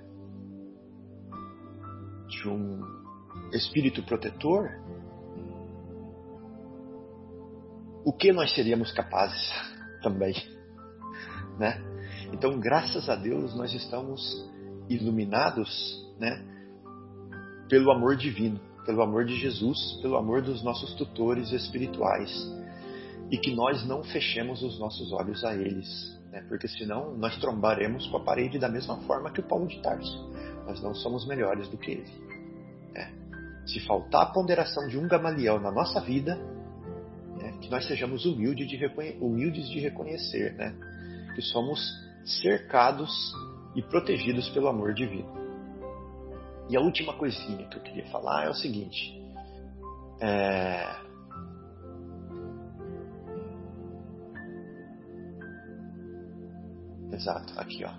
de 2.28 2.48
um 2.48 2.80
espírito 3.52 4.02
protetor, 4.02 4.70
o 8.04 8.12
que 8.12 8.30
nós 8.30 8.54
seríamos 8.54 8.92
capazes 8.92 9.50
também, 10.02 10.34
né? 11.58 11.82
Então, 12.30 12.60
graças 12.60 13.08
a 13.08 13.16
Deus, 13.16 13.54
nós 13.56 13.72
estamos 13.72 14.20
iluminados, 14.88 16.06
né? 16.18 16.44
pelo 17.68 17.90
amor 17.90 18.16
divino, 18.16 18.60
pelo 18.86 19.02
amor 19.02 19.24
de 19.24 19.34
Jesus, 19.36 19.98
pelo 20.00 20.16
amor 20.16 20.40
dos 20.40 20.62
nossos 20.62 20.94
tutores 20.94 21.50
espirituais. 21.52 22.30
E 23.30 23.36
que 23.36 23.52
nós 23.54 23.84
não 23.84 24.04
fechemos 24.04 24.62
os 24.62 24.78
nossos 24.78 25.12
olhos 25.12 25.44
a 25.44 25.54
eles, 25.54 26.16
né? 26.30 26.44
porque 26.48 26.68
senão 26.68 27.16
nós 27.16 27.36
trombaremos 27.38 28.06
com 28.06 28.18
a 28.18 28.24
parede 28.24 28.56
da 28.56 28.68
mesma 28.68 28.98
forma 28.98 29.32
que 29.32 29.40
o 29.40 29.42
Paulo 29.42 29.66
de 29.66 29.82
Tarso. 29.82 30.30
Nós 30.64 30.80
não 30.80 30.94
somos 30.94 31.26
melhores 31.26 31.68
do 31.68 31.76
que 31.76 31.90
ele. 31.90 32.10
Né? 32.94 33.12
Se 33.66 33.80
faltar 33.80 34.22
a 34.22 34.26
ponderação 34.26 34.86
de 34.86 34.96
um 34.96 35.08
Gamaliel 35.08 35.60
na 35.60 35.72
nossa 35.72 36.00
vida, 36.00 36.36
né? 37.36 37.58
que 37.60 37.68
nós 37.68 37.84
sejamos 37.88 38.24
humildes 38.24 38.68
de, 38.68 38.78
humildes 39.20 39.68
de 39.68 39.80
reconhecer 39.80 40.54
né? 40.54 40.72
que 41.34 41.42
somos 41.42 41.80
cercados 42.40 43.10
e 43.74 43.82
protegidos 43.82 44.48
pelo 44.50 44.68
amor 44.68 44.94
divino. 44.94 45.45
E 46.68 46.76
a 46.76 46.80
última 46.80 47.12
coisinha 47.14 47.68
que 47.68 47.76
eu 47.76 47.82
queria 47.82 48.06
falar 48.06 48.46
é 48.46 48.50
o 48.50 48.54
seguinte. 48.54 49.22
É... 50.20 51.06
Exato, 57.12 57.58
aqui 57.58 57.84
ó. 57.84 57.90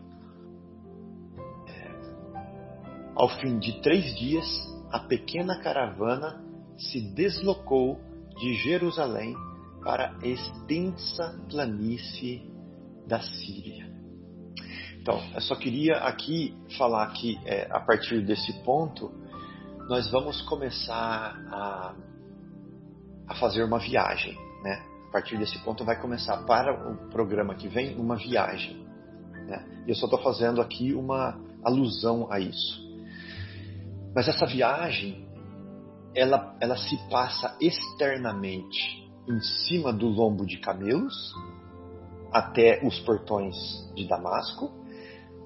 É... 1.69 3.11
Ao 3.15 3.29
fim 3.39 3.57
de 3.57 3.81
três 3.81 4.15
dias, 4.17 4.45
a 4.91 4.99
pequena 4.99 5.59
caravana 5.61 6.43
se 6.77 7.01
deslocou 7.13 7.99
de 8.37 8.53
Jerusalém 8.55 9.35
para 9.83 10.15
a 10.21 10.27
extensa 10.27 11.39
planície 11.49 12.51
da 13.07 13.21
Síria. 13.21 13.86
Então, 15.07 15.23
eu 15.33 15.39
só 15.39 15.55
queria 15.55 15.99
aqui 15.99 16.53
falar 16.77 17.07
que 17.13 17.39
é, 17.45 17.65
a 17.71 17.79
partir 17.79 18.19
desse 18.25 18.51
ponto 18.65 19.09
nós 19.87 20.11
vamos 20.11 20.41
começar 20.41 21.33
a, 21.49 21.95
a 23.29 23.35
fazer 23.35 23.63
uma 23.63 23.79
viagem, 23.79 24.37
né? 24.61 24.83
A 25.07 25.11
partir 25.13 25.37
desse 25.37 25.57
ponto 25.59 25.85
vai 25.85 25.97
começar 25.97 26.43
para 26.43 26.91
o 26.91 27.09
programa 27.09 27.55
que 27.55 27.69
vem 27.69 27.95
uma 27.95 28.17
viagem, 28.17 28.85
né? 29.47 29.83
E 29.87 29.91
eu 29.91 29.95
só 29.95 30.07
estou 30.07 30.21
fazendo 30.21 30.61
aqui 30.61 30.93
uma 30.93 31.39
alusão 31.63 32.27
a 32.29 32.41
isso. 32.41 32.85
Mas 34.13 34.27
essa 34.27 34.45
viagem, 34.45 35.25
ela, 36.13 36.53
ela 36.59 36.75
se 36.75 36.97
passa 37.09 37.55
externamente 37.61 39.09
em 39.25 39.39
cima 39.39 39.93
do 39.93 40.09
lombo 40.09 40.45
de 40.45 40.57
camelos 40.57 41.33
até 42.29 42.85
os 42.85 42.99
portões 42.99 43.55
de 43.95 44.05
Damasco 44.05 44.76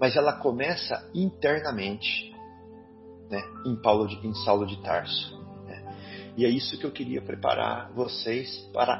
mas 0.02 0.16
ela 0.16 0.34
começa 0.34 1.08
internamente 1.14 2.34
né, 3.30 3.39
em, 3.68 3.76
Paulo 3.76 4.08
de, 4.08 4.16
em 4.28 4.34
Saulo 4.34 4.66
de 4.66 4.82
Tarso. 4.82 5.39
Né? 5.68 6.34
E 6.36 6.43
é 6.43 6.49
isso 6.49 6.76
que 6.80 6.86
eu 6.86 6.91
queria 6.91 7.22
preparar 7.22 7.91
vocês 7.93 8.68
para 8.74 8.99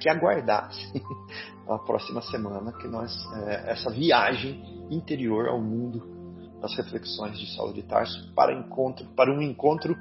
que 0.00 0.08
aguardassem 0.08 1.02
a 1.68 1.78
próxima 1.78 2.22
semana, 2.22 2.72
que 2.72 2.88
nós 2.88 3.12
é, 3.34 3.72
essa 3.72 3.90
viagem 3.90 4.88
interior 4.90 5.46
ao 5.46 5.60
mundo 5.60 6.18
das 6.62 6.74
reflexões 6.74 7.38
de 7.38 7.54
Saulo 7.54 7.74
de 7.74 7.82
Tarso 7.82 8.32
para 8.34 8.58
encontro, 8.58 9.06
para 9.14 9.30
um 9.30 9.42
encontro 9.42 9.94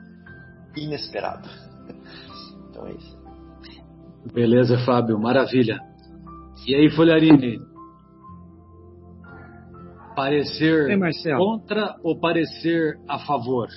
inesperado. 0.76 1.50
Então 2.70 2.88
é 2.88 2.94
isso. 2.94 3.18
Beleza, 4.32 4.78
Fábio, 4.86 5.20
maravilha. 5.20 5.82
E 6.68 6.76
aí, 6.76 6.90
Folharini, 6.92 7.60
Parecer 10.20 11.00
contra 11.38 11.96
ou 12.04 12.20
parecer 12.20 13.00
a 13.08 13.20
favor? 13.20 13.70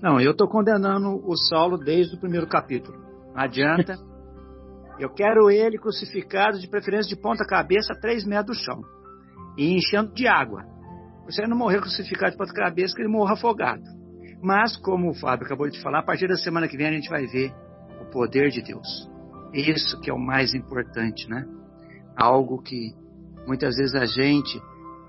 Não, 0.00 0.18
eu 0.18 0.30
estou 0.30 0.48
condenando 0.48 1.22
o 1.22 1.36
Saulo 1.36 1.76
desde 1.76 2.16
o 2.16 2.18
primeiro 2.18 2.46
capítulo. 2.46 2.96
Não 3.34 3.42
adianta. 3.42 3.96
Eu 4.98 5.10
quero 5.10 5.48
ele 5.48 5.78
crucificado, 5.78 6.58
de 6.58 6.68
preferência 6.68 7.08
de 7.08 7.22
ponta 7.22 7.44
cabeça, 7.46 7.92
a 7.92 8.00
três 8.00 8.24
metros 8.26 8.58
do 8.58 8.64
chão. 8.64 8.80
E 9.56 9.76
enchendo 9.76 10.12
de 10.12 10.26
água. 10.26 10.64
Você 11.24 11.46
não 11.46 11.56
morrer 11.56 11.80
crucificado 11.80 12.32
de 12.32 12.36
ponta 12.36 12.52
cabeça, 12.52 12.96
que 12.96 13.02
ele 13.02 13.08
morra 13.08 13.34
afogado. 13.34 13.84
Mas, 14.42 14.76
como 14.76 15.10
o 15.10 15.14
Fábio 15.14 15.46
acabou 15.46 15.70
de 15.70 15.80
falar, 15.80 16.00
a 16.00 16.02
partir 16.02 16.26
da 16.26 16.36
semana 16.36 16.66
que 16.66 16.76
vem 16.76 16.88
a 16.88 16.92
gente 16.92 17.08
vai 17.08 17.26
ver 17.26 17.52
o 18.00 18.10
poder 18.10 18.50
de 18.50 18.60
Deus. 18.60 19.08
Isso 19.52 20.00
que 20.00 20.10
é 20.10 20.12
o 20.12 20.18
mais 20.18 20.52
importante, 20.52 21.28
né? 21.30 21.46
Algo 22.16 22.60
que 22.60 22.92
muitas 23.46 23.76
vezes 23.76 23.94
a 23.94 24.04
gente, 24.04 24.60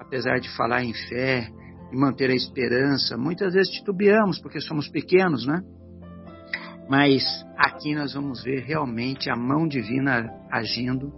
apesar 0.10 0.40
de 0.40 0.50
falar 0.58 0.84
em 0.84 0.94
fé 0.94 1.48
e 1.92 1.96
manter 1.96 2.32
a 2.32 2.36
esperança, 2.36 3.16
muitas 3.16 3.54
vezes 3.54 3.72
titubeamos 3.72 4.42
porque 4.42 4.60
somos 4.60 4.90
pequenos, 4.90 5.46
né? 5.46 5.62
Mas 6.90 7.24
aqui 7.56 7.94
nós 7.94 8.16
vamos 8.16 8.44
ver 8.44 8.64
realmente 8.64 9.30
a 9.30 9.36
mão 9.36 9.68
divina 9.68 10.28
agindo, 10.52 11.14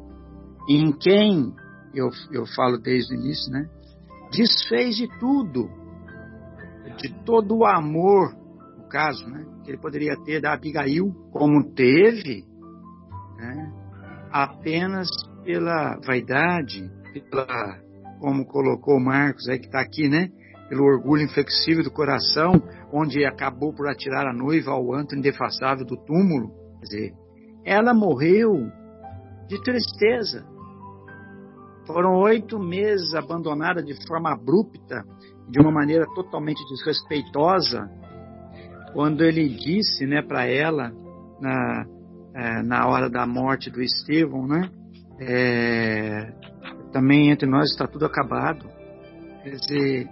em 0.69 0.91
quem, 0.91 1.55
eu, 1.93 2.09
eu 2.33 2.45
falo 2.45 2.77
desde 2.77 3.15
o 3.15 3.17
início, 3.17 3.49
né? 3.49 3.65
Desfez 4.33 4.97
de 4.97 5.07
tudo, 5.19 5.69
de 6.97 7.13
todo 7.23 7.59
o 7.59 7.65
amor, 7.65 8.35
no 8.77 8.89
caso, 8.89 9.25
né? 9.29 9.45
Que 9.63 9.71
ele 9.71 9.79
poderia 9.79 10.17
ter 10.25 10.41
da 10.41 10.51
Abigail, 10.51 11.13
como 11.31 11.73
teve, 11.73 12.43
né? 13.37 13.71
apenas 14.29 15.07
pela 15.45 15.97
vaidade, 16.05 16.89
pela, 17.29 17.79
como 18.21 18.45
colocou 18.45 18.99
Marcos 18.99 19.49
aí 19.49 19.57
que 19.57 19.65
está 19.65 19.81
aqui, 19.81 20.07
né? 20.07 20.29
Pelo 20.69 20.85
orgulho 20.85 21.23
inflexível 21.23 21.83
do 21.83 21.91
coração, 21.91 22.53
onde 22.93 23.25
acabou 23.25 23.73
por 23.73 23.89
atirar 23.89 24.27
a 24.27 24.33
noiva 24.33 24.71
ao 24.71 24.93
antro 24.93 25.17
indefassável 25.17 25.83
do 25.83 25.97
túmulo. 25.97 26.51
Quer 26.79 26.85
dizer, 26.85 27.13
ela 27.65 27.93
morreu 27.93 28.53
de 29.49 29.61
tristeza. 29.63 30.45
Foram 31.87 32.13
oito 32.19 32.59
meses 32.59 33.13
abandonada 33.15 33.83
de 33.83 33.95
forma 34.07 34.31
abrupta, 34.31 35.03
de 35.49 35.59
uma 35.59 35.71
maneira 35.71 36.05
totalmente 36.13 36.63
desrespeitosa, 36.69 37.89
quando 38.93 39.23
ele 39.23 39.49
disse 39.49 40.05
né, 40.05 40.21
para 40.21 40.45
ela, 40.45 40.91
na, 41.41 41.85
é, 42.35 42.61
na 42.61 42.87
hora 42.87 43.09
da 43.09 43.25
morte 43.25 43.69
do 43.69 43.81
Estevão, 43.81 44.47
né, 44.47 44.69
é, 45.19 46.31
também 46.91 47.31
entre 47.31 47.47
nós 47.47 47.71
está 47.71 47.87
tudo 47.87 48.05
acabado. 48.05 48.69
Quer 49.43 49.55
dizer, 49.55 50.09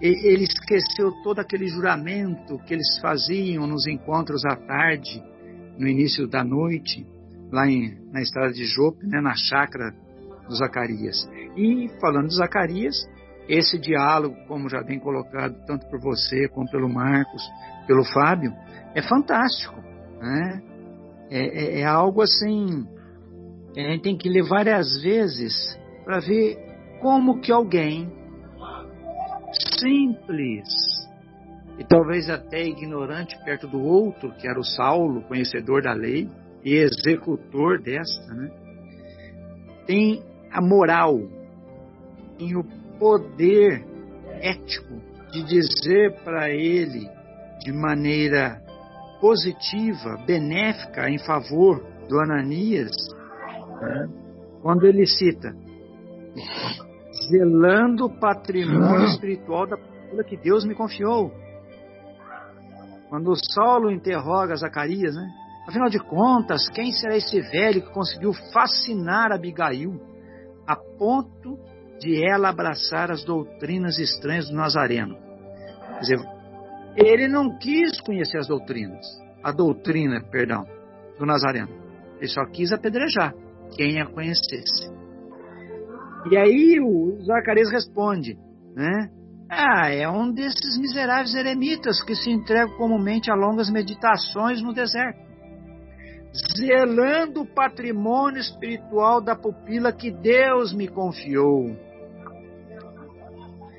ele 0.00 0.44
esqueceu 0.44 1.12
todo 1.22 1.40
aquele 1.40 1.66
juramento 1.66 2.58
que 2.60 2.74
eles 2.74 2.98
faziam 3.00 3.66
nos 3.66 3.86
encontros 3.86 4.44
à 4.44 4.56
tarde, 4.56 5.22
no 5.76 5.88
início 5.88 6.26
da 6.28 6.44
noite, 6.44 7.06
lá 7.50 7.68
em, 7.68 7.98
na 8.12 8.20
estrada 8.20 8.52
de 8.52 8.64
Jope, 8.64 9.06
né, 9.06 9.20
na 9.20 9.34
chácara 9.34 9.92
do 10.48 10.54
Zacarias. 10.54 11.28
E 11.56 11.88
falando 12.00 12.28
de 12.28 12.36
Zacarias, 12.36 12.96
esse 13.48 13.78
diálogo, 13.78 14.36
como 14.46 14.68
já 14.68 14.82
bem 14.82 14.98
colocado 14.98 15.54
tanto 15.66 15.86
por 15.88 16.00
você 16.00 16.48
como 16.48 16.70
pelo 16.70 16.88
Marcos, 16.88 17.42
pelo 17.86 18.04
Fábio, 18.04 18.52
é 18.94 19.02
fantástico. 19.02 19.80
Né? 20.20 20.62
É, 21.30 21.78
é, 21.78 21.80
é 21.80 21.84
algo 21.84 22.22
assim 22.22 22.86
a 23.86 23.90
gente 23.90 24.02
tem 24.02 24.16
que 24.16 24.28
ler 24.28 24.42
várias 24.42 25.00
vezes 25.02 25.78
para 26.04 26.20
ver 26.20 26.56
como 27.00 27.40
que 27.40 27.52
alguém 27.52 28.10
simples 29.78 30.64
e 31.78 31.84
talvez 31.84 32.28
até 32.28 32.64
ignorante 32.66 33.38
perto 33.44 33.68
do 33.68 33.80
outro, 33.80 34.32
que 34.32 34.48
era 34.48 34.58
o 34.58 34.64
Saulo, 34.64 35.22
conhecedor 35.22 35.82
da 35.82 35.92
lei 35.92 36.28
e 36.64 36.74
executor 36.74 37.80
desta, 37.80 38.34
né? 38.34 38.50
tem 39.86 40.22
a 40.50 40.60
moral, 40.60 41.20
tem 42.36 42.56
o 42.56 42.64
poder 42.98 43.84
ético 44.40 45.00
de 45.30 45.44
dizer 45.44 46.20
para 46.24 46.50
ele 46.50 47.08
de 47.60 47.72
maneira 47.72 48.60
positiva, 49.20 50.16
benéfica, 50.26 51.08
em 51.08 51.18
favor 51.18 51.84
do 52.08 52.18
Ananias, 52.20 52.90
né? 53.80 54.08
quando 54.62 54.86
ele 54.86 55.06
cita 55.06 55.54
zelando 57.30 58.06
o 58.06 58.20
patrimônio 58.20 59.06
espiritual 59.06 59.66
da 59.66 59.76
pessoa 59.76 60.24
que 60.24 60.36
Deus 60.36 60.64
me 60.64 60.74
confiou. 60.74 61.32
Quando 63.08 63.34
Saulo 63.36 63.90
interroga 63.90 64.54
Zacarias, 64.56 65.14
né? 65.14 65.28
Afinal 65.66 65.88
de 65.88 65.98
contas, 65.98 66.68
quem 66.70 66.92
será 66.92 67.16
esse 67.16 67.40
velho 67.40 67.82
que 67.82 67.92
conseguiu 67.92 68.32
fascinar 68.52 69.32
Abigail 69.32 70.00
a 70.66 70.76
ponto 70.76 71.58
de 71.98 72.24
ela 72.24 72.48
abraçar 72.48 73.10
as 73.10 73.24
doutrinas 73.24 73.98
estranhas 73.98 74.48
do 74.48 74.56
Nazareno? 74.56 75.16
Quer 75.94 76.00
dizer, 76.00 76.18
ele 76.96 77.28
não 77.28 77.58
quis 77.58 78.00
conhecer 78.00 78.38
as 78.38 78.48
doutrinas, 78.48 79.04
a 79.42 79.52
doutrina, 79.52 80.22
perdão, 80.30 80.64
do 81.18 81.26
Nazareno. 81.26 81.68
Ele 82.18 82.28
só 82.28 82.44
quis 82.46 82.72
apedrejar 82.72 83.34
quem 83.76 84.00
a 84.00 84.06
conhecesse. 84.06 84.90
E 86.30 86.36
aí 86.36 86.80
o 86.80 87.20
Zacarias 87.22 87.70
responde, 87.70 88.36
né? 88.74 89.10
Ah, 89.50 89.90
é 89.90 90.08
um 90.08 90.30
desses 90.30 90.78
miseráveis 90.78 91.34
eremitas 91.34 92.02
que 92.02 92.14
se 92.14 92.30
entregam 92.30 92.76
comumente 92.76 93.30
a 93.30 93.34
longas 93.34 93.70
meditações 93.70 94.60
no 94.60 94.74
deserto, 94.74 95.18
zelando 96.58 97.40
o 97.40 97.46
patrimônio 97.46 98.40
espiritual 98.40 99.22
da 99.22 99.34
pupila 99.34 99.90
que 99.90 100.10
Deus 100.10 100.74
me 100.74 100.86
confiou 100.86 101.74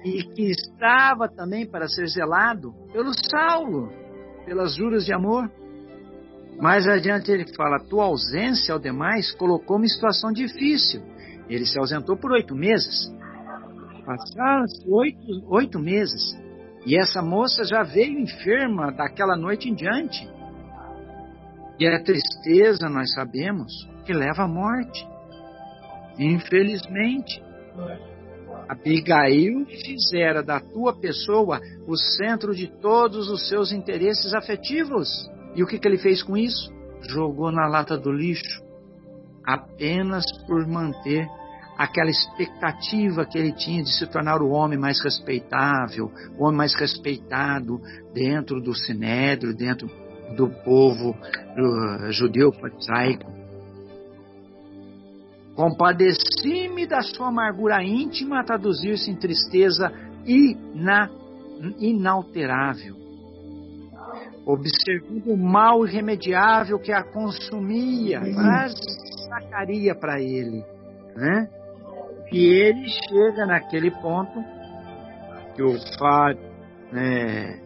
e 0.04 0.24
que 0.24 0.50
estava 0.50 1.28
também 1.28 1.70
para 1.70 1.88
ser 1.88 2.08
zelado 2.08 2.74
pelo 2.92 3.12
Saulo, 3.30 3.90
pelas 4.46 4.76
juras 4.76 5.06
de 5.06 5.14
amor. 5.14 5.52
Mais 6.60 6.88
adiante 6.88 7.32
ele 7.32 7.46
fala: 7.56 7.80
tua 7.80 8.06
ausência 8.06 8.74
ao 8.74 8.80
demais 8.80 9.32
colocou-me 9.32 9.86
em 9.86 9.90
situação 9.90 10.32
difícil 10.32 11.02
ele 11.50 11.66
se 11.66 11.80
ausentou 11.80 12.16
por 12.16 12.32
oito 12.32 12.56
meses. 12.56 13.12
Passaram-se 14.06 14.88
oito, 14.88 15.52
oito 15.52 15.80
meses. 15.80 16.38
E 16.86 16.98
essa 16.98 17.22
moça 17.22 17.64
já 17.64 17.84
veio 17.84 18.20
enferma 18.20 18.92
daquela 18.92 19.36
noite 19.36 19.68
em 19.68 19.74
diante. 19.74 20.30
E 21.80 21.88
a 21.88 22.04
tristeza, 22.04 22.88
nós 22.88 23.12
sabemos, 23.14 23.72
que 24.06 24.14
leva 24.14 24.44
à 24.44 24.48
morte. 24.48 25.08
Infelizmente, 26.20 27.42
Abigail 28.68 29.66
fizera 29.66 30.44
da 30.44 30.60
tua 30.60 31.00
pessoa 31.00 31.60
o 31.88 31.98
centro 31.98 32.54
de 32.54 32.68
todos 32.68 33.30
os 33.30 33.48
seus 33.48 33.72
interesses 33.72 34.34
afetivos. 34.34 35.10
E 35.60 35.64
o 35.64 35.68
que, 35.68 35.78
que 35.78 35.86
ele 35.86 35.98
fez 35.98 36.24
com 36.24 36.38
isso? 36.38 36.72
Jogou 37.10 37.52
na 37.52 37.68
lata 37.68 37.98
do 37.98 38.14
lixo, 38.14 38.64
apenas 39.46 40.24
por 40.48 40.66
manter 40.66 41.28
aquela 41.78 42.10
expectativa 42.10 43.26
que 43.26 43.38
ele 43.38 43.52
tinha 43.52 43.84
de 43.84 43.94
se 43.94 44.08
tornar 44.08 44.42
o 44.42 44.52
homem 44.52 44.80
mais 44.80 45.04
respeitável, 45.04 46.14
o 46.38 46.46
homem 46.46 46.60
mais 46.60 46.74
respeitado 46.80 47.78
dentro 48.14 48.62
do 48.62 48.74
sinédrio, 48.74 49.54
dentro 49.54 49.92
do 50.38 50.48
povo 50.64 51.10
uh, 51.10 52.10
judeu 52.10 52.54
farisaico. 52.54 53.30
Compadeci-me 55.56 56.88
da 56.88 57.02
sua 57.02 57.28
amargura 57.28 57.84
íntima 57.84 58.40
a 58.40 58.46
traduzir-se 58.46 59.12
em 59.12 59.16
tristeza 59.18 59.92
ina, 60.26 61.10
inalterável, 61.80 62.99
observando 64.46 65.28
o 65.28 65.38
mal 65.38 65.86
irremediável 65.86 66.80
que 66.80 66.92
a 66.92 67.04
consumia, 67.04 68.20
mas 68.22 68.74
sacaria 69.28 69.96
para 69.96 70.22
ele, 70.22 70.64
né? 71.16 71.50
E 72.32 72.46
ele 72.46 72.88
chega 72.88 73.46
naquele 73.46 73.92
ponto 73.92 74.44
que 75.56 75.64
o 75.64 75.76
Fábio 75.98 76.50
né, 76.92 77.60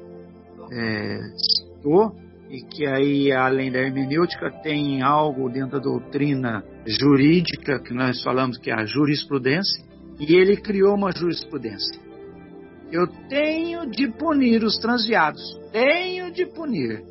é, 0.72 1.20
citou, 1.38 2.16
e 2.50 2.62
que 2.62 2.86
aí, 2.86 3.32
além 3.32 3.72
da 3.72 3.80
hermenêutica, 3.80 4.52
tem 4.62 5.02
algo 5.02 5.50
dentro 5.50 5.72
da 5.72 5.80
doutrina 5.80 6.64
jurídica, 6.86 7.80
que 7.80 7.94
nós 7.94 8.22
falamos 8.22 8.58
que 8.58 8.70
é 8.70 8.74
a 8.74 8.86
jurisprudência, 8.86 9.84
e 10.20 10.36
ele 10.36 10.58
criou 10.58 10.96
uma 10.96 11.12
jurisprudência. 11.12 12.00
Eu 12.94 13.08
tenho 13.28 13.90
de 13.90 14.08
punir 14.08 14.64
os 14.64 14.78
transviados, 14.78 15.42
tenho 15.72 16.32
de 16.32 16.46
punir, 16.46 17.04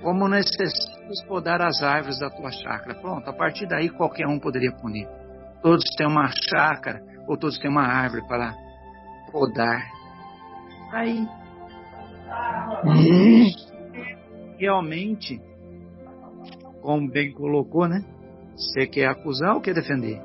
como 0.00 0.28
necessitas 0.28 1.22
podar 1.26 1.60
as 1.60 1.82
árvores 1.82 2.20
da 2.20 2.30
tua 2.30 2.52
chácara. 2.52 2.94
Pronto, 2.94 3.28
a 3.28 3.32
partir 3.32 3.66
daí 3.66 3.90
qualquer 3.90 4.26
um 4.26 4.38
poderia 4.38 4.72
punir 4.72 5.06
todos 5.62 5.84
têm 5.96 6.06
uma 6.06 6.28
chácara 6.28 7.02
ou 7.26 7.36
todos 7.36 7.58
têm 7.58 7.70
uma 7.70 7.86
árvore 7.86 8.26
para 8.26 8.54
podar. 9.30 9.82
Aí, 10.92 11.26
realmente, 14.58 15.40
como 16.80 17.08
bem 17.08 17.32
colocou, 17.32 17.86
né? 17.86 18.04
Você 18.56 18.86
quer 18.86 19.06
acusar 19.06 19.54
ou 19.54 19.60
quer 19.60 19.74
defender? 19.74 20.20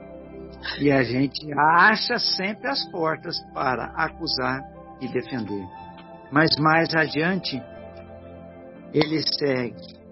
E 0.80 0.92
a 0.92 1.04
gente 1.04 1.48
acha 1.54 2.18
sempre 2.18 2.68
as 2.68 2.84
portas 2.92 3.36
para 3.54 3.86
acusar 3.96 4.62
e 5.00 5.08
defender. 5.08 5.66
Mas 6.32 6.50
mais 6.60 6.94
adiante, 6.94 7.62
ele 8.94 9.22
segue. 9.40 10.06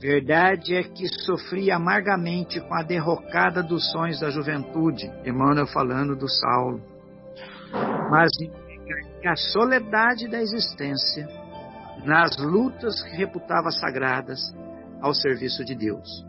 Verdade 0.00 0.74
é 0.74 0.82
que 0.82 1.06
sofri 1.24 1.70
amargamente 1.70 2.60
com 2.60 2.74
a 2.74 2.82
derrocada 2.82 3.62
dos 3.62 3.90
sonhos 3.90 4.20
da 4.20 4.28
juventude, 4.28 5.10
Emmanuel 5.24 5.66
falando 5.66 6.14
do 6.16 6.28
Saulo. 6.28 6.82
Mas 8.10 8.30
que 9.20 9.28
a 9.28 9.36
soledade 9.36 10.28
da 10.28 10.42
existência, 10.42 11.26
nas 12.04 12.36
lutas 12.36 13.02
que 13.02 13.16
reputava 13.16 13.70
sagradas, 13.70 14.40
ao 15.00 15.14
serviço 15.14 15.64
de 15.64 15.74
Deus. 15.74 16.24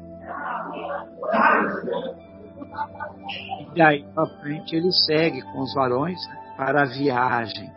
E 3.75 3.81
aí 3.81 4.03
para 4.13 4.27
frente 4.41 4.75
ele 4.75 4.91
segue 4.91 5.41
com 5.41 5.61
os 5.61 5.73
varões 5.73 6.19
para 6.55 6.83
a 6.83 6.85
viagem. 6.85 7.69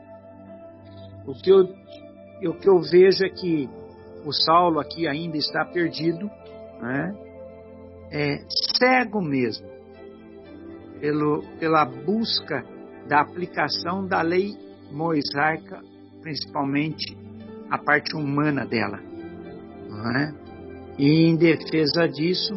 O 1.26 1.34
que 1.34 1.50
eu, 1.50 1.68
o 2.48 2.54
que 2.54 2.68
eu 2.68 2.80
vejo 2.80 3.24
é 3.24 3.28
que 3.28 3.68
o 4.24 4.32
Saulo 4.32 4.80
aqui 4.80 5.06
ainda 5.06 5.36
está 5.36 5.64
perdido, 5.64 6.30
né? 6.80 7.14
é 8.10 8.38
cego 8.78 9.20
mesmo, 9.20 9.66
pelo, 11.00 11.42
pela 11.58 11.84
busca 11.84 12.64
da 13.06 13.20
aplicação 13.20 14.06
da 14.06 14.22
lei 14.22 14.56
mosaica, 14.90 15.80
principalmente 16.22 17.16
a 17.70 17.78
parte 17.78 18.16
humana 18.16 18.66
dela. 18.66 18.98
Não 19.88 20.16
é? 20.16 20.34
E 20.98 21.28
em 21.28 21.36
defesa 21.36 22.08
disso, 22.08 22.54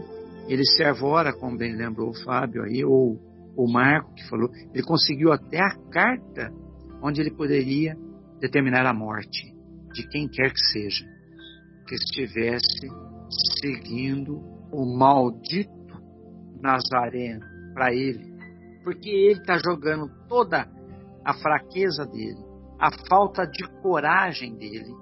ele 0.51 0.65
se 0.65 0.83
arvora, 0.83 1.31
como 1.31 1.57
bem 1.57 1.73
lembrou 1.73 2.09
o 2.09 2.23
Fábio 2.25 2.63
aí, 2.63 2.83
ou 2.83 3.17
o 3.55 3.71
Marco 3.71 4.13
que 4.13 4.27
falou, 4.27 4.49
ele 4.73 4.83
conseguiu 4.83 5.31
até 5.31 5.59
a 5.59 5.77
carta 5.89 6.51
onde 7.01 7.21
ele 7.21 7.31
poderia 7.31 7.95
determinar 8.37 8.85
a 8.85 8.93
morte 8.93 9.55
de 9.93 10.05
quem 10.09 10.27
quer 10.27 10.51
que 10.51 10.59
seja 10.73 11.05
que 11.87 11.95
estivesse 11.95 12.89
seguindo 13.61 14.41
o 14.73 14.97
maldito 14.97 15.71
Nazareno 16.61 17.45
para 17.73 17.93
ele, 17.93 18.33
porque 18.83 19.09
ele 19.09 19.39
está 19.39 19.57
jogando 19.57 20.09
toda 20.27 20.69
a 21.23 21.33
fraqueza 21.33 22.05
dele, 22.05 22.43
a 22.77 22.89
falta 23.07 23.45
de 23.45 23.65
coragem 23.81 24.53
dele, 24.55 24.93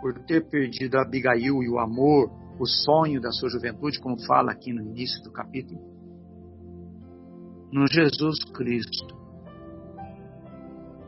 por 0.00 0.18
ter 0.24 0.48
perdido 0.48 0.98
Abigail 0.98 1.62
e 1.62 1.68
o 1.68 1.78
amor, 1.78 2.41
o 2.62 2.66
sonho 2.66 3.20
da 3.20 3.32
sua 3.32 3.50
juventude, 3.50 4.00
como 4.00 4.24
fala 4.24 4.52
aqui 4.52 4.72
no 4.72 4.80
início 4.82 5.20
do 5.24 5.32
capítulo, 5.32 5.80
no 7.72 7.88
Jesus 7.88 8.44
Cristo, 8.54 9.16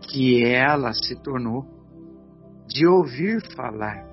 que 0.09 0.45
ela 0.45 0.93
se 0.93 1.15
tornou, 1.23 1.65
de 2.67 2.87
ouvir 2.87 3.41
falar, 3.55 4.05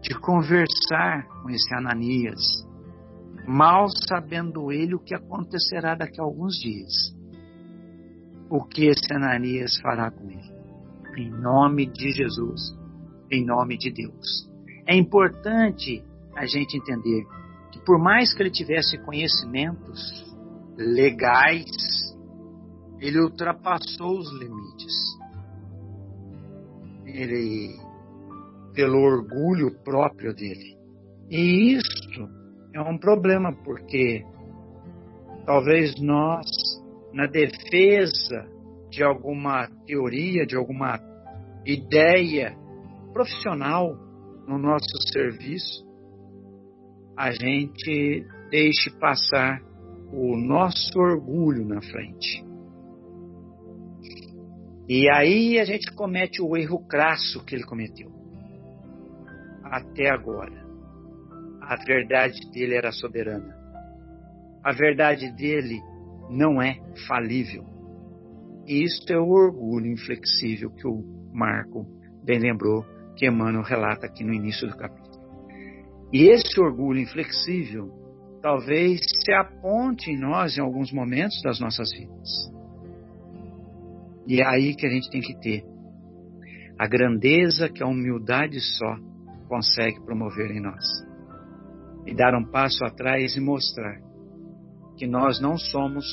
de 0.00 0.14
conversar 0.20 1.26
com 1.42 1.50
esse 1.50 1.74
Ananias, 1.74 2.64
mal 3.44 3.88
sabendo 4.08 4.70
ele 4.70 4.94
o 4.94 5.00
que 5.00 5.14
acontecerá 5.14 5.96
daqui 5.96 6.20
a 6.20 6.24
alguns 6.24 6.54
dias. 6.60 7.12
O 8.48 8.62
que 8.62 8.86
esse 8.86 9.12
Ananias 9.12 9.80
fará 9.80 10.12
com 10.12 10.30
ele? 10.30 10.54
Em 11.16 11.30
nome 11.30 11.86
de 11.86 12.12
Jesus 12.12 12.84
em 13.30 13.44
nome 13.44 13.76
de 13.76 13.90
Deus. 13.90 14.48
É 14.86 14.94
importante 14.94 16.04
a 16.36 16.46
gente 16.46 16.76
entender 16.76 17.26
que, 17.70 17.80
por 17.84 17.98
mais 17.98 18.34
que 18.34 18.42
ele 18.42 18.50
tivesse 18.50 18.98
conhecimentos 18.98 20.24
legais, 20.76 21.66
ele 23.00 23.20
ultrapassou 23.20 24.18
os 24.18 24.32
limites. 24.38 24.94
Ele, 27.06 27.76
pelo 28.74 28.98
orgulho 28.98 29.70
próprio 29.84 30.34
dele. 30.34 30.76
E 31.30 31.76
isso 31.76 32.28
é 32.74 32.80
um 32.80 32.98
problema, 32.98 33.52
porque 33.64 34.24
talvez 35.46 35.94
nós, 36.00 36.46
na 37.12 37.26
defesa 37.26 38.48
de 38.90 39.02
alguma 39.02 39.68
teoria, 39.86 40.46
de 40.46 40.56
alguma 40.56 40.98
ideia 41.64 42.56
profissional 43.12 43.94
no 44.46 44.58
nosso 44.58 44.96
serviço, 45.12 45.84
a 47.16 47.30
gente 47.30 48.26
deixe 48.50 48.90
passar 48.98 49.60
o 50.12 50.36
nosso 50.36 50.98
orgulho 50.98 51.64
na 51.66 51.80
frente. 51.80 52.44
E 54.88 55.08
aí 55.08 55.58
a 55.58 55.64
gente 55.64 55.92
comete 55.94 56.42
o 56.42 56.56
erro 56.56 56.86
crasso 56.86 57.44
que 57.44 57.54
ele 57.54 57.64
cometeu. 57.64 58.10
Até 59.64 60.10
agora. 60.10 60.62
A 61.62 61.76
verdade 61.76 62.38
dele 62.52 62.74
era 62.74 62.92
soberana. 62.92 63.56
A 64.62 64.72
verdade 64.72 65.30
dele 65.34 65.80
não 66.30 66.60
é 66.60 66.78
falível. 67.06 67.64
Isto 68.66 69.12
é 69.12 69.18
o 69.18 69.28
orgulho 69.28 69.86
inflexível 69.86 70.70
que 70.70 70.86
o 70.86 71.02
Marco 71.32 71.86
bem 72.22 72.38
lembrou 72.38 72.84
que 73.16 73.26
Emmanuel 73.26 73.62
relata 73.62 74.06
aqui 74.06 74.24
no 74.24 74.32
início 74.32 74.68
do 74.68 74.76
capítulo. 74.76 75.03
E 76.14 76.28
esse 76.28 76.60
orgulho 76.60 77.00
inflexível 77.00 77.90
talvez 78.40 79.00
se 79.24 79.32
aponte 79.32 80.12
em 80.12 80.16
nós 80.16 80.56
em 80.56 80.60
alguns 80.60 80.92
momentos 80.92 81.42
das 81.42 81.58
nossas 81.58 81.90
vidas. 81.90 82.28
E 84.24 84.40
é 84.40 84.46
aí 84.46 84.76
que 84.76 84.86
a 84.86 84.90
gente 84.90 85.10
tem 85.10 85.20
que 85.20 85.36
ter 85.40 85.64
a 86.78 86.86
grandeza 86.86 87.68
que 87.68 87.82
a 87.82 87.86
humildade 87.88 88.60
só 88.60 88.96
consegue 89.48 90.00
promover 90.04 90.52
em 90.52 90.60
nós. 90.60 90.84
E 92.06 92.14
dar 92.14 92.32
um 92.32 92.44
passo 92.44 92.84
atrás 92.84 93.34
e 93.36 93.40
mostrar 93.40 94.00
que 94.96 95.08
nós 95.08 95.40
não 95.40 95.58
somos 95.58 96.04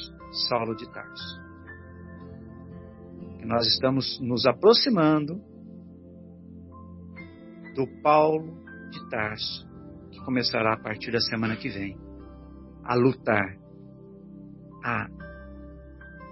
Saulo 0.50 0.76
de 0.76 0.92
Tarso. 0.92 1.42
Que 3.38 3.46
nós 3.46 3.68
estamos 3.68 4.20
nos 4.20 4.48
aproximando 4.48 5.40
do 7.76 7.86
Paulo 8.02 8.64
de 8.90 9.10
Tarso, 9.10 9.71
começará 10.24 10.74
a 10.74 10.78
partir 10.78 11.12
da 11.12 11.20
semana 11.20 11.56
que 11.56 11.70
vem 11.70 11.98
a 12.84 12.96
lutar, 12.96 13.58
a, 14.84 15.08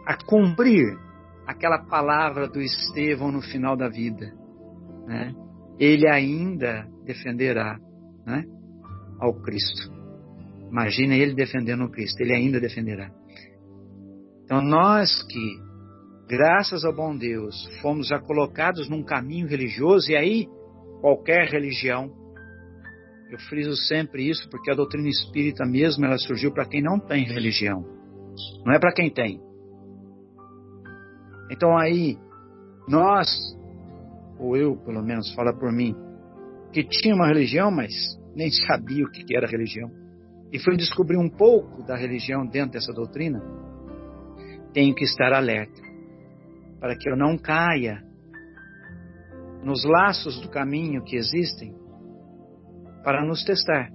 a 0.05 0.17
cumprir 0.25 0.97
aquela 1.45 1.79
palavra 1.85 2.47
do 2.47 2.61
Estevão 2.61 3.31
no 3.31 3.41
final 3.41 3.75
da 3.75 3.89
vida. 3.89 4.31
Né? 5.05 5.33
Ele 5.79 6.07
ainda 6.07 6.87
defenderá 7.05 7.79
né, 8.25 8.43
ao 9.19 9.33
Cristo. 9.41 9.91
Imagina 10.69 11.15
ele 11.15 11.33
defendendo 11.33 11.83
o 11.83 11.91
Cristo, 11.91 12.21
ele 12.21 12.33
ainda 12.33 12.59
defenderá. 12.59 13.09
Então, 14.43 14.61
nós 14.61 15.23
que, 15.23 15.59
graças 16.27 16.83
ao 16.83 16.93
bom 16.93 17.15
Deus, 17.15 17.55
fomos 17.81 18.07
já 18.07 18.19
colocados 18.19 18.89
num 18.89 19.03
caminho 19.03 19.47
religioso, 19.47 20.11
e 20.11 20.15
aí 20.15 20.47
qualquer 21.01 21.47
religião. 21.49 22.11
Eu 23.29 23.37
friso 23.37 23.75
sempre 23.75 24.27
isso 24.27 24.49
porque 24.49 24.71
a 24.71 24.75
doutrina 24.75 25.07
espírita 25.07 25.63
mesmo 25.63 26.03
ela 26.03 26.17
surgiu 26.17 26.51
para 26.51 26.65
quem 26.65 26.81
não 26.81 26.99
tem 26.99 27.23
religião, 27.25 27.85
não 28.65 28.73
é 28.73 28.79
para 28.79 28.91
quem 28.91 29.11
tem. 29.11 29.39
Então 31.51 31.77
aí 31.77 32.17
nós, 32.87 33.29
ou 34.39 34.57
eu 34.57 34.75
pelo 34.77 35.03
menos, 35.03 35.31
fala 35.35 35.53
por 35.53 35.71
mim, 35.71 35.95
que 36.73 36.83
tinha 36.83 37.13
uma 37.13 37.27
religião, 37.27 37.69
mas 37.69 37.93
nem 38.35 38.49
sabia 38.49 39.05
o 39.05 39.11
que 39.11 39.35
era 39.35 39.45
religião, 39.45 39.91
e 40.51 40.57
fui 40.57 40.75
descobrir 40.75 41.17
um 41.17 41.29
pouco 41.29 41.83
da 41.83 41.95
religião 41.95 42.47
dentro 42.47 42.71
dessa 42.71 42.91
doutrina, 42.91 43.39
tenho 44.73 44.95
que 44.95 45.03
estar 45.03 45.33
alerta 45.33 45.79
para 46.79 46.95
que 46.95 47.07
eu 47.07 47.15
não 47.15 47.37
caia 47.37 48.01
nos 49.63 49.83
laços 49.83 50.41
do 50.41 50.49
caminho 50.49 51.03
que 51.03 51.15
existem 51.15 51.78
para 53.03 53.25
nos 53.25 53.43
testar. 53.43 53.89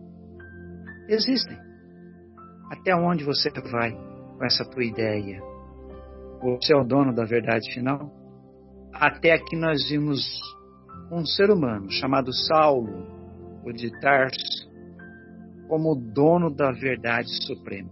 Existem. 1.08 1.56
Até 2.70 2.94
onde 2.94 3.24
você 3.24 3.50
vai 3.70 3.92
com 3.92 4.44
essa 4.44 4.64
tua 4.64 4.84
ideia? 4.84 5.40
Você 6.42 6.74
é 6.74 6.76
o 6.76 6.84
dono 6.84 7.14
da 7.14 7.24
verdade 7.24 7.72
final? 7.72 8.10
Até 8.92 9.32
aqui 9.32 9.56
nós 9.56 9.88
vimos 9.88 10.40
um 11.10 11.24
ser 11.24 11.50
humano 11.50 11.90
chamado 11.90 12.32
Saulo, 12.32 13.06
o 13.64 13.72
de 13.72 13.90
Tarso, 14.00 14.70
como 15.68 15.94
dono 15.94 16.54
da 16.54 16.70
verdade 16.72 17.28
suprema. 17.46 17.90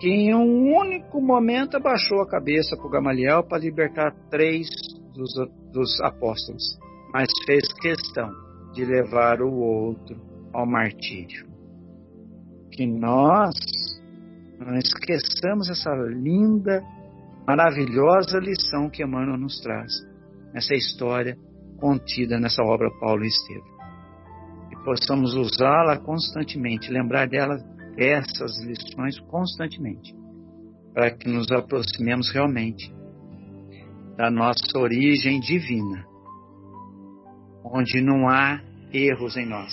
que 0.00 0.08
em 0.08 0.34
um 0.34 0.76
único 0.76 1.20
momento 1.20 1.76
abaixou 1.76 2.20
a 2.22 2.28
cabeça 2.28 2.76
para 2.76 2.86
o 2.86 2.90
Gamaliel 2.90 3.44
para 3.44 3.58
libertar 3.58 4.12
três 4.28 4.68
dos, 5.14 5.32
dos 5.72 6.00
apóstolos, 6.00 6.76
mas 7.12 7.28
fez 7.46 7.62
questão 7.74 8.30
de 8.72 8.84
levar 8.84 9.40
o 9.40 9.52
outro 9.52 10.20
ao 10.52 10.66
martírio. 10.66 11.46
Que 12.70 12.86
nós 12.86 13.54
não 14.58 14.76
esqueçamos 14.76 15.68
essa 15.68 15.90
linda, 15.90 16.82
maravilhosa 17.46 18.38
lição 18.38 18.88
que 18.88 19.02
Emmanuel 19.02 19.38
nos 19.38 19.60
traz, 19.60 19.92
essa 20.54 20.74
história 20.74 21.36
contida 21.78 22.38
nessa 22.38 22.62
obra 22.62 22.88
Paulo 23.00 23.24
e 23.24 23.28
Estevam. 23.28 23.72
E 24.70 24.84
possamos 24.84 25.34
usá-la 25.34 25.98
constantemente, 25.98 26.90
lembrar 26.90 27.28
dela 27.28 27.56
essas 27.96 28.62
lições 28.64 29.18
constantemente, 29.20 30.14
para 30.94 31.10
que 31.10 31.28
nos 31.28 31.50
aproximemos 31.50 32.30
realmente 32.30 32.92
da 34.16 34.30
nossa 34.30 34.78
origem 34.78 35.40
divina, 35.40 36.06
onde 37.64 38.00
não 38.00 38.28
há 38.28 38.60
erros 38.92 39.36
em 39.36 39.46
nós, 39.46 39.72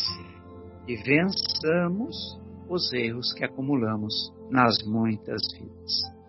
e 0.87 0.95
vençamos 0.95 2.39
os 2.69 2.91
erros 2.93 3.33
que 3.33 3.43
acumulamos 3.43 4.13
nas 4.49 4.75
muitas 4.85 5.41
vidas. 5.53 6.19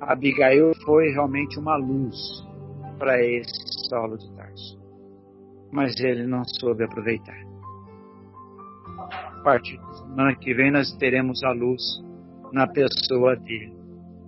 Abigail 0.00 0.72
foi 0.84 1.10
realmente 1.10 1.58
uma 1.58 1.76
luz 1.76 2.16
para 2.98 3.20
esse 3.22 3.88
Saulo 3.88 4.16
de 4.16 4.30
Tarso, 4.36 4.78
mas 5.72 5.98
ele 5.98 6.26
não 6.26 6.44
soube 6.44 6.84
aproveitar. 6.84 7.36
A 8.98 9.40
partir 9.42 9.78
da 9.78 9.92
semana 9.92 10.36
que 10.36 10.54
vem 10.54 10.70
nós 10.70 10.92
teremos 10.98 11.42
a 11.42 11.52
luz 11.52 11.82
na 12.52 12.66
pessoa 12.66 13.36
dele. 13.36 13.72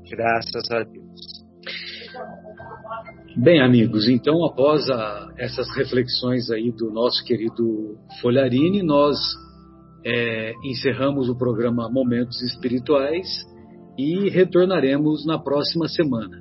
Graças 0.09 0.71
a 0.71 0.83
Deus. 0.83 1.00
Bem, 3.43 3.63
amigos, 3.63 4.07
então 4.07 4.45
após 4.45 4.87
a, 4.91 5.33
essas 5.39 5.75
reflexões 5.75 6.51
aí 6.51 6.71
do 6.71 6.91
nosso 6.91 7.25
querido 7.25 7.97
Folharini, 8.21 8.83
nós 8.83 9.17
é, 10.05 10.53
encerramos 10.63 11.31
o 11.31 11.39
programa 11.39 11.89
Momentos 11.91 12.43
Espirituais 12.43 13.27
e 13.97 14.29
retornaremos 14.29 15.25
na 15.25 15.39
próxima 15.39 15.89
semana. 15.89 16.37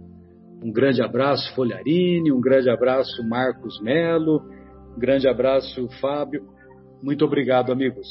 Um 0.61 0.73
grande 0.73 1.01
abraço, 1.01 1.55
Folharini, 1.55 2.33
um 2.33 2.41
grande 2.41 2.69
abraço, 2.69 3.25
Marcos 3.25 3.81
Melo, 3.81 4.41
um 4.93 4.99
grande 4.99 5.25
abraço, 5.25 5.87
Fábio. 6.01 6.41
Muito 7.01 7.23
obrigado, 7.23 7.71
amigos. 7.71 8.09